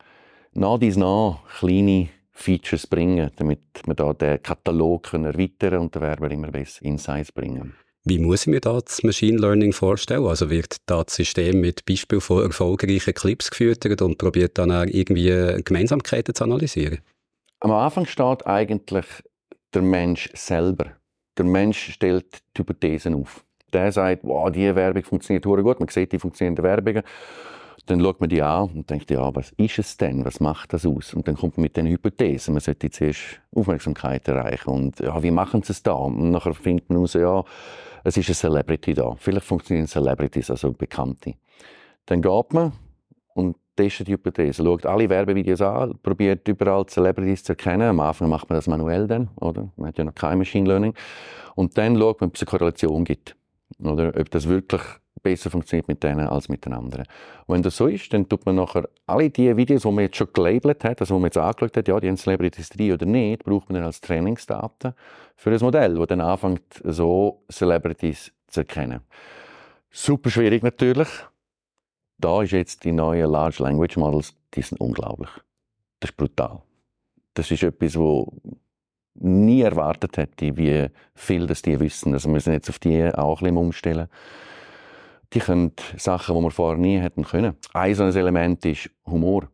nach 0.52 0.78
dies 0.78 0.96
nach 0.96 1.38
kleine 1.58 2.08
Features 2.32 2.86
bringen, 2.86 3.30
damit 3.36 3.60
wir 3.84 3.94
da 3.94 4.12
den 4.12 4.42
Katalog 4.42 5.12
erweitern 5.14 5.56
können 5.58 5.80
und 5.82 5.94
der 5.94 6.02
Werber 6.02 6.30
immer 6.30 6.50
besser 6.50 6.84
Insights 6.84 7.32
bringen. 7.32 7.74
Wie 8.06 8.18
muss 8.18 8.42
ich 8.42 8.46
mir 8.46 8.60
da 8.60 8.80
das 8.80 9.02
Machine 9.02 9.38
Learning 9.38 9.72
vorstellen? 9.72 10.24
Also 10.24 10.48
wird 10.48 10.76
da 10.86 11.02
das 11.02 11.16
System 11.16 11.60
mit 11.60 11.84
Beispiel 11.84 12.20
von 12.20 12.44
erfolgreichen 12.44 13.12
Clips 13.12 13.50
gefüttert 13.50 14.00
und 14.00 14.16
probiert 14.16 14.56
dann 14.58 14.70
auch 14.70 14.86
irgendwie 14.86 15.60
Gemeinsamkeiten 15.62 16.34
zu 16.34 16.44
analysieren? 16.44 17.00
Am 17.60 17.72
Anfang 17.72 18.06
steht 18.06 18.46
eigentlich 18.46 19.06
der 19.74 19.82
Mensch 19.82 20.30
selber 20.34 20.96
der 21.36 21.44
Mensch 21.44 21.92
stellt 21.92 22.42
die 22.56 22.60
Hypothesen 22.60 23.14
auf. 23.14 23.44
Der 23.72 23.92
sagt, 23.92 24.24
wow, 24.24 24.50
diese 24.50 24.74
Werbung 24.74 25.02
funktioniert 25.02 25.44
gut, 25.44 25.80
man 25.80 25.88
sieht 25.88 26.12
die 26.12 26.18
funktionierenden 26.18 26.64
Werbungen. 26.64 27.02
Dann 27.86 28.00
schaut 28.00 28.20
man 28.20 28.28
die 28.28 28.42
an 28.42 28.70
und 28.70 28.90
denkt, 28.90 29.10
ja, 29.10 29.34
was 29.34 29.52
ist 29.52 29.78
es 29.78 29.96
denn? 29.96 30.24
Was 30.24 30.40
macht 30.40 30.72
das 30.72 30.84
aus? 30.84 31.14
Und 31.14 31.28
dann 31.28 31.36
kommt 31.36 31.56
man 31.56 31.62
mit 31.62 31.76
den 31.76 31.86
Hypothesen. 31.86 32.54
Man 32.54 32.60
sollte 32.60 32.90
zuerst 32.90 33.40
Aufmerksamkeit 33.54 34.26
erreichen. 34.26 34.70
Und 34.70 34.98
ja, 34.98 35.22
wie 35.22 35.30
machen 35.30 35.62
sie 35.62 35.72
es 35.72 35.82
da? 35.84 35.92
Und 35.92 36.32
nachher 36.32 36.52
findet 36.54 36.88
man 36.88 36.98
heraus, 36.98 37.14
ja, 37.14 37.44
es 38.02 38.16
ist 38.16 38.28
eine 38.28 38.34
Celebrity 38.34 38.94
da. 38.94 39.14
Vielleicht 39.16 39.46
funktionieren 39.46 39.86
Celebrities, 39.86 40.50
also 40.50 40.72
Bekannte. 40.72 41.34
Dann 42.06 42.22
geht 42.22 42.52
man 42.52 42.72
und 43.34 43.56
testet 43.76 44.08
die 44.08 44.12
Hypothese, 44.12 44.64
schaut 44.64 44.86
alle 44.86 45.08
Werbevideos 45.08 45.60
an, 45.60 45.98
probiert 46.02 46.46
überall 46.48 46.86
Celebrities 46.86 47.44
zu 47.44 47.52
erkennen. 47.52 47.82
Am 47.88 48.00
Anfang 48.00 48.28
macht 48.28 48.48
man 48.48 48.56
das 48.56 48.66
manuell 48.66 49.06
dann, 49.06 49.28
oder? 49.36 49.68
Man 49.76 49.88
hat 49.88 49.98
ja 49.98 50.04
noch 50.04 50.14
kein 50.14 50.38
Machine 50.38 50.68
Learning. 50.68 50.94
Und 51.54 51.78
dann 51.78 51.96
schaut 51.98 52.20
man, 52.20 52.28
ob 52.28 52.36
es 52.36 52.42
eine 52.42 52.46
Korrelation 52.50 53.04
gibt. 53.04 53.36
Oder? 53.78 54.12
Ob 54.18 54.30
das 54.30 54.48
wirklich 54.48 54.82
besser 55.26 55.50
funktioniert 55.50 55.88
mit 55.88 56.02
denen 56.02 56.28
als 56.28 56.48
mit 56.48 56.64
den 56.64 56.72
anderen. 56.72 57.04
Und 57.46 57.54
wenn 57.54 57.62
das 57.62 57.76
so 57.76 57.86
ist, 57.86 58.12
dann 58.12 58.28
tut 58.28 58.46
man 58.46 58.54
nachher 58.54 58.88
alle 59.06 59.28
die 59.28 59.56
Videos, 59.56 59.82
die 59.82 59.90
man 59.90 60.04
jetzt 60.04 60.16
schon 60.16 60.28
gelabelt 60.32 60.84
hat, 60.84 61.00
also 61.00 61.14
die 61.14 61.20
man 61.20 61.28
jetzt 61.28 61.38
angeschaut 61.38 61.76
hat, 61.76 61.88
ja, 61.88 61.98
die 61.98 62.08
haben 62.08 62.16
Celebrities 62.16 62.68
drin 62.68 62.92
oder 62.92 63.06
nicht, 63.06 63.44
braucht 63.44 63.68
man 63.68 63.74
dann 63.74 63.84
als 63.84 64.00
Trainingsdaten 64.00 64.94
für 65.36 65.50
ein 65.50 65.60
Modell, 65.60 65.96
das 65.96 66.06
dann 66.06 66.20
anfängt, 66.20 66.80
so 66.84 67.42
Celebrities 67.50 68.32
zu 68.46 68.60
erkennen. 68.60 69.00
Super 69.90 70.30
schwierig 70.30 70.62
natürlich, 70.62 71.08
da 72.18 72.42
ist 72.42 72.52
jetzt 72.52 72.84
die 72.84 72.92
neuen 72.92 73.30
Large 73.30 73.62
Language 73.62 73.96
Models, 73.96 74.34
die 74.54 74.62
sind 74.62 74.80
unglaublich. 74.80 75.30
Das 76.00 76.10
ist 76.10 76.16
brutal. 76.16 76.62
Das 77.34 77.50
ist 77.50 77.62
etwas, 77.62 77.96
wo 77.96 78.32
nie 79.14 79.62
erwartet 79.62 80.16
hätte, 80.16 80.56
wie 80.56 80.88
viel 81.14 81.46
das 81.46 81.62
die 81.62 81.78
wissen. 81.80 82.12
Also 82.12 82.28
wir 82.28 82.34
müssen 82.34 82.52
jetzt 82.52 82.68
auf 82.68 82.78
die 82.78 83.04
auch 83.14 83.40
ein 83.40 83.44
bisschen 83.44 83.56
umstellen. 83.56 84.08
Die 85.32 85.40
können 85.40 85.72
Sachen, 85.96 86.36
die 86.36 86.42
wir 86.42 86.50
vorher 86.50 86.78
nie 86.78 86.98
hätten 86.98 87.24
können. 87.24 87.56
Ein 87.72 87.94
so 87.94 88.04
Element 88.04 88.64
ist 88.64 88.90
Humor. 89.06 89.48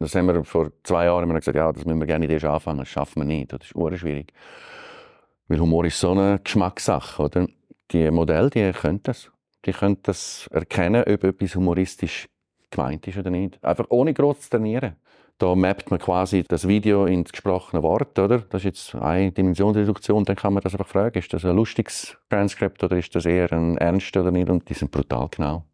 Das 0.00 0.14
haben 0.14 0.26
wir 0.26 0.44
vor 0.44 0.72
zwei 0.82 1.04
Jahren 1.04 1.24
immer 1.24 1.34
gesagt, 1.34 1.56
ja, 1.56 1.72
das 1.72 1.84
müssen 1.84 2.00
wir 2.00 2.06
gerne 2.06 2.26
erst 2.26 2.44
anfangen, 2.44 2.80
das 2.80 2.88
schaffen 2.88 3.22
wir 3.22 3.26
nicht. 3.26 3.52
Das 3.52 3.60
ist 3.62 4.00
schwierig. 4.00 4.32
Weil 5.46 5.60
Humor 5.60 5.84
ist 5.84 6.00
so 6.00 6.10
eine 6.10 6.40
Geschmackssache, 6.42 7.22
oder? 7.22 7.46
Die 7.92 8.10
Modelle, 8.10 8.50
die 8.50 8.72
können 8.72 9.02
das 9.02 9.30
die 9.64 9.72
können 9.72 9.98
das 10.02 10.48
erkennen, 10.52 11.02
ob 11.02 11.24
etwas 11.24 11.54
humoristisch 11.54 12.28
gemeint 12.70 13.06
ist 13.06 13.18
oder 13.18 13.30
nicht. 13.30 13.62
Einfach 13.64 13.86
ohne 13.88 14.12
groß 14.12 14.40
zu 14.40 14.50
trainieren. 14.50 14.96
Da 15.38 15.54
mappt 15.54 15.90
man 15.90 15.98
quasi 15.98 16.44
das 16.46 16.68
Video 16.68 17.06
ins 17.06 17.32
gesprochene 17.32 17.82
Wort, 17.82 18.18
oder? 18.18 18.38
Das 18.38 18.60
ist 18.60 18.64
jetzt 18.64 18.94
eine 18.94 19.32
Dimensionsreduktion. 19.32 20.24
Dann 20.24 20.36
kann 20.36 20.54
man 20.54 20.62
das 20.62 20.74
einfach 20.74 20.86
fragen, 20.86 21.18
ist 21.18 21.32
das 21.32 21.44
ein 21.44 21.56
lustiges 21.56 22.16
Transkript 22.30 22.82
oder 22.84 22.96
ist 22.96 23.14
das 23.14 23.26
eher 23.26 23.52
ein 23.52 23.76
ernst 23.78 24.16
oder 24.16 24.30
nicht? 24.30 24.48
Und 24.48 24.68
die 24.68 24.74
sind 24.74 24.92
brutal 24.92 25.28
genau. 25.30 25.64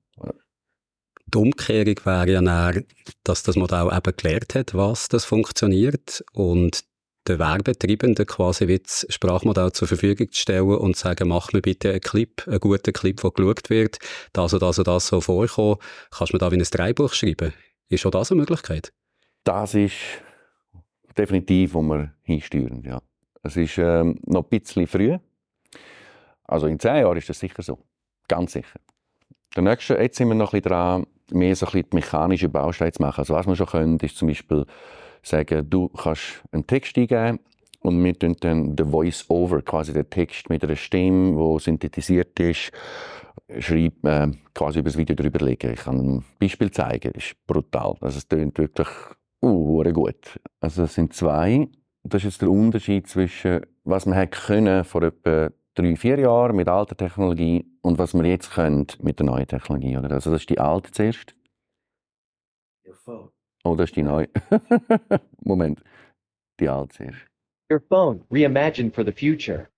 Die 1.32 1.38
Umkehrung 1.38 1.94
wäre 2.04 2.30
ja 2.30 2.40
dann, 2.40 2.84
dass 3.22 3.44
das 3.44 3.54
Modell 3.54 3.88
eben 3.92 4.16
gelernt 4.16 4.54
hat, 4.54 4.74
was 4.74 5.08
das 5.08 5.24
funktioniert 5.24 6.24
und 6.32 6.84
den 7.28 7.38
Werbetreibenden 7.38 8.26
quasi 8.26 8.66
wie 8.66 8.78
das 8.78 9.06
Sprachmodell 9.08 9.72
zur 9.72 9.86
Verfügung 9.86 10.32
zu 10.32 10.40
stellen 10.40 10.76
und 10.76 10.96
zu 10.96 11.02
sagen, 11.02 11.28
mach 11.28 11.52
mir 11.52 11.60
bitte 11.60 11.90
einen 11.90 12.00
Clip, 12.00 12.42
einen 12.48 12.58
guten 12.58 12.92
Clip, 12.92 13.20
der 13.20 13.30
geschaut 13.30 13.70
wird, 13.70 13.98
das 14.32 14.54
und 14.54 14.62
das 14.62 14.78
und 14.78 14.88
das 14.88 15.06
so 15.06 15.20
vorkommen. 15.20 15.76
Kannst 16.10 16.32
du 16.32 16.36
mir 16.36 16.38
da 16.38 16.50
wie 16.50 16.56
ein 16.56 16.66
Dreibuch 16.68 17.12
schreiben? 17.12 17.52
Ist 17.88 18.00
schon 18.00 18.10
das 18.10 18.32
eine 18.32 18.40
Möglichkeit? 18.40 18.92
Das 19.44 19.74
ist 19.74 19.94
definitiv, 21.16 21.74
wo 21.74 21.82
wir 21.82 22.12
hinsteuern, 22.22 22.82
ja. 22.84 23.00
Es 23.42 23.56
ist 23.56 23.78
ähm, 23.78 24.18
noch 24.26 24.44
ein 24.44 24.48
bisschen 24.60 24.86
früh. 24.86 25.16
Also 26.44 26.66
in 26.66 26.78
zehn 26.78 26.96
Jahren 26.96 27.16
ist 27.16 27.28
das 27.28 27.38
sicher 27.38 27.62
so. 27.62 27.78
Ganz 28.28 28.52
sicher. 28.52 28.78
Der 29.56 29.62
nächste, 29.62 29.94
jetzt 29.94 30.18
sind 30.18 30.28
wir 30.28 30.34
noch 30.34 30.52
ein 30.52 30.60
bisschen 30.60 30.70
dran, 30.70 31.06
mehr 31.30 31.56
so 31.56 31.66
ein 31.66 31.72
bisschen 31.72 31.90
die 31.90 31.96
mechanische 31.96 32.48
Bausteine 32.48 32.92
zu 32.92 33.02
machen. 33.02 33.20
Also 33.20 33.34
was 33.34 33.46
wir 33.46 33.56
schon 33.56 33.66
können, 33.66 33.98
ist 33.98 34.16
zum 34.16 34.28
Beispiel 34.28 34.66
sagen, 35.22 35.68
du 35.68 35.88
kannst 35.88 36.42
einen 36.52 36.66
Text 36.66 36.96
eingeben 36.96 37.40
und 37.80 38.02
wir 38.04 38.18
tun 38.18 38.36
dann 38.40 38.76
den 38.76 38.90
Voice-Over, 38.90 39.62
quasi 39.62 39.92
den 39.92 40.08
Text 40.08 40.50
mit 40.50 40.62
einer 40.62 40.76
Stimme, 40.76 41.36
die 41.36 41.62
synthetisiert 41.62 42.38
ist, 42.40 42.72
schreibt 43.58 44.04
äh, 44.04 44.30
quasi 44.54 44.80
über 44.80 44.90
das 44.90 44.98
Video 44.98 45.16
drüber 45.16 45.44
legen. 45.44 45.72
Ich 45.72 45.80
kann 45.80 45.98
ein 45.98 46.24
Beispiel 46.38 46.70
zeigen, 46.70 47.12
das 47.14 47.24
ist 47.24 47.46
brutal. 47.46 47.96
Also 48.00 48.18
es 48.18 48.28
klingt 48.28 48.58
wirklich 48.58 48.88
uh, 49.42 49.82
gut. 49.92 50.40
Also 50.60 50.84
es 50.84 50.94
sind 50.94 51.14
zwei. 51.14 51.68
Das 52.02 52.22
ist 52.22 52.32
jetzt 52.32 52.42
der 52.42 52.50
Unterschied 52.50 53.06
zwischen, 53.06 53.60
was 53.84 54.06
man 54.06 54.16
hätte 54.16 54.38
können 54.38 54.84
vor 54.84 55.02
etwa 55.02 55.50
drei, 55.74 55.96
vier 55.96 56.18
Jahren 56.18 56.56
mit 56.56 56.68
alter 56.68 56.96
Technologie 56.96 57.66
und 57.82 57.98
was 57.98 58.14
wir 58.14 58.24
jetzt 58.24 58.52
können 58.52 58.86
mit 59.00 59.18
der 59.18 59.26
neuen 59.26 59.46
Technologie. 59.46 59.96
Oder? 59.96 60.10
Also 60.12 60.30
das 60.30 60.42
ist 60.42 60.50
die 60.50 60.58
alte 60.58 60.90
zuerst. 60.90 61.34
Your 62.86 62.94
phone. 62.94 63.30
Oh, 63.64 63.74
das 63.74 63.90
ist 63.90 63.96
die 63.96 64.02
neue. 64.02 64.28
Moment. 65.44 65.82
Die 66.58 66.68
alte 66.68 66.96
zuerst. 66.96 67.26
Your 67.70 67.80
phone, 67.80 68.24
reimagined 68.30 68.94
for 68.94 69.04
the 69.04 69.12
future. 69.12 69.68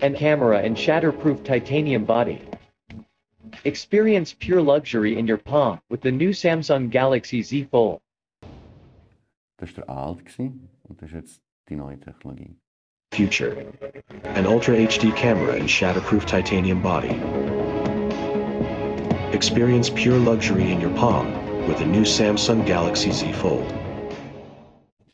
And 0.00 0.16
camera 0.16 0.58
and 0.58 0.78
shatterproof 0.78 1.42
titanium 1.44 2.06
body. 2.06 2.40
Experience 3.64 4.34
pure 4.38 4.62
luxury 4.62 5.18
in 5.18 5.26
your 5.26 5.36
palm 5.38 5.80
with 5.90 6.00
the 6.00 6.10
new 6.10 6.30
Samsung 6.30 6.90
Galaxy 6.90 7.42
Z 7.42 7.68
Fold. 7.70 8.00
Das 9.58 9.76
war 9.76 9.84
der 9.84 9.90
alte 9.90 10.52
und 10.88 11.00
das 11.02 11.10
ist 11.10 11.14
jetzt 11.14 11.40
die 11.68 11.76
neue 11.76 11.98
Technologie. 11.98 12.56
Future. 13.12 13.66
An 14.24 14.46
Ultra 14.46 14.74
HD 14.74 15.14
camera 15.14 15.54
and 15.54 15.68
shatterproof 15.68 16.26
titanium 16.26 16.80
body. 16.80 17.20
Experience 19.34 19.90
pure 19.90 20.18
luxury 20.18 20.70
in 20.70 20.80
your 20.80 20.94
palm 20.96 21.66
with 21.66 21.78
the 21.78 21.86
new 21.86 22.04
Samsung 22.04 22.64
Galaxy 22.64 23.10
Z 23.12 23.32
Fold. 23.32 23.79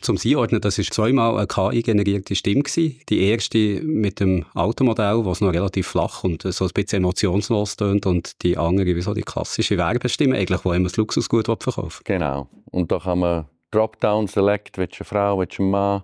Zum 0.06 0.18
Einordnen, 0.24 0.60
das 0.60 0.78
war 0.78 0.84
zweimal 0.84 1.36
eine 1.36 1.48
KI-generierte 1.48 2.36
Stimme. 2.36 2.62
Gewesen. 2.62 3.00
Die 3.08 3.24
erste 3.24 3.58
mit 3.82 4.20
dem 4.20 4.44
Automodell, 4.54 5.24
was 5.24 5.40
noch 5.40 5.52
relativ 5.52 5.88
flach 5.88 6.22
und 6.22 6.42
so 6.42 6.64
ein 6.64 6.70
bisschen 6.72 6.98
emotionslos 6.98 7.74
tönt 7.74 8.06
und 8.06 8.40
die 8.44 8.56
andere 8.56 8.94
wie 8.94 9.00
so 9.00 9.14
die 9.14 9.22
klassische 9.22 9.76
Werbestimme, 9.76 10.36
eigentlich, 10.36 10.64
wo 10.64 10.72
immer 10.72 10.84
das 10.84 10.96
Luxusgut 10.96 11.46
verkauft. 11.46 12.04
Genau. 12.04 12.46
Und 12.70 12.92
da 12.92 13.00
kann 13.00 13.18
man 13.18 13.46
Dropdown 13.72 14.28
select, 14.28 14.78
willst 14.78 14.94
du 14.94 15.02
eine 15.02 15.06
Frau, 15.06 15.38
willst 15.40 15.58
du 15.58 15.62
einen 15.62 15.72
Mann, 15.72 16.02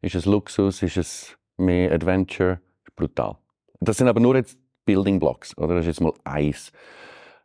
ist 0.00 0.14
es 0.14 0.24
Luxus, 0.24 0.82
ist 0.82 0.96
es 0.96 1.36
mehr 1.58 1.92
Adventure, 1.92 2.58
brutal. 2.96 3.36
Das 3.80 3.98
sind 3.98 4.08
aber 4.08 4.20
nur 4.20 4.34
jetzt 4.34 4.56
Building 4.86 5.20
Blocks, 5.20 5.54
oder? 5.58 5.74
Das 5.74 5.82
ist 5.82 5.88
jetzt 5.88 6.00
mal 6.00 6.14
eins. 6.24 6.72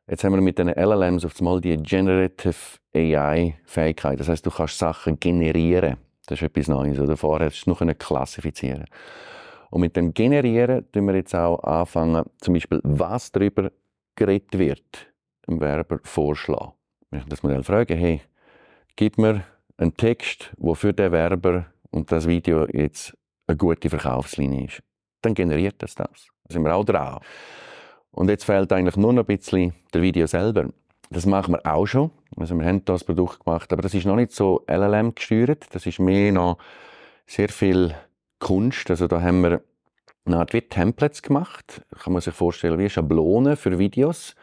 Jetzt 0.09 0.23
haben 0.23 0.31
wir 0.31 0.41
mit 0.41 0.57
den 0.57 0.69
LLMs 0.69 1.25
auf 1.25 1.37
einmal 1.39 1.59
die 1.59 1.75
Generative 1.75 2.55
AI-Fähigkeit. 2.97 4.19
Das 4.19 4.29
heißt, 4.29 4.45
du 4.45 4.51
kannst 4.51 4.77
Sachen 4.77 5.19
generieren. 5.19 5.97
Das 6.27 6.41
ist 6.41 6.43
etwas 6.43 6.67
Neues. 6.67 6.99
Oder? 6.99 7.17
Vorher 7.17 7.47
hast 7.47 7.65
du 7.65 7.69
nur 7.71 7.93
klassifizieren. 7.93 8.85
Und 9.69 9.81
mit 9.81 9.95
dem 9.95 10.13
Generieren 10.13 10.89
tun 10.91 11.07
wir 11.07 11.15
jetzt 11.15 11.35
auch 11.35 11.59
anfangen, 11.63 12.25
zum 12.39 12.53
Beispiel, 12.53 12.79
was 12.83 13.31
darüber 13.31 13.71
geredet 14.15 14.57
wird, 14.57 15.07
dem 15.47 15.59
Werber 15.59 15.99
vorschlagen. 16.03 16.73
Ich 17.11 17.23
das 17.25 17.43
Modell 17.43 17.63
frage, 17.63 17.95
hey, 17.95 18.21
gib 18.95 19.17
mir 19.17 19.43
einen 19.77 19.95
Text, 19.95 20.51
der 20.57 20.75
für 20.75 20.93
den 20.93 21.11
Werber 21.11 21.67
und 21.91 22.11
das 22.11 22.27
Video 22.27 22.67
jetzt 22.67 23.15
eine 23.47 23.57
gute 23.57 23.89
Verkaufslinie 23.89 24.65
ist, 24.65 24.83
dann 25.21 25.33
generiert 25.33 25.75
das 25.79 25.95
das. 25.95 26.27
Da 26.45 26.53
sind 26.53 26.63
wir 26.63 26.75
auch 26.75 26.85
dran. 26.85 27.19
Und 28.11 28.29
jetzt 28.29 28.45
fehlt 28.45 28.71
eigentlich 28.73 28.97
nur 28.97 29.13
noch 29.13 29.23
ein 29.23 29.37
bisschen 29.37 29.73
der 29.93 30.01
Video 30.01 30.27
selber. 30.27 30.69
Das 31.09 31.25
machen 31.25 31.53
wir 31.53 31.65
auch 31.65 31.85
schon. 31.85 32.11
Also 32.39 32.55
wir 32.55 32.65
haben 32.65 32.85
das 32.85 33.03
Produkt 33.03 33.43
gemacht, 33.43 33.71
aber 33.73 33.81
das 33.81 33.93
ist 33.93 34.05
noch 34.05 34.15
nicht 34.15 34.31
so 34.31 34.63
LLM 34.67 35.15
gesteuert. 35.15 35.65
Das 35.71 35.85
ist 35.85 35.99
mehr 35.99 36.31
noch 36.31 36.57
sehr 37.25 37.49
viel 37.49 37.95
Kunst. 38.39 38.89
Also 38.89 39.07
da 39.07 39.21
haben 39.21 39.41
wir 39.41 39.61
eine 40.25 40.37
Art 40.37 40.53
wie 40.53 40.61
Templates 40.61 41.21
gemacht. 41.21 41.81
Kann 42.03 42.13
man 42.13 42.21
sich 42.21 42.33
vorstellen 42.33 42.79
wie 42.79 42.89
Schablonen 42.89 43.57
für 43.57 43.79
Videos 43.79 44.35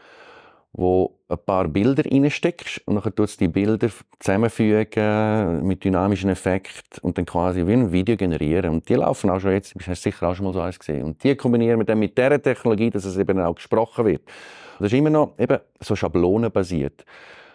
wo 0.77 1.21
ein 1.29 1.39
paar 1.39 1.69
Bilder 1.69 2.05
reinsteckst 2.05 2.83
und 2.87 2.97
dann 3.05 3.15
tust 3.15 3.41
du 3.41 3.45
die 3.45 3.49
Bilder 3.49 3.89
zusammenfügen 4.19 5.65
mit 5.65 5.85
dynamischen 5.85 6.31
Effekten 6.31 7.01
und 7.03 7.17
dann 7.17 7.25
quasi 7.25 7.65
wie 7.65 7.75
ein 7.75 7.93
Video 7.93 8.17
generieren. 8.17 8.71
Und 8.73 8.89
die 8.89 8.95
laufen 8.95 9.31
auch 9.31 9.39
schon 9.39 9.53
jetzt, 9.53 9.75
du 9.77 9.87
hast 9.87 10.03
sicher 10.03 10.29
auch 10.29 10.35
schon 10.35 10.47
mal 10.47 10.53
so 10.53 10.61
eins 10.61 10.79
gesehen. 10.79 11.05
Und 11.05 11.23
die 11.23 11.37
kombinieren 11.37 11.79
wir 11.79 11.85
dann 11.85 12.01
mit 12.01 12.19
dieser 12.19 12.43
Technologie, 12.43 12.91
dass 12.91 13.05
es 13.05 13.17
eben 13.17 13.39
auch 13.39 13.55
gesprochen 13.55 14.05
wird. 14.05 14.23
Und 14.23 14.81
das 14.81 14.93
ist 14.93 14.99
immer 14.99 15.11
noch 15.11 15.39
eben 15.39 15.59
so 15.81 15.95
schablonenbasiert. 15.95 17.05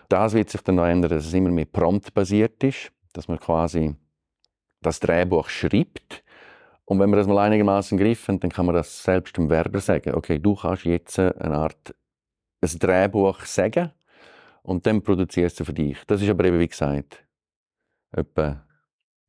Das 0.09 0.33
wird 0.33 0.49
sich 0.49 0.61
dann 0.61 0.75
noch 0.75 0.85
ändern, 0.85 1.11
dass 1.11 1.25
es 1.25 1.33
immer 1.33 1.51
mehr 1.51 1.65
promptbasiert 1.65 2.63
ist, 2.63 2.91
dass 3.13 3.27
man 3.27 3.39
quasi 3.39 3.95
das 4.81 4.99
Drehbuch 4.99 5.49
schreibt 5.49 6.23
und 6.89 6.99
wenn 6.99 7.11
man 7.11 7.19
das 7.19 7.27
mal 7.27 7.37
einigermaßen 7.37 7.95
im 7.95 8.03
Griff 8.03 8.27
hat, 8.27 8.43
dann 8.43 8.49
kann 8.49 8.65
man 8.65 8.73
das 8.73 9.03
selbst 9.03 9.37
dem 9.37 9.47
Werber 9.47 9.79
sagen. 9.79 10.15
Okay, 10.15 10.39
du 10.39 10.55
kannst 10.55 10.85
jetzt 10.85 11.19
eine 11.19 11.55
Art 11.55 11.93
ein 12.61 12.79
Drehbuch 12.79 13.41
sagen 13.41 13.91
und 14.63 14.87
dann 14.87 15.03
produzierst 15.03 15.59
du 15.59 15.65
für 15.65 15.73
dich. 15.73 15.99
Das 16.07 16.19
ist 16.19 16.29
aber 16.29 16.45
eben, 16.45 16.57
wie 16.57 16.67
gesagt, 16.67 17.23
etwa 18.11 18.65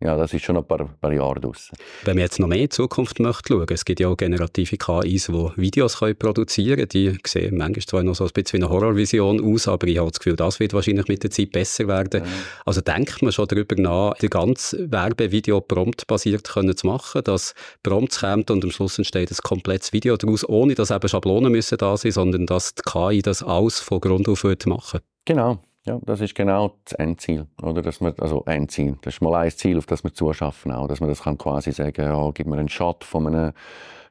ja, 0.03 0.17
das 0.17 0.33
ist 0.33 0.45
schon 0.45 0.57
ein 0.57 0.65
paar, 0.65 0.89
paar 0.99 1.13
Jahre 1.13 1.41
draussen. 1.41 1.77
Wenn 2.05 2.17
man 2.17 2.23
jetzt 2.23 2.41
noch 2.41 2.49
mehr 2.49 2.63
in 2.63 2.71
Zukunft 2.71 3.21
möchte 3.21 3.53
schauen, 3.53 3.67
es 3.71 3.85
gibt 3.85 4.01
ja 4.01 4.09
auch 4.09 4.17
generative 4.17 4.79
KIs, 4.79 5.27
die 5.27 5.51
Videos 5.57 5.99
können 5.99 6.17
produzieren 6.17 6.77
können. 6.77 6.89
Die 6.89 7.19
sehen 7.27 7.59
manchmal 7.59 7.85
zwar 7.85 8.03
noch 8.03 8.15
so 8.15 8.25
ein 8.25 8.31
bisschen 8.33 8.61
wie 8.61 8.65
eine 8.65 8.73
Horrorvision 8.73 9.45
aus, 9.45 9.69
aber 9.69 9.87
ich 9.89 9.99
habe 9.99 10.11
das 10.11 10.19
Gefühl, 10.19 10.37
das 10.37 10.59
wird 10.59 10.73
wahrscheinlich 10.73 11.09
mit 11.09 11.23
der 11.23 11.31
Zeit 11.31 11.53
besser 11.53 11.87
werden. 11.87 12.23
Ja. 12.25 12.31
Also 12.65 12.81
denkt 12.81 13.21
man 13.21 13.31
schon 13.33 13.47
darüber 13.49 13.77
nach, 13.77 14.15
das 14.15 14.31
ganze 14.31 14.91
Werbevideo 14.91 15.61
promptbasiert 15.61 16.49
können 16.49 16.75
zu 16.75 16.87
machen, 16.87 17.23
dass 17.25 17.55
Prompts 17.83 18.21
kommt 18.21 18.51
und 18.51 18.65
am 18.65 18.71
Schluss 18.71 18.97
entsteht 18.97 19.31
ein 19.31 19.37
komplettes 19.43 19.93
Video 19.93 20.17
daraus, 20.17 20.49
ohne 20.49 20.75
dass 20.75 20.91
eben 20.91 21.09
Schablonen 21.09 21.53
müssen 21.53 21.77
da 21.77 21.97
sein, 21.99 22.13
sondern 22.13 22.47
dass 22.47 22.75
die 22.75 22.83
KI 22.91 23.21
das 23.21 23.43
alles 23.43 23.81
von 23.81 24.01
Grund 24.01 24.29
auf 24.29 24.45
machen. 24.65 25.01
Genau. 25.27 25.61
Ja, 25.87 25.99
das 26.03 26.21
ist 26.21 26.35
genau 26.35 26.77
das 26.85 26.93
Endziel. 26.95 27.47
Oder? 27.63 27.81
Dass 27.81 28.01
man, 28.01 28.15
also 28.19 28.45
Endziel. 28.45 28.99
Das 29.03 29.15
ist 29.15 29.23
mal 29.23 29.35
ein 29.35 29.51
Ziel, 29.51 29.79
auf 29.79 29.87
das 29.87 30.05
wir 30.05 30.13
zuschaffen 30.13 30.73
auch. 30.73 30.87
Dass 30.87 31.01
man 31.01 31.09
das 31.09 31.23
kann 31.23 31.39
quasi 31.39 31.73
sagen, 31.73 32.05
ja, 32.05 32.31
gib 32.33 32.47
mir 32.47 32.59
einen 32.59 32.69
Shot 32.69 33.03
von 33.03 33.27
einem 33.27 33.53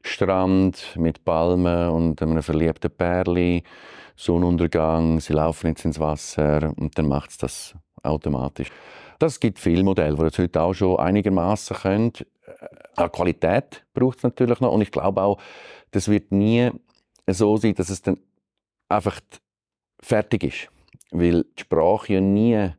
Strand 0.01 0.95
mit 0.95 1.23
Palmen 1.25 1.89
und 1.89 2.21
einem 2.21 2.41
verliebten 2.41 2.89
Pärli, 2.89 3.63
Sonnenuntergang, 4.15 5.19
sie 5.19 5.33
laufen 5.33 5.67
jetzt 5.67 5.85
ins 5.85 5.99
Wasser 5.99 6.73
und 6.77 6.97
dann 6.97 7.07
macht 7.07 7.31
es 7.31 7.37
das 7.37 7.75
automatisch. 8.01 8.69
Das 9.19 9.39
gibt 9.39 9.59
viele 9.59 9.83
Modelle, 9.83 10.15
die 10.15 10.23
das 10.23 10.39
heute 10.39 10.61
auch 10.61 10.73
schon 10.73 10.97
einigermaßen 10.97 11.77
können. 11.77 12.13
Äh, 12.97 13.09
Qualität 13.09 13.85
braucht 13.93 14.17
es 14.17 14.23
natürlich 14.23 14.59
noch 14.59 14.71
und 14.71 14.81
ich 14.81 14.91
glaube 14.91 15.21
auch, 15.21 15.37
das 15.91 16.07
wird 16.07 16.31
nie 16.31 16.71
so 17.27 17.57
sein, 17.57 17.75
dass 17.75 17.89
es 17.89 18.01
dann 18.01 18.17
einfach 18.89 19.19
fertig 20.01 20.43
ist 20.43 20.69
weil 21.11 21.43
die 21.57 21.61
Sprache 21.61 22.13
ja 22.13 22.21
nie 22.21 22.69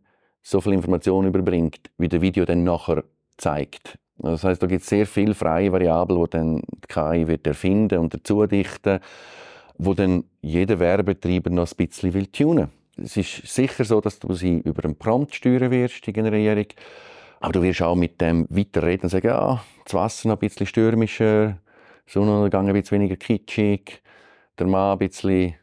so 0.42 0.60
viel 0.60 0.72
Information 0.72 1.26
überbringt, 1.26 1.90
wie 1.98 2.08
der 2.08 2.20
Video 2.20 2.44
dann 2.44 2.64
nachher 2.64 3.04
zeigt. 3.36 3.98
Das 4.18 4.44
heißt, 4.44 4.62
da 4.62 4.66
gibt 4.66 4.82
es 4.82 4.88
sehr 4.88 5.06
viele 5.06 5.34
freie 5.34 5.72
Variablen, 5.72 6.22
die 6.24 6.30
dann 6.30 6.56
die 6.56 6.88
KI 6.88 7.26
wird 7.26 7.46
erfinden 7.46 7.98
und 7.98 8.12
dazu 8.12 8.46
dichten, 8.46 9.00
wo 9.78 9.94
dann 9.94 10.24
jeder 10.42 10.78
Werbetreiber 10.78 11.50
noch 11.50 11.70
ein 11.70 11.76
bisschen 11.76 12.12
will 12.12 12.26
tunen. 12.26 12.68
Es 13.02 13.16
ist 13.16 13.46
sicher 13.46 13.84
so, 13.84 14.00
dass 14.00 14.18
du 14.18 14.34
sie 14.34 14.58
über 14.58 14.84
einen 14.84 14.96
Prompt 14.96 15.34
steuern 15.34 15.70
wirst, 15.70 16.06
die 16.06 16.12
Generierung. 16.12 16.66
Aber 17.40 17.52
du 17.52 17.62
wirst 17.62 17.80
auch 17.80 17.94
mit 17.94 18.20
dem 18.20 18.46
weiterreden 18.50 19.04
und 19.04 19.08
sagen, 19.08 19.28
ja, 19.28 19.64
das 19.84 19.94
Wasser 19.94 20.28
noch 20.28 20.36
ein 20.36 20.40
bisschen 20.40 20.66
stürmischer, 20.66 21.56
Sonnenuntergang 22.06 22.68
ein 22.68 22.74
bisschen 22.74 22.98
weniger 22.98 23.16
kitschig, 23.16 24.02
der 24.58 24.66
Mann 24.66 24.92
ein 24.92 24.98
bisschen 24.98 25.54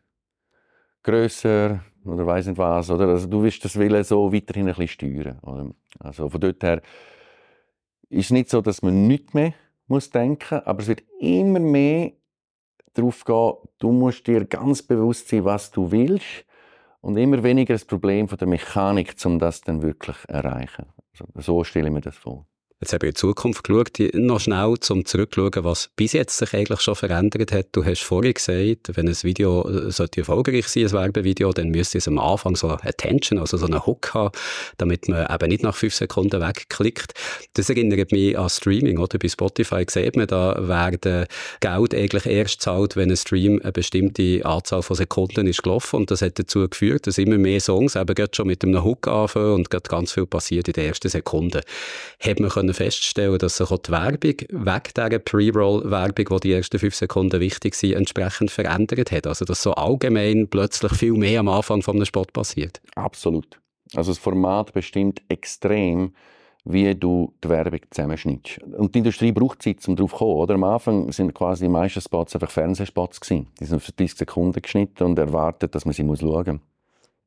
grösser, 1.04 1.82
oder 2.08 2.26
weiß 2.26 2.48
nicht 2.48 2.58
was. 2.58 2.90
Oder? 2.90 3.08
Also 3.08 3.28
du 3.28 3.44
wirst 3.44 3.64
das 3.66 3.78
Willen 3.78 4.04
so 4.04 4.34
weiterhin 4.34 4.68
ein 4.68 4.76
bisschen 4.76 4.88
steuern. 4.88 5.40
Oder? 5.40 5.70
Also 6.00 6.30
von 6.30 6.42
dort 6.42 6.64
her 6.64 6.82
ist 8.10 8.26
es 8.26 8.32
nicht 8.32 8.50
so, 8.50 8.62
dass 8.62 8.82
man 8.82 9.08
nicht 9.08 9.34
mehr 9.34 9.54
muss 9.88 10.10
denken 10.10 10.60
aber 10.66 10.82
es 10.82 10.88
wird 10.88 11.04
immer 11.20 11.60
mehr 11.60 12.12
darauf 12.94 13.24
gehen, 13.24 13.54
du 13.80 13.92
musst 13.92 14.28
dir 14.28 14.46
ganz 14.46 14.82
bewusst 14.82 15.30
sein, 15.30 15.46
was 15.46 15.72
du 15.72 15.92
willst 15.92 16.46
und 17.02 17.16
immer 17.18 17.44
weniger 17.44 17.74
das 17.74 17.86
Problem 17.86 18.28
von 18.28 18.38
der 18.38 18.48
Mechanik, 18.48 19.16
um 19.24 19.40
das 19.40 19.62
dann 19.62 19.82
wirklich 19.82 20.18
zu 20.18 20.30
erreichen. 20.30 20.88
Also 21.12 21.26
so 21.36 21.64
stelle 21.64 21.88
ich 21.88 21.94
mir 21.94 22.02
das 22.02 22.18
vor. 22.18 22.46
Jetzt 22.80 22.94
habe 22.94 23.08
ich 23.08 23.10
in 23.10 23.14
die 23.16 23.20
Zukunft 23.20 23.64
geschaut, 23.64 24.14
noch 24.14 24.40
schnell 24.40 24.76
zum 24.82 25.04
Zurückschauen, 25.04 25.64
was 25.64 25.90
bis 25.96 26.14
jetzt 26.14 26.38
sich 26.38 26.54
eigentlich 26.54 26.80
schon 26.82 26.94
verändert 26.94 27.52
hat. 27.52 27.70
Du 27.72 27.84
hast 27.84 28.04
vorhin 28.04 28.36
gesagt, 28.36 28.96
wenn 28.96 29.08
ein 29.08 29.16
Video 29.24 29.68
äh, 29.68 29.92
sollte 29.92 30.22
erfolgreich 30.22 30.68
sein, 30.68 30.84
ein 30.84 30.92
Werbevideo, 30.92 31.54
dann 31.54 31.70
müsste 31.70 31.98
es 31.98 32.08
am 32.08 32.20
Anfang 32.20 32.56
so 32.56 32.70
Attention, 32.70 33.40
also 33.40 33.58
so 33.58 33.66
einen 33.66 33.84
Hook 33.84 34.14
haben, 34.14 34.30
damit 34.78 35.10
man 35.10 35.26
eben 35.28 35.50
nicht 35.50 35.64
nach 35.64 35.74
fünf 35.74 35.96
Sekunden 35.96 36.40
wegklickt. 36.40 37.14
Das 37.54 37.68
erinnert 37.72 38.12
mich 38.12 38.38
an 38.38 38.48
Streaming, 38.48 39.00
oder? 39.00 39.18
Bei 39.18 39.28
Spotify 39.28 39.84
sieht 39.90 40.16
man, 40.16 40.28
da 40.28 40.68
werden 40.68 41.26
Geld 41.62 41.96
eigentlich 41.96 42.28
erst 42.28 42.62
zahlt, 42.62 42.96
wenn 42.96 43.10
ein 43.10 43.18
Stream 43.18 43.60
eine 43.60 43.72
bestimmte 43.72 44.46
Anzahl 44.46 44.84
von 44.84 44.96
Sekunden 44.96 45.48
ist 45.48 45.64
gelaufen 45.64 45.96
und 45.96 46.12
das 46.12 46.22
hat 46.22 46.38
dazu 46.38 46.70
geführt, 46.70 47.08
dass 47.08 47.18
immer 47.18 47.40
mehr 47.40 47.60
Songs 47.60 47.96
eben 47.96 48.28
schon 48.32 48.46
mit 48.46 48.64
einem 48.64 48.84
Hook 48.84 49.08
anfangen 49.08 49.54
und 49.54 49.72
ganz 49.72 50.12
viel 50.12 50.28
passiert 50.28 50.68
in 50.68 50.74
den 50.74 50.86
ersten 50.86 51.10
Sekunden. 51.10 51.62
Hat 52.20 52.40
man 52.40 52.67
feststellen, 52.74 53.38
dass 53.38 53.58
sich 53.58 53.70
auch 53.72 53.78
die 53.78 53.92
Werbung 53.92 54.66
weg 54.66 54.94
dieser 54.96 55.20
Pre-Roll-Werbung, 55.20 56.38
die 56.38 56.48
die 56.48 56.54
ersten 56.54 56.80
fünf 56.80 56.96
Sekunden 56.96 57.40
wichtig 57.40 57.76
sind, 57.76 57.94
entsprechend 57.94 58.52
verändert 58.52 59.12
hat. 59.12 59.28
Also 59.28 59.46
dass 59.46 59.62
so 59.62 59.74
allgemein 59.74 60.48
plötzlich 60.50 60.94
viel 60.94 61.14
mehr 61.14 61.40
am 61.40 61.48
Anfang 61.48 61.82
von 61.82 61.96
einem 61.96 62.06
Spot 62.06 62.26
passiert. 62.26 62.82
Absolut. 62.96 63.60
Also 63.96 64.12
das 64.12 64.18
Format 64.18 64.74
bestimmt 64.74 65.22
extrem, 65.30 66.14
wie 66.66 66.94
du 66.96 67.34
die 67.44 67.50
Werbung 67.50 67.80
zusammenschnittst. 67.90 68.60
Und 68.64 68.94
die 68.94 69.00
Industrie 69.00 69.32
braucht 69.32 69.62
Zeit, 69.62 69.88
um 69.88 69.96
darauf 69.96 70.12
zu 70.12 70.18
kommen. 70.18 70.36
Oder? 70.36 70.56
Am 70.56 70.64
Anfang 70.66 71.12
sind 71.12 71.34
quasi 71.34 71.66
die 71.66 71.70
meisten 71.70 72.02
Spots 72.02 72.36
einfach 72.36 72.52
Fernsehspots 72.52 73.22
gewesen. 73.22 73.48
Die 73.60 73.66
sind 73.66 73.82
für 73.82 73.94
30 73.94 74.18
Sekunden 74.18 74.62
geschnitten 74.62 75.04
und 75.04 75.18
erwartet, 75.18 75.74
dass 75.76 75.86
man 75.86 75.94
sie 75.94 76.04
schauen 76.04 76.46
muss. 76.46 76.62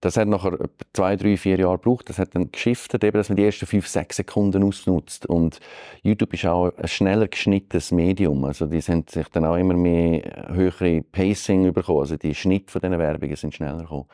Das 0.01 0.17
hat 0.17 0.29
nachher 0.29 0.59
zwei, 0.95 1.17
drei, 1.17 1.37
vier 1.37 1.59
Jahre 1.59 1.77
gebraucht. 1.77 2.09
Das 2.09 2.19
hat 2.19 2.35
dann 2.35 2.51
geschiftet, 2.51 3.05
eben, 3.05 3.19
dass 3.19 3.29
man 3.29 3.37
die 3.37 3.45
ersten 3.45 3.67
fünf, 3.67 3.87
sechs 3.87 4.17
Sekunden 4.17 4.65
ausnutzt. 4.65 5.27
Und 5.27 5.61
YouTube 6.03 6.33
ist 6.33 6.47
auch 6.47 6.73
ein 6.77 6.89
schneller 6.89 7.29
geschnittenes 7.29 7.93
Medium. 7.93 8.45
Also 8.47 8.67
die 8.67 8.81
sind 8.81 9.11
sich 9.11 9.29
dann 9.29 9.45
auch 9.45 9.57
immer 9.57 9.75
mehr 9.75 10.49
höhere 10.53 11.03
Pacing 11.03 11.73
bekommen. 11.73 12.01
Also 12.01 12.17
die 12.17 12.35
Schnitte 12.35 12.73
von 12.73 12.81
diesen 12.81 12.99
Werbungen 12.99 13.37
sind 13.37 13.55
schneller 13.55 13.81
gekommen. 13.83 14.07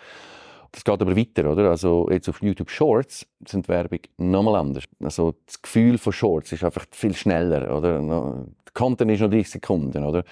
Das 0.72 0.84
geht 0.84 1.00
aber 1.00 1.16
weiter, 1.16 1.50
oder? 1.50 1.70
Also 1.70 2.08
jetzt 2.10 2.28
auf 2.28 2.42
YouTube 2.42 2.68
Shorts 2.68 3.26
sind 3.46 3.66
die 3.66 3.68
Werbung 3.68 4.00
nochmal 4.18 4.56
anders. 4.56 4.84
Also 5.02 5.34
das 5.46 5.62
Gefühl 5.62 5.98
von 5.98 6.12
Shorts 6.12 6.50
ist 6.52 6.64
einfach 6.64 6.84
viel 6.90 7.14
schneller, 7.14 7.74
oder? 7.74 8.00
Der 8.00 8.72
Content 8.74 9.12
ist 9.12 9.20
noch 9.20 9.30
30 9.30 9.52
Sekunden, 9.52 10.04
oder? 10.04 10.24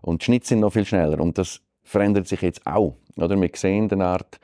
Und 0.00 0.22
die 0.22 0.24
Schnitte 0.24 0.48
sind 0.48 0.60
noch 0.60 0.72
viel 0.72 0.86
schneller. 0.86 1.20
Und 1.20 1.36
das 1.36 1.60
verändert 1.82 2.26
sich 2.26 2.40
jetzt 2.40 2.66
auch, 2.66 2.96
oder? 3.16 3.40
Wir 3.40 3.50
sehen 3.54 3.92
eine 3.92 4.06
Art 4.06 4.40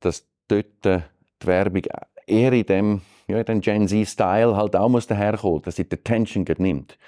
dass 0.00 0.26
dort 0.48 0.84
die 0.84 1.02
Werbung 1.46 1.82
eher 2.26 2.52
in 2.52 2.66
dem 2.66 3.00
ja, 3.28 3.42
den 3.42 3.60
Gen 3.60 3.88
Z-Style 3.88 4.56
halt 4.56 4.76
auch 4.76 4.88
muss 4.88 5.06
daherkommen, 5.06 5.62
dass 5.62 5.76
sie 5.76 5.88
die 5.88 5.96
Attention 5.96 6.44
nimmt. 6.58 6.98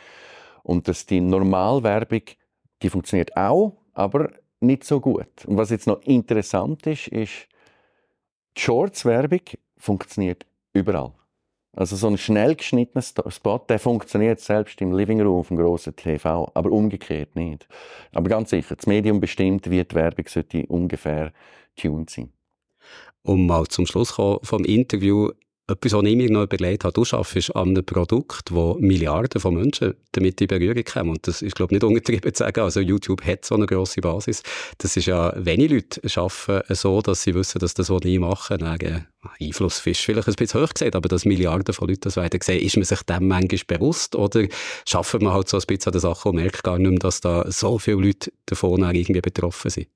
Und 0.63 0.89
dass 0.89 1.07
die 1.07 1.21
Normalwerbung, 1.21 2.23
die 2.83 2.91
funktioniert 2.91 3.37
auch, 3.37 3.77
aber 3.95 4.31
nicht 4.61 4.85
so 4.85 5.01
gut. 5.01 5.45
Und 5.47 5.57
was 5.57 5.71
jetzt 5.71 5.87
noch 5.87 6.01
interessant 6.03 6.87
ist, 6.87 7.09
ist, 7.09 7.49
die 8.57 8.61
Shorts-Werbung 8.61 9.41
funktioniert 9.77 10.45
überall. 10.73 11.13
Also 11.77 11.95
so 11.95 12.09
ein 12.09 12.19
schnell 12.19 12.57
geschnittener 12.57 13.03
Spot, 13.03 13.59
der 13.69 13.79
funktioniert 13.79 14.41
selbst 14.41 14.81
im 14.81 14.93
Living 14.93 15.21
Room 15.21 15.45
vom 15.45 15.57
grossen 15.57 15.95
TV, 15.95 16.51
aber 16.55 16.73
umgekehrt 16.73 17.37
nicht. 17.37 17.69
Aber 18.13 18.29
ganz 18.29 18.51
sicher, 18.51 18.75
das 18.75 18.87
Medium 18.87 19.21
bestimmt, 19.21 19.71
wie 19.71 19.85
die 19.85 19.95
Werbung 19.95 20.27
sollte 20.27 20.67
ungefähr 20.67 21.33
tuned 21.77 22.11
sein. 22.11 22.33
Um 23.23 23.47
mal 23.47 23.67
zum 23.67 23.87
Schluss 23.87 24.11
vom 24.11 24.65
Interview 24.65 25.31
etwas, 25.69 25.93
was 25.93 26.05
ich 26.05 26.17
mir 26.17 26.31
noch 26.31 26.45
überlegt 26.45 26.85
habe, 26.85 26.95
du 26.95 27.05
arbeitest 27.15 27.55
an 27.55 27.69
einem 27.69 27.85
Produkt, 27.85 28.53
wo 28.53 28.77
Milliarden 28.81 29.39
von 29.39 29.55
Menschen 29.55 29.95
damit 30.13 30.41
in 30.41 30.47
Berührung 30.47 30.83
kommen. 30.83 31.11
Und 31.11 31.27
das 31.27 31.43
ist, 31.43 31.55
glaube 31.55 31.75
ich, 31.75 31.83
nicht 31.83 31.85
untertrieben 31.85 32.33
zu 32.33 32.43
sagen. 32.43 32.61
Also 32.61 32.81
YouTube 32.81 33.23
hat 33.25 33.45
so 33.45 33.55
eine 33.55 33.67
grosse 33.67 34.01
Basis. 34.01 34.43
Das 34.79 34.97
ist 34.97 35.07
ja, 35.07 35.33
wenige 35.37 35.75
Leute 35.75 36.01
arbeiten 36.17 36.75
so, 36.75 37.03
dass 37.03 37.23
sie 37.23 37.35
wissen, 37.35 37.59
dass 37.59 37.75
das, 37.75 37.91
was 37.91 38.01
ich 38.05 38.19
mache, 38.19 38.55
einen 38.55 39.07
Einfluss 39.41 39.87
ist 39.87 40.01
vielleicht 40.01 40.29
ein 40.29 40.35
bisschen 40.35 40.63
hoch 40.63 40.73
gesehen, 40.73 40.95
aber 40.95 41.09
dass 41.09 41.27
Milliarden 41.27 41.75
von 41.75 41.89
Leuten 41.89 42.01
das 42.01 42.17
weiter 42.17 42.39
sehen, 42.43 42.65
ist 42.65 42.77
man 42.77 42.85
sich 42.85 43.03
dem 43.03 43.29
manchmal 43.29 43.79
bewusst 43.79 44.17
oder 44.17 44.47
schaffen 44.87 45.21
wir 45.21 45.35
halt 45.35 45.49
so 45.49 45.59
ein 45.59 45.65
bisschen 45.67 45.91
an 45.91 45.93
der 45.93 46.01
Sache 46.01 46.29
und 46.31 46.37
merkt 46.37 46.65
gar 46.65 46.79
nicht 46.79 46.89
mehr, 46.89 46.99
dass 46.99 47.21
da 47.21 47.51
so 47.51 47.79
viele 47.79 47.99
Leute 47.99 48.33
davon 48.47 48.83
irgendwie 48.95 49.21
betroffen 49.21 49.71
sind? 49.71 49.89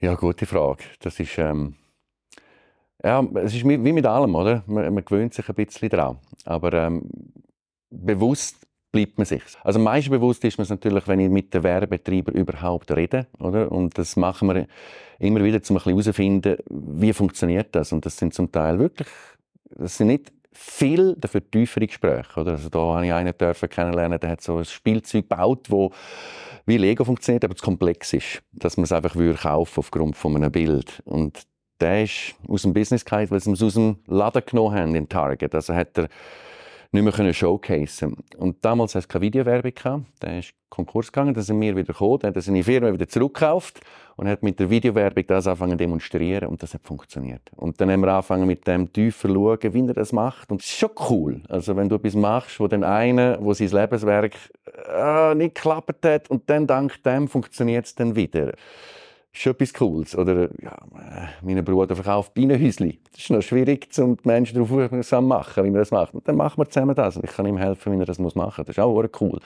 Ja, 0.00 0.14
gute 0.14 0.46
Frage. 0.46 0.84
Das 1.00 1.20
ist... 1.20 1.36
Ähm 1.36 1.74
ja, 3.02 3.24
es 3.34 3.54
ist 3.54 3.64
wie 3.64 3.76
mit 3.76 4.06
allem, 4.06 4.34
oder? 4.34 4.64
Man, 4.66 4.92
man 4.92 5.04
gewöhnt 5.04 5.34
sich 5.34 5.48
ein 5.48 5.54
bisschen 5.54 5.88
daran. 5.88 6.18
Aber 6.44 6.72
ähm, 6.72 7.08
bewusst 7.90 8.56
bleibt 8.90 9.18
man 9.18 9.26
sich. 9.26 9.42
Also 9.62 9.78
meist 9.78 10.10
bewusst 10.10 10.44
ist 10.44 10.58
man 10.58 10.64
es 10.64 10.70
natürlich, 10.70 11.06
wenn 11.06 11.20
ich 11.20 11.28
mit 11.28 11.52
den 11.54 11.62
Werbetreibern 11.62 12.34
überhaupt 12.34 12.90
rede, 12.90 13.26
oder? 13.38 13.70
Und 13.70 13.98
das 13.98 14.16
machen 14.16 14.48
wir 14.48 14.66
immer 15.18 15.44
wieder, 15.44 15.60
um 15.68 15.78
herauszufinden, 15.78 16.56
wie 16.68 17.12
funktioniert 17.12 17.74
das. 17.74 17.92
Und 17.92 18.06
das 18.06 18.16
sind 18.16 18.34
zum 18.34 18.50
Teil 18.50 18.78
wirklich, 18.78 19.08
das 19.70 19.96
sind 19.96 20.08
nicht 20.08 20.32
viel 20.52 21.14
dafür 21.16 21.48
tiefere 21.48 21.86
Gespräche, 21.86 22.40
oder? 22.40 22.52
Also 22.52 22.68
da 22.68 22.78
habe 22.78 23.06
ich 23.06 23.12
einen 23.12 23.36
dürfen 23.36 23.68
kennenlernen, 23.68 24.18
der 24.18 24.30
hat 24.30 24.40
so 24.40 24.56
ein 24.56 24.64
Spielzeug 24.64 25.28
gebaut, 25.28 25.66
wo 25.70 25.92
wie 26.66 26.76
Lego 26.76 27.04
funktioniert, 27.04 27.44
aber 27.44 27.54
es 27.54 27.62
komplex 27.62 28.12
ist, 28.12 28.42
dass 28.52 28.76
man 28.76 28.84
es 28.84 28.92
einfach 28.92 29.14
kaufen 29.40 29.78
aufgrund 29.78 30.16
von 30.16 30.36
einem 30.36 30.52
Bild. 30.52 31.00
Und 31.04 31.46
der 31.80 32.04
ist 32.04 32.34
aus 32.46 32.62
dem 32.62 32.72
Business 32.72 33.04
gefallen, 33.04 33.30
weil 33.30 33.40
sie 33.40 33.52
es 33.52 33.62
aus 33.62 33.74
dem 33.74 33.96
Laden 34.06 34.42
genommen 34.44 34.74
haben 34.74 34.94
in 34.94 35.08
Target. 35.08 35.54
Also 35.54 35.74
hat 35.74 35.96
er 35.98 36.08
nicht 36.90 37.02
mehr 37.02 37.12
können 37.12 37.34
showcasen 37.34 38.16
Und 38.38 38.64
damals 38.64 38.94
hatte 38.94 39.00
es 39.00 39.08
keine 39.08 39.22
Videowerbung. 39.22 40.06
Der 40.22 40.38
ist 40.38 40.54
Konkurs 40.70 41.12
gegangen, 41.12 41.34
dann 41.34 41.42
sind 41.42 41.60
wir 41.60 41.76
wieder 41.76 41.92
gekommen, 41.92 42.18
dann 42.20 42.30
hat 42.30 42.36
er 42.36 42.42
seine 42.42 42.62
Firma 42.62 42.92
wieder 42.92 43.08
zurückgekauft 43.08 43.80
und 44.16 44.28
hat 44.28 44.42
mit 44.42 44.60
der 44.60 44.70
Videowerbung 44.70 45.24
das 45.26 45.46
angefangen 45.46 45.72
zu 45.72 45.76
demonstrieren 45.78 46.48
und 46.48 46.62
das 46.62 46.74
hat 46.74 46.82
funktioniert. 46.84 47.42
Und 47.56 47.80
dann 47.80 47.90
haben 47.90 48.00
wir 48.00 48.08
angefangen 48.08 48.46
mit 48.46 48.66
dem 48.66 48.92
tiefer 48.92 49.28
schauen, 49.28 49.74
wie 49.74 49.86
er 49.86 49.94
das 49.94 50.12
macht 50.12 50.50
und 50.50 50.60
es 50.60 50.68
ist 50.68 50.78
schon 50.78 50.90
cool. 51.08 51.42
Also 51.48 51.74
wenn 51.76 51.88
du 51.88 51.96
etwas 51.96 52.14
machst, 52.14 52.60
wo 52.60 52.68
dann 52.68 52.84
einer, 52.84 53.38
wo 53.40 53.54
sein 53.54 53.68
Lebenswerk 53.68 54.34
äh, 54.94 55.34
nicht 55.34 55.54
geklappt 55.54 56.04
hat 56.04 56.30
und 56.30 56.48
dann 56.50 56.66
dank 56.66 57.02
dem 57.02 57.28
funktioniert 57.28 57.86
es 57.86 57.94
dann 57.94 58.14
wieder 58.14 58.52
ist 59.38 59.42
schon 59.42 59.52
etwas 59.52 59.72
Cooles. 59.72 60.16
Oder, 60.16 60.48
ja, 60.60 60.76
mein 61.42 61.64
Bruder 61.64 61.94
verkauft 61.94 62.34
Bienenhäuschen. 62.34 62.98
Das 63.12 63.22
ist 63.22 63.30
noch 63.30 63.42
schwierig, 63.42 63.88
um 63.98 64.16
die 64.16 64.28
Menschen 64.28 64.54
darauf 64.54 64.72
aufmerksam 64.72 65.24
zu 65.24 65.28
machen, 65.28 65.64
wie 65.64 65.70
man 65.70 65.78
das 65.78 65.90
macht. 65.90 66.14
Und 66.14 66.26
dann 66.26 66.36
machen 66.36 66.58
wir 66.58 66.68
zusammen 66.68 66.94
das. 66.94 67.16
Und 67.16 67.24
ich 67.24 67.30
kann 67.30 67.46
ihm 67.46 67.56
helfen, 67.56 67.92
wie 67.92 67.98
er 67.98 68.06
das 68.06 68.18
machen 68.18 68.36
muss. 68.36 68.56
Das 68.56 68.68
ist 68.68 68.78
auch 68.78 69.02
cool. 69.20 69.38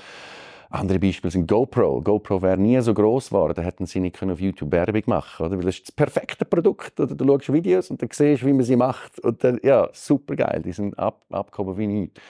Andere 0.70 0.98
Beispiele 0.98 1.30
sind 1.30 1.46
GoPro. 1.46 2.00
GoPro 2.00 2.40
wäre 2.40 2.56
nie 2.56 2.80
so 2.80 2.94
groß 2.94 3.28
geworden, 3.28 3.62
hätten 3.62 3.84
sie 3.84 4.00
nicht 4.00 4.22
auf 4.22 4.40
YouTube 4.40 4.72
Werbung 4.72 5.02
machen 5.06 5.48
können. 5.48 5.60
Das 5.60 5.76
ist 5.76 5.88
das 5.88 5.92
perfekte 5.92 6.46
Produkt. 6.46 6.98
Oder 6.98 7.14
du 7.14 7.26
schaust 7.26 7.52
Videos 7.52 7.90
und 7.90 8.00
dann 8.00 8.08
siehst, 8.10 8.46
wie 8.46 8.54
man 8.54 8.64
sie 8.64 8.76
macht. 8.76 9.20
Und 9.20 9.44
dann, 9.44 9.60
ja, 9.62 9.90
super 9.92 10.34
geil. 10.34 10.62
Die 10.64 10.72
sind 10.72 10.98
ab, 10.98 11.26
abgehoben 11.30 11.76
wie 11.76 11.86
nichts. 11.86 12.20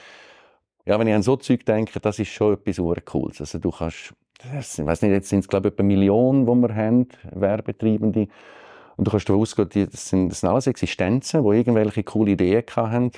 Ja, 0.85 0.99
wenn 0.99 1.07
ich 1.07 1.13
an 1.13 1.23
so 1.23 1.37
Zeug 1.37 1.65
denke, 1.65 2.01
das 2.01 2.19
ist 2.19 2.27
schon 2.27 2.55
etwas 2.55 3.05
Cooles. 3.05 3.39
Also 3.39 3.57
du 3.57 3.71
kannst 3.71 4.13
ich 4.45 4.85
weiß 4.85 5.01
nicht, 5.01 5.11
jetzt 5.11 5.29
sind 5.29 5.39
es 5.39 5.47
glaube 5.47 5.69
ich 5.69 5.73
etwa 5.73 5.83
Millionen, 5.83 6.45
die 6.45 6.67
wir 6.67 6.75
haben, 6.75 7.07
Werbetreibende. 7.31 8.27
Und 8.95 9.07
du 9.07 9.11
kannst 9.11 9.27
davon 9.27 9.41
ausgehen, 9.41 9.89
das 9.91 10.09
sind, 10.09 10.29
das 10.29 10.41
sind 10.41 10.49
alles 10.49 10.67
Existenzen, 10.67 11.43
die 11.43 11.57
irgendwelche 11.57 12.03
coole 12.03 12.31
Ideen 12.31 12.63
hatten 12.75 13.11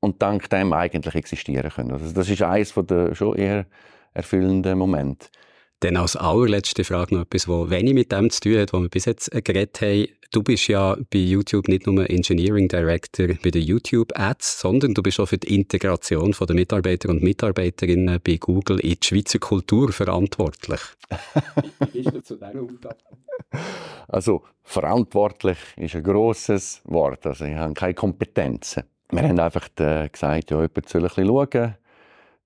und 0.00 0.20
dank 0.20 0.50
dem 0.50 0.72
eigentlich 0.72 1.14
existieren 1.14 1.70
können. 1.70 1.92
Also 1.92 2.12
das 2.12 2.28
ist 2.28 2.42
eines 2.42 2.74
der 2.74 3.14
schon 3.14 3.36
eher 3.36 3.66
erfüllenden 4.12 4.78
Momente. 4.78 5.28
Dann 5.84 5.98
als 5.98 6.16
allerletzte 6.16 6.82
Frage 6.82 7.14
noch 7.14 7.22
etwas, 7.24 7.46
was 7.46 7.68
wenig 7.68 7.92
mit 7.92 8.10
dem 8.10 8.30
zu 8.30 8.40
tun 8.40 8.56
hat, 8.56 8.72
was 8.72 8.80
wir 8.80 8.88
bis 8.88 9.04
jetzt 9.04 9.30
geredet 9.30 9.82
haben. 9.82 10.06
Du 10.32 10.42
bist 10.42 10.66
ja 10.68 10.96
bei 11.12 11.18
YouTube 11.18 11.68
nicht 11.68 11.86
nur 11.86 12.08
Engineering 12.08 12.68
Director 12.68 13.28
bei 13.42 13.50
den 13.50 13.60
YouTube 13.60 14.10
Ads, 14.18 14.60
sondern 14.60 14.94
du 14.94 15.02
bist 15.02 15.20
auch 15.20 15.26
für 15.26 15.36
die 15.36 15.54
Integration 15.54 16.34
der 16.40 16.54
Mitarbeiter 16.54 17.10
und 17.10 17.22
Mitarbeiterinnen 17.22 18.18
bei 18.24 18.38
Google 18.38 18.80
in 18.80 18.96
die 18.98 19.06
Schweizer 19.06 19.38
Kultur 19.38 19.92
verantwortlich. 19.92 20.80
Wie 21.92 22.00
bist 22.00 22.16
du 22.16 22.22
zu 22.22 22.36
dieser 22.36 22.62
Aufgabe? 22.62 22.96
Also, 24.08 24.42
verantwortlich 24.62 25.58
ist 25.76 25.96
ein 25.96 26.02
grosses 26.02 26.80
Wort. 26.84 27.26
Also, 27.26 27.44
ich 27.44 27.56
habe 27.56 27.74
keine 27.74 27.92
Kompetenzen. 27.92 28.84
Wir 29.10 29.28
haben 29.28 29.38
einfach 29.38 29.68
äh, 29.78 30.08
gesagt, 30.08 30.50
ja, 30.50 30.62
jemand 30.62 30.88
soll 30.88 31.02
ein 31.02 31.08
bisschen 31.08 31.26
schauen, 31.26 31.74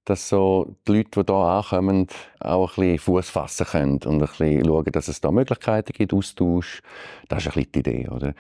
dass 0.09 0.29
so 0.29 0.75
die 0.87 0.93
Leute, 0.93 1.23
die 1.23 1.33
hier 1.33 1.37
ankommen, 1.37 2.07
auch 2.41 2.71
ein 2.71 2.75
bisschen 2.83 2.99
Fuß 2.99 3.31
fassen 3.31 3.67
können 3.67 3.99
und 4.05 4.07
ein 4.07 4.19
bisschen 4.21 4.65
schauen, 4.65 4.93
dass 4.93 5.09
es 5.09 5.21
da 5.21 5.31
Möglichkeiten 5.31 5.93
gibt, 5.93 6.15
Austausch. 6.15 6.81
Das 7.29 7.45
ist 7.45 7.49
ein 7.49 7.55
bisschen 7.55 7.73
die 7.73 7.79
Idee, 7.81 8.09
oder? 8.09 8.35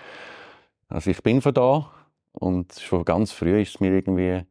Also 0.88 1.10
ich 1.10 1.22
bin 1.22 1.42
von 1.42 1.52
da 1.52 1.90
und 2.32 2.72
schon 2.80 3.04
ganz 3.04 3.32
früh 3.32 3.60
ist 3.60 3.74
es 3.74 3.80
mir 3.80 3.92
irgendwie 3.92 4.46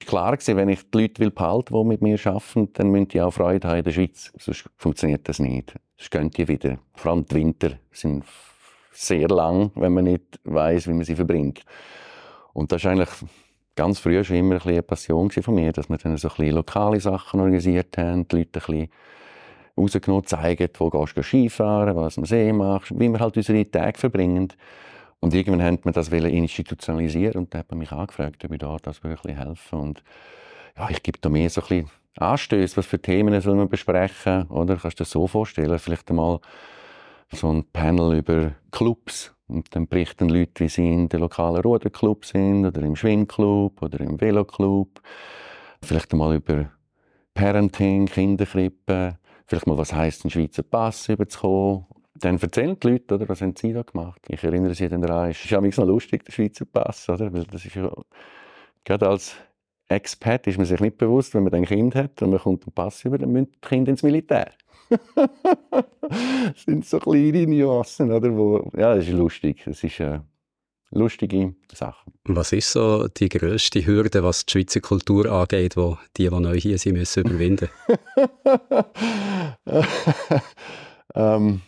klar 0.00 0.36
gewesen, 0.36 0.56
wenn 0.56 0.68
ich 0.68 0.90
die 0.90 0.98
Leute 0.98 1.22
will 1.22 1.30
behalten, 1.30 1.74
die 1.74 1.84
mit 1.84 2.02
mir 2.02 2.18
arbeiten, 2.26 2.72
dann 2.74 2.90
müssen 2.90 3.08
die 3.08 3.22
auch 3.22 3.32
Freude 3.32 3.68
haben 3.68 3.78
in 3.78 3.84
der 3.84 3.92
Schweiz. 3.92 4.32
Sonst 4.38 4.68
funktioniert 4.76 5.28
das 5.28 5.38
nicht. 5.38 5.74
Sonst 5.96 6.10
gehen 6.10 6.30
die 6.30 6.48
wieder. 6.48 6.78
Vor 6.94 7.12
allem 7.12 7.24
die 7.24 7.36
Winter 7.36 7.78
sind 7.90 8.24
sehr 8.90 9.28
lang, 9.28 9.70
wenn 9.76 9.94
man 9.94 10.04
nicht 10.04 10.40
weiß, 10.44 10.88
wie 10.88 10.92
man 10.92 11.04
sie 11.04 11.16
verbringt. 11.16 11.64
Und 12.52 12.70
das 12.70 12.82
ist 12.82 12.86
eigentlich 12.90 13.08
ganz 13.74 13.98
früh 13.98 14.22
schon 14.24 14.36
immer 14.36 14.64
eine 14.64 14.82
Passion 14.82 15.30
von 15.30 15.54
mir, 15.54 15.72
dass 15.72 15.88
wir 15.88 15.98
dann 15.98 16.16
so 16.16 16.28
ein 16.36 16.50
lokale 16.50 17.00
Sachen 17.00 17.40
organisiert 17.40 17.96
haben, 17.98 18.28
die 18.28 18.36
Leute 18.36 18.60
ein 18.60 18.88
bisschen 19.76 20.26
zeigen, 20.26 20.68
wo 20.78 20.90
gehst 20.90 21.16
du 21.16 21.22
Skifahren, 21.22 21.96
was 21.96 22.18
am 22.18 22.24
See 22.24 22.52
machst, 22.52 22.92
wie 22.98 23.08
wir 23.08 23.20
halt 23.20 23.36
unsere 23.36 23.70
Tage 23.70 23.98
verbringen. 23.98 24.52
Und 25.20 25.34
irgendwann 25.34 25.62
haben 25.62 25.78
wir 25.84 25.92
das 25.92 26.08
institutionalisieren 26.08 27.42
und 27.42 27.54
dann 27.54 27.60
hat 27.60 27.70
man 27.70 27.78
mich 27.78 27.92
angefragt, 27.92 28.44
ob 28.44 28.52
ich 28.52 28.58
da 28.58 28.76
das 28.82 29.04
wirklich 29.04 29.36
helfen 29.36 29.78
Und 29.78 30.02
ja, 30.76 30.90
ich 30.90 31.02
gebe 31.02 31.18
da 31.20 31.28
mehr 31.28 31.48
so 31.48 31.62
ein 31.70 31.88
Anstöße, 32.16 32.76
was 32.76 32.86
für 32.86 33.00
Themen 33.00 33.40
soll 33.40 33.54
man 33.54 33.68
besprechen, 33.68 34.48
oder? 34.48 34.76
Kannst 34.76 34.98
du 34.98 35.04
dir 35.04 35.04
das 35.04 35.10
so 35.10 35.26
vorstellen? 35.26 35.78
Vielleicht 35.78 36.10
einmal 36.10 36.40
so 37.30 37.50
ein 37.50 37.64
Panel 37.72 38.18
über 38.18 38.52
Clubs, 38.70 39.32
und 39.52 39.74
dann 39.74 39.86
berichten 39.86 40.28
Leute, 40.28 40.64
wie 40.64 40.68
sie 40.68 40.90
in 40.90 41.08
den 41.08 41.20
lokalen 41.20 41.62
Ruderclub 41.62 42.24
sind 42.24 42.66
oder 42.66 42.82
im 42.82 42.96
Schwimmclub 42.96 43.82
oder 43.82 44.00
im 44.00 44.20
Veloclub. 44.20 45.00
Vielleicht 45.82 46.12
einmal 46.12 46.36
über 46.36 46.70
Parenting, 47.34 48.06
Kinderkrippen. 48.06 49.18
Vielleicht 49.46 49.66
mal, 49.66 49.78
was 49.78 49.92
heisst, 49.92 50.24
einen 50.24 50.30
Schweizer 50.30 50.62
Pass 50.62 51.08
überzukommen. 51.08 51.86
Dann 52.14 52.38
erzählen 52.38 52.78
die 52.78 52.88
Leute, 52.88 53.14
oder, 53.14 53.28
was 53.28 53.42
haben 53.42 53.54
sie 53.56 53.72
da 53.72 53.82
gemacht. 53.82 54.22
Ich 54.28 54.42
erinnere 54.44 54.74
sie 54.74 54.88
dann 54.88 55.02
daran, 55.02 55.30
es 55.30 55.44
ist 55.44 55.50
ja 55.50 55.60
noch 55.60 55.86
lustig, 55.86 56.24
der 56.24 56.32
Schweizer 56.32 56.64
Pass, 56.64 57.08
oder? 57.08 57.32
Weil 57.32 57.44
das 57.44 57.64
ist 57.64 57.74
ja, 57.74 57.90
gerade 58.84 59.08
als 59.08 59.36
Expat 59.88 60.46
ist 60.46 60.56
man 60.56 60.66
sich 60.66 60.80
nicht 60.80 60.96
bewusst, 60.96 61.34
wenn 61.34 61.44
man 61.44 61.54
ein 61.54 61.66
Kind 61.66 61.94
hat 61.94 62.22
und 62.22 62.30
man 62.30 62.40
kommt 62.40 62.64
einen 62.64 62.72
Pass 62.72 63.04
über, 63.04 63.18
dann 63.18 63.32
müssen 63.32 63.52
die 63.52 63.60
Kinder 63.60 63.90
ins 63.90 64.02
Militär. 64.02 64.52
das 64.88 65.00
sind 66.64 66.84
so 66.86 66.98
kleine 66.98 67.46
Nuancen, 67.46 68.10
oder? 68.10 68.34
Wo, 68.36 68.70
ja, 68.76 68.94
das 68.94 69.06
ist 69.06 69.12
lustig. 69.12 69.62
Das 69.64 69.82
ist 69.82 70.00
eine 70.00 70.24
lustige 70.90 71.54
Sache. 71.72 72.10
Was 72.24 72.52
ist 72.52 72.72
so 72.72 73.08
die 73.08 73.28
grösste 73.28 73.84
Hürde, 73.84 74.22
was 74.22 74.46
die 74.46 74.52
Schweizer 74.52 74.80
Kultur 74.80 75.30
angeht, 75.30 75.76
wo 75.76 75.98
die, 76.16 76.28
die 76.28 76.40
neu 76.40 76.58
hier 76.58 76.78
sind, 76.78 76.94
müssen 76.94 77.24
überwinden 77.24 77.68
ähm, 81.14 81.60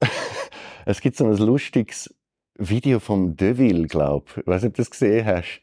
Es 0.86 1.00
gibt 1.00 1.16
so 1.16 1.26
ein 1.26 1.36
lustiges 1.36 2.14
Video 2.58 3.00
vom 3.00 3.36
Deville, 3.36 3.86
glaube 3.86 4.26
ich. 4.30 4.36
Ich 4.38 4.46
weiß 4.46 4.62
nicht, 4.62 4.70
ob 4.70 4.76
du 4.76 4.82
das 4.82 4.90
gesehen 4.90 5.26
hast. 5.26 5.62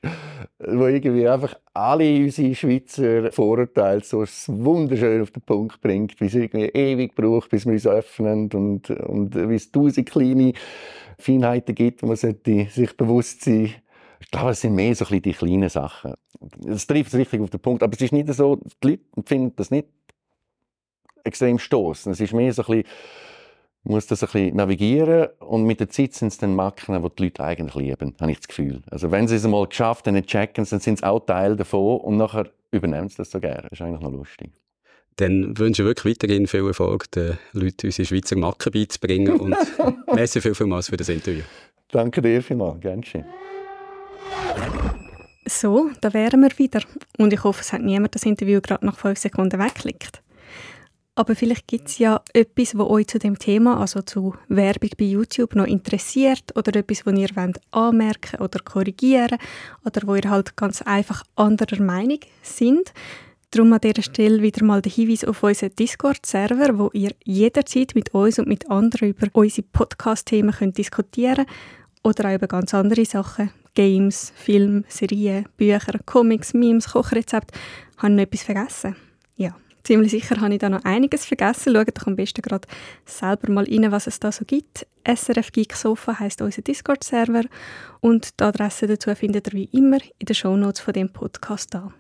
Wo 0.59 0.87
irgendwie 0.87 1.27
einfach 1.27 1.55
alle 1.73 2.17
unsere 2.17 2.53
Schweizer 2.53 3.31
Vorurteile 3.31 4.01
so 4.03 4.23
wunderschön 4.47 5.21
auf 5.21 5.31
den 5.31 5.41
Punkt 5.41 5.81
bringt, 5.81 6.19
wie 6.21 6.25
es 6.25 6.35
irgendwie 6.35 6.65
ewig 6.65 7.15
braucht, 7.15 7.49
bis 7.49 7.65
wir 7.65 7.73
uns 7.73 7.87
öffnen 7.87 8.49
und, 8.53 8.89
und 8.89 9.35
wie 9.35 9.55
es 9.55 9.71
tausend 9.71 10.09
kleine 10.09 10.53
Feinheiten 11.17 11.73
gibt, 11.73 12.03
wo 12.03 12.07
man 12.07 12.15
sich 12.15 12.97
bewusst 12.97 13.43
sein 13.43 13.73
Ich 14.19 14.31
glaube, 14.31 14.51
es 14.51 14.61
sind 14.61 14.75
mehr 14.75 14.95
so 14.95 15.05
ein 15.05 15.21
die 15.21 15.33
kleinen 15.33 15.69
Sachen. 15.69 16.13
Es 16.67 16.85
trifft 16.85 17.13
es 17.13 17.19
richtig 17.19 17.41
auf 17.41 17.49
den 17.49 17.59
Punkt. 17.59 17.81
Aber 17.81 17.93
es 17.93 18.01
ist 18.01 18.13
nicht 18.13 18.31
so, 18.33 18.57
die 18.83 18.87
Leute 18.87 19.03
finden 19.25 19.55
das 19.55 19.71
nicht 19.71 19.87
extrem 21.23 21.57
stoßen. 21.57 22.11
Es 22.11 22.19
ist 22.19 22.33
mehr 22.33 22.53
so 22.53 22.63
ein 22.63 22.83
bisschen, 22.83 22.83
muss 23.83 24.07
das 24.07 24.23
ein 24.23 24.27
bisschen 24.27 24.55
navigieren 24.55 25.27
und 25.39 25.65
mit 25.65 25.79
der 25.79 25.89
Zeit 25.89 26.13
sind 26.13 26.29
es 26.29 26.37
dann 26.37 26.55
Macken, 26.55 27.01
die 27.01 27.09
die 27.09 27.23
Leute 27.23 27.43
eigentlich 27.43 27.75
lieben, 27.75 28.15
habe 28.19 28.31
ich 28.31 28.39
das 28.39 28.47
Gefühl. 28.47 28.81
Also 28.89 29.11
wenn 29.11 29.27
sie 29.27 29.35
es 29.35 29.45
einmal 29.45 29.67
geschafft 29.67 30.07
haben, 30.07 30.25
checken, 30.25 30.65
dann 30.69 30.79
sind 30.79 30.99
sie 30.99 31.03
auch 31.03 31.19
Teil 31.19 31.55
davon 31.55 31.99
und 31.99 32.17
nachher 32.17 32.49
übernehmen 32.71 33.09
sie 33.09 33.17
das 33.17 33.31
so 33.31 33.39
gerne. 33.39 33.63
Das 33.63 33.73
ist 33.73 33.81
eigentlich 33.81 34.01
noch 34.01 34.11
lustig. 34.11 34.51
Dann 35.17 35.57
wünsche 35.57 35.83
ich 35.83 35.87
wirklich 35.87 36.15
weiterhin 36.15 36.47
viel 36.47 36.65
Erfolg, 36.65 37.11
den 37.11 37.37
Leuten 37.51 37.87
unsere 37.87 38.05
Schweizer 38.05 38.37
Macken 38.37 38.71
beizubringen 38.71 39.39
und 39.39 39.55
merci 40.15 40.41
viel, 40.41 40.55
vielmals 40.55 40.89
für 40.89 40.97
das 40.97 41.09
Interview. 41.09 41.43
Danke 41.91 42.21
dir 42.21 42.41
vielmals, 42.41 42.79
gerne 42.79 43.03
schön. 43.03 43.25
So, 45.45 45.91
da 46.01 46.13
wären 46.13 46.41
wir 46.41 46.57
wieder. 46.57 46.81
Und 47.17 47.33
ich 47.33 47.43
hoffe, 47.43 47.61
es 47.61 47.73
hat 47.73 47.81
niemand 47.81 48.15
das 48.15 48.23
Interview 48.23 48.61
gerade 48.61 48.85
nach 48.85 48.97
fünf 48.97 49.19
Sekunden 49.19 49.59
weggeklickt. 49.59 50.22
Aber 51.15 51.35
vielleicht 51.35 51.67
gibt 51.67 51.89
es 51.89 51.99
ja 51.99 52.21
etwas, 52.33 52.75
was 52.75 52.89
euch 52.89 53.07
zu 53.07 53.19
dem 53.19 53.37
Thema, 53.37 53.79
also 53.79 54.01
zu 54.01 54.35
Werbung 54.47 54.89
bei 54.97 55.05
YouTube, 55.05 55.53
noch 55.53 55.67
interessiert 55.67 56.55
oder 56.55 56.75
etwas, 56.75 57.05
was 57.05 57.19
ihr 57.19 57.29
wollt 57.35 57.59
anmerken 57.69 58.41
oder 58.41 58.59
korrigieren 58.59 59.37
oder 59.85 60.01
wo 60.07 60.15
ihr 60.15 60.27
halt 60.27 60.55
ganz 60.55 60.81
einfach 60.81 61.23
anderer 61.35 61.81
Meinung 61.83 62.19
sind. 62.41 62.93
Darum 63.51 63.71
an 63.73 63.81
dieser 63.81 64.01
Stelle 64.01 64.41
wieder 64.41 64.65
mal 64.65 64.81
der 64.81 64.91
Hinweis 64.91 65.23
auf 65.23 65.43
unseren 65.43 65.75
Discord-Server, 65.75 66.79
wo 66.79 66.89
ihr 66.93 67.11
jederzeit 67.23 67.93
mit 67.93 68.11
uns 68.15 68.39
und 68.39 68.47
mit 68.47 68.71
anderen 68.71 69.09
über 69.09 69.27
unsere 69.33 69.67
Podcast-Themen 69.71 70.51
könnt 70.51 70.79
diskutieren 70.79 71.45
oder 72.01 72.29
auch 72.29 72.35
über 72.35 72.47
ganz 72.47 72.73
andere 72.73 73.05
Sachen. 73.05 73.51
Games, 73.75 74.33
Filme, 74.35 74.83
Serien, 74.87 75.45
Bücher, 75.57 75.99
Comics, 76.07 76.55
Memes, 76.55 76.93
Kochrezepte. 76.93 77.53
Habe 77.97 78.13
ich 78.13 78.15
noch 78.15 78.23
etwas 78.23 78.41
vergessen? 78.41 78.95
Ja, 79.35 79.55
ziemlich 79.83 80.11
sicher 80.11 80.39
habe 80.39 80.53
ich 80.53 80.59
da 80.59 80.69
noch 80.69 80.83
einiges 80.83 81.25
vergessen. 81.25 81.73
Schaut 81.73 81.97
doch 81.97 82.07
am 82.07 82.15
besten 82.15 82.41
gerade 82.41 82.67
selber 83.05 83.51
mal 83.51 83.65
rein, 83.65 83.91
was 83.91 84.07
es 84.07 84.19
da 84.19 84.31
so 84.31 84.45
gibt. 84.45 84.87
SRF 85.05 85.51
Geek 85.51 85.73
Sofa 85.73 86.19
heisst 86.19 86.41
unser 86.41 86.61
Discord-Server 86.61 87.43
und 87.99 88.39
die 88.39 88.43
Adresse 88.43 88.87
dazu 88.87 89.13
findet 89.15 89.47
ihr 89.47 89.53
wie 89.53 89.69
immer 89.71 89.97
in 90.19 90.25
den 90.25 90.35
Shownotes 90.35 90.81
von 90.81 90.93
dem 90.93 91.09
Podcast 91.09 91.75
an. 91.75 91.93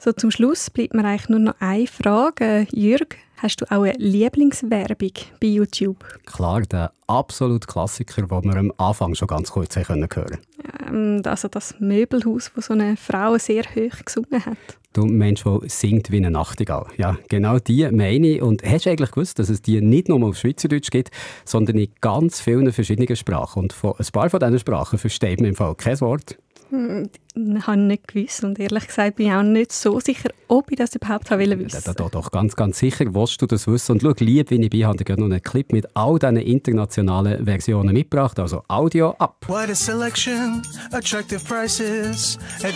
So 0.00 0.12
zum 0.12 0.32
Schluss 0.32 0.68
bleibt 0.68 0.94
mir 0.94 1.04
eigentlich 1.04 1.28
nur 1.28 1.38
noch 1.38 1.60
eine 1.60 1.86
Frage. 1.86 2.66
Jürg, 2.72 3.16
hast 3.42 3.60
du 3.60 3.64
auch 3.70 3.82
eine 3.82 3.94
Lieblingswerbung 3.98 5.12
bei 5.40 5.48
YouTube? 5.48 6.04
Klar, 6.24 6.62
der 6.62 6.92
absolute 7.08 7.66
Klassiker, 7.66 8.22
den 8.22 8.44
wir 8.44 8.56
am 8.56 8.72
Anfang 8.78 9.14
schon 9.14 9.28
ganz 9.28 9.50
kurz 9.50 9.76
hören 9.76 10.08
können. 10.08 10.38
Ähm, 10.86 11.22
also 11.24 11.48
das 11.48 11.74
Möbelhaus, 11.80 12.52
wo 12.54 12.60
so 12.60 12.72
eine 12.72 12.96
Frau 12.96 13.36
sehr 13.38 13.64
hoch 13.64 14.04
gesungen 14.04 14.46
hat. 14.46 14.56
Du 14.92 15.06
Mensch, 15.06 15.42
der 15.42 15.60
singt 15.66 16.10
wie 16.10 16.18
eine 16.18 16.30
Nachtigall. 16.30 16.86
Ja, 16.98 17.16
genau 17.28 17.58
die 17.58 17.90
meine 17.90 18.26
ich. 18.28 18.42
Und 18.42 18.62
hast 18.62 18.86
du 18.86 18.90
eigentlich 18.90 19.10
gewusst, 19.10 19.38
dass 19.38 19.48
es 19.48 19.62
die 19.62 19.80
nicht 19.80 20.08
nur 20.08 20.22
auf 20.22 20.36
Schweizerdeutsch 20.36 20.90
gibt, 20.90 21.10
sondern 21.44 21.78
in 21.78 21.88
ganz 22.00 22.40
vielen 22.40 22.70
verschiedenen 22.72 23.16
Sprachen? 23.16 23.64
Und 23.64 23.72
von 23.72 23.94
ein 23.98 24.06
paar 24.12 24.30
von 24.30 24.38
diesen 24.38 24.58
Sprachen 24.58 24.98
versteht 24.98 25.40
man 25.40 25.48
im 25.48 25.56
Fall 25.56 25.74
kein 25.74 25.98
Wort. 26.02 26.36
Hm, 26.72 27.10
habe 27.66 27.76
ich 27.76 27.82
nicht 27.82 28.08
gewusst 28.08 28.44
und 28.44 28.58
ehrlich 28.58 28.86
gesagt 28.86 29.16
bin 29.16 29.26
ich 29.26 29.32
auch 29.34 29.42
nicht 29.42 29.72
so 29.72 30.00
sicher, 30.00 30.30
ob 30.48 30.70
ich 30.70 30.78
das 30.78 30.94
überhaupt 30.94 31.30
habe 31.30 31.42
wissen 31.58 31.82
ja, 31.84 31.92
doch, 31.92 32.08
doch, 32.08 32.30
ganz, 32.30 32.56
ganz 32.56 32.78
sicher 32.78 33.04
willst 33.14 33.42
du 33.42 33.46
das 33.46 33.66
wissen. 33.66 33.92
Und 33.92 34.00
schau, 34.00 34.14
lieb 34.18 34.50
wie 34.50 34.56
ich 34.56 34.70
bin, 34.70 34.86
habe 34.86 34.96
ich 34.98 35.08
noch 35.18 35.26
einen 35.26 35.42
Clip 35.42 35.70
mit 35.70 35.86
all 35.94 36.18
diesen 36.18 36.38
internationalen 36.38 37.44
Versionen 37.44 37.92
mitgebracht, 37.92 38.38
also 38.38 38.62
Audio 38.68 39.10
ab. 39.18 39.44
What 39.48 39.68
a 39.68 39.74
selection, 39.74 40.62
attractive 40.92 41.44
prices 41.44 42.38
at 42.64 42.72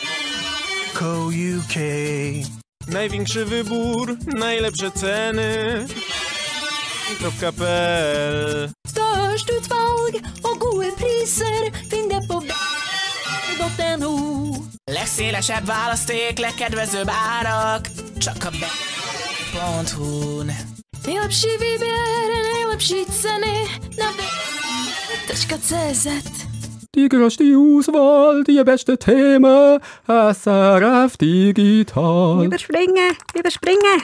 Co 0.94 1.28
UK. 1.28 2.44
Największy 2.92 3.44
wybór, 3.44 4.16
najlepsze 4.26 4.90
ceny. 4.90 5.86
.pl 7.16 8.68
Størst 8.88 9.50
utvalg 9.50 10.16
og 10.42 10.58
gode 10.58 10.90
priser 10.98 11.68
Legszélesebb 14.98 15.66
választék, 15.66 16.38
legkedvezőbb 16.38 17.10
árak 17.38 17.88
Csak 18.18 18.44
a 18.44 18.50
be.hu-n 18.50 20.50
Najlepší 21.04 21.48
výběr, 21.48 22.28
nejlepší 22.52 23.04
ceny 23.04 23.68
Na 23.96 24.12
be.cz 24.16 26.06
größte 27.08 27.44
Auswahl, 27.44 28.42
die 28.42 28.64
beste 28.64 28.96
Themen, 28.96 29.80
SRF 30.06 31.16
Digital. 31.16 32.44
Überspringen, 32.44 33.16
überspringen. 33.34 34.00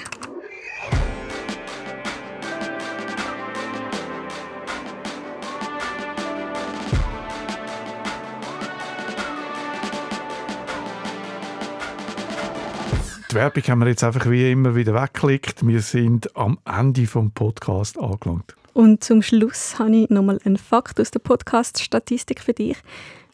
Die 13.32 13.36
Werbung 13.36 13.62
haben 13.62 13.78
wir 13.78 13.88
jetzt 13.88 14.04
einfach 14.04 14.28
wie 14.28 14.52
immer 14.52 14.76
wieder 14.76 14.92
weggeklickt. 14.92 15.66
Wir 15.66 15.80
sind 15.80 16.36
am 16.36 16.58
Ende 16.66 17.06
vom 17.06 17.30
Podcast 17.30 17.98
angelangt. 17.98 18.54
Und 18.74 19.02
zum 19.02 19.22
Schluss 19.22 19.78
habe 19.78 19.96
ich 19.96 20.10
nochmal 20.10 20.38
einen 20.44 20.58
Fakt 20.58 21.00
aus 21.00 21.10
der 21.10 21.20
Podcast-Statistik 21.20 22.40
für 22.40 22.52
dich. 22.52 22.76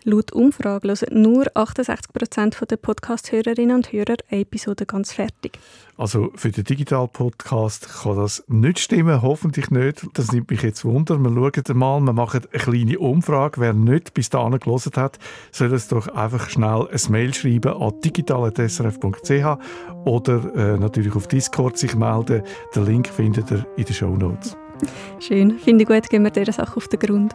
Laut 0.04 0.32
Umfrage 0.32 0.88
hören 0.88 1.22
nur 1.22 1.46
68% 1.56 2.64
der 2.66 2.76
Podcast-Hörerinnen 2.76 3.74
und 3.74 3.92
Hörer 3.92 4.14
eine 4.30 4.42
Episode 4.42 4.86
ganz 4.86 5.12
fertig. 5.12 5.58
Also 5.96 6.30
für 6.36 6.52
den 6.52 6.62
Digital-Podcast 6.62 7.88
kann 8.02 8.16
das 8.16 8.44
nicht 8.46 8.78
stimmen, 8.78 9.22
hoffentlich 9.22 9.72
nicht. 9.72 10.06
Das 10.14 10.30
nimmt 10.30 10.52
mich 10.52 10.62
jetzt 10.62 10.84
Wunder. 10.84 11.18
Wir 11.18 11.30
schauen 11.30 11.76
mal, 11.76 12.00
wir 12.00 12.12
machen 12.12 12.42
eine 12.52 12.62
kleine 12.62 12.98
Umfrage. 13.00 13.60
Wer 13.60 13.72
nicht 13.72 14.14
bis 14.14 14.30
dahin 14.30 14.56
gelesen 14.60 14.92
hat, 14.94 15.18
soll 15.50 15.72
es 15.72 15.88
doch 15.88 16.06
einfach 16.06 16.48
schnell 16.48 16.86
ein 16.92 17.12
Mail 17.12 17.34
schreiben 17.34 17.72
an 17.72 18.00
digital.srf.ch 18.00 19.58
oder 20.04 20.54
äh, 20.54 20.78
natürlich 20.78 21.16
auf 21.16 21.26
Discord 21.26 21.76
sich 21.76 21.96
melden. 21.96 22.44
Den 22.76 22.86
Link 22.86 23.08
findet 23.08 23.50
ihr 23.50 23.66
in 23.76 23.84
den 23.84 23.94
Show 23.94 24.16
Notes. 24.16 24.56
Schön, 25.18 25.58
finde 25.58 25.82
ich 25.82 25.88
gut, 25.88 26.08
gehen 26.08 26.22
wir 26.22 26.30
dieser 26.30 26.52
Sache 26.52 26.76
auf 26.76 26.86
den 26.86 27.00
Grund. 27.00 27.34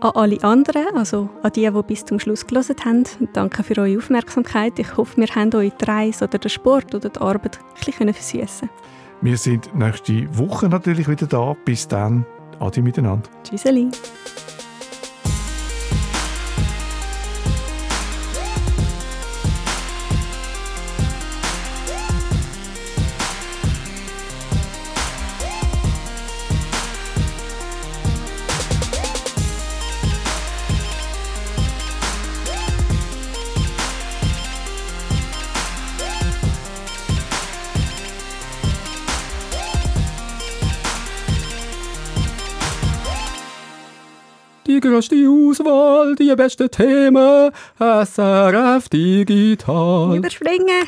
An 0.00 0.10
alle 0.14 0.42
anderen, 0.44 0.94
also 0.94 1.30
an 1.42 1.52
die, 1.52 1.70
die 1.70 1.82
bis 1.82 2.04
zum 2.04 2.18
Schluss 2.18 2.46
gelesen 2.46 2.76
haben, 2.84 3.04
danke 3.32 3.62
für 3.62 3.78
eure 3.78 3.96
Aufmerksamkeit. 3.96 4.78
Ich 4.78 4.96
hoffe, 4.96 5.16
wir 5.16 5.28
haben 5.28 5.54
euch 5.54 5.72
die 5.72 5.84
Reise 5.86 6.24
oder 6.24 6.38
den 6.38 6.50
Sport 6.50 6.94
oder 6.94 7.08
die 7.08 7.18
Arbeit 7.18 7.58
ein 7.58 7.84
bisschen 7.84 8.12
versüßen 8.12 8.68
Wir 9.22 9.38
sind 9.38 9.74
nächste 9.74 10.26
Woche 10.36 10.68
natürlich 10.68 11.08
wieder 11.08 11.26
da. 11.26 11.56
Bis 11.64 11.88
dann, 11.88 12.26
adi 12.60 12.82
miteinander. 12.82 13.28
Tschüsseli. 13.42 13.88
Die 44.76 44.80
größte 44.80 45.16
Auswahl, 45.26 46.14
die 46.16 46.34
besten 46.36 46.70
Themen, 46.70 47.50
SRF 47.78 48.90
Digital. 48.90 50.18
Überspringen. 50.18 50.86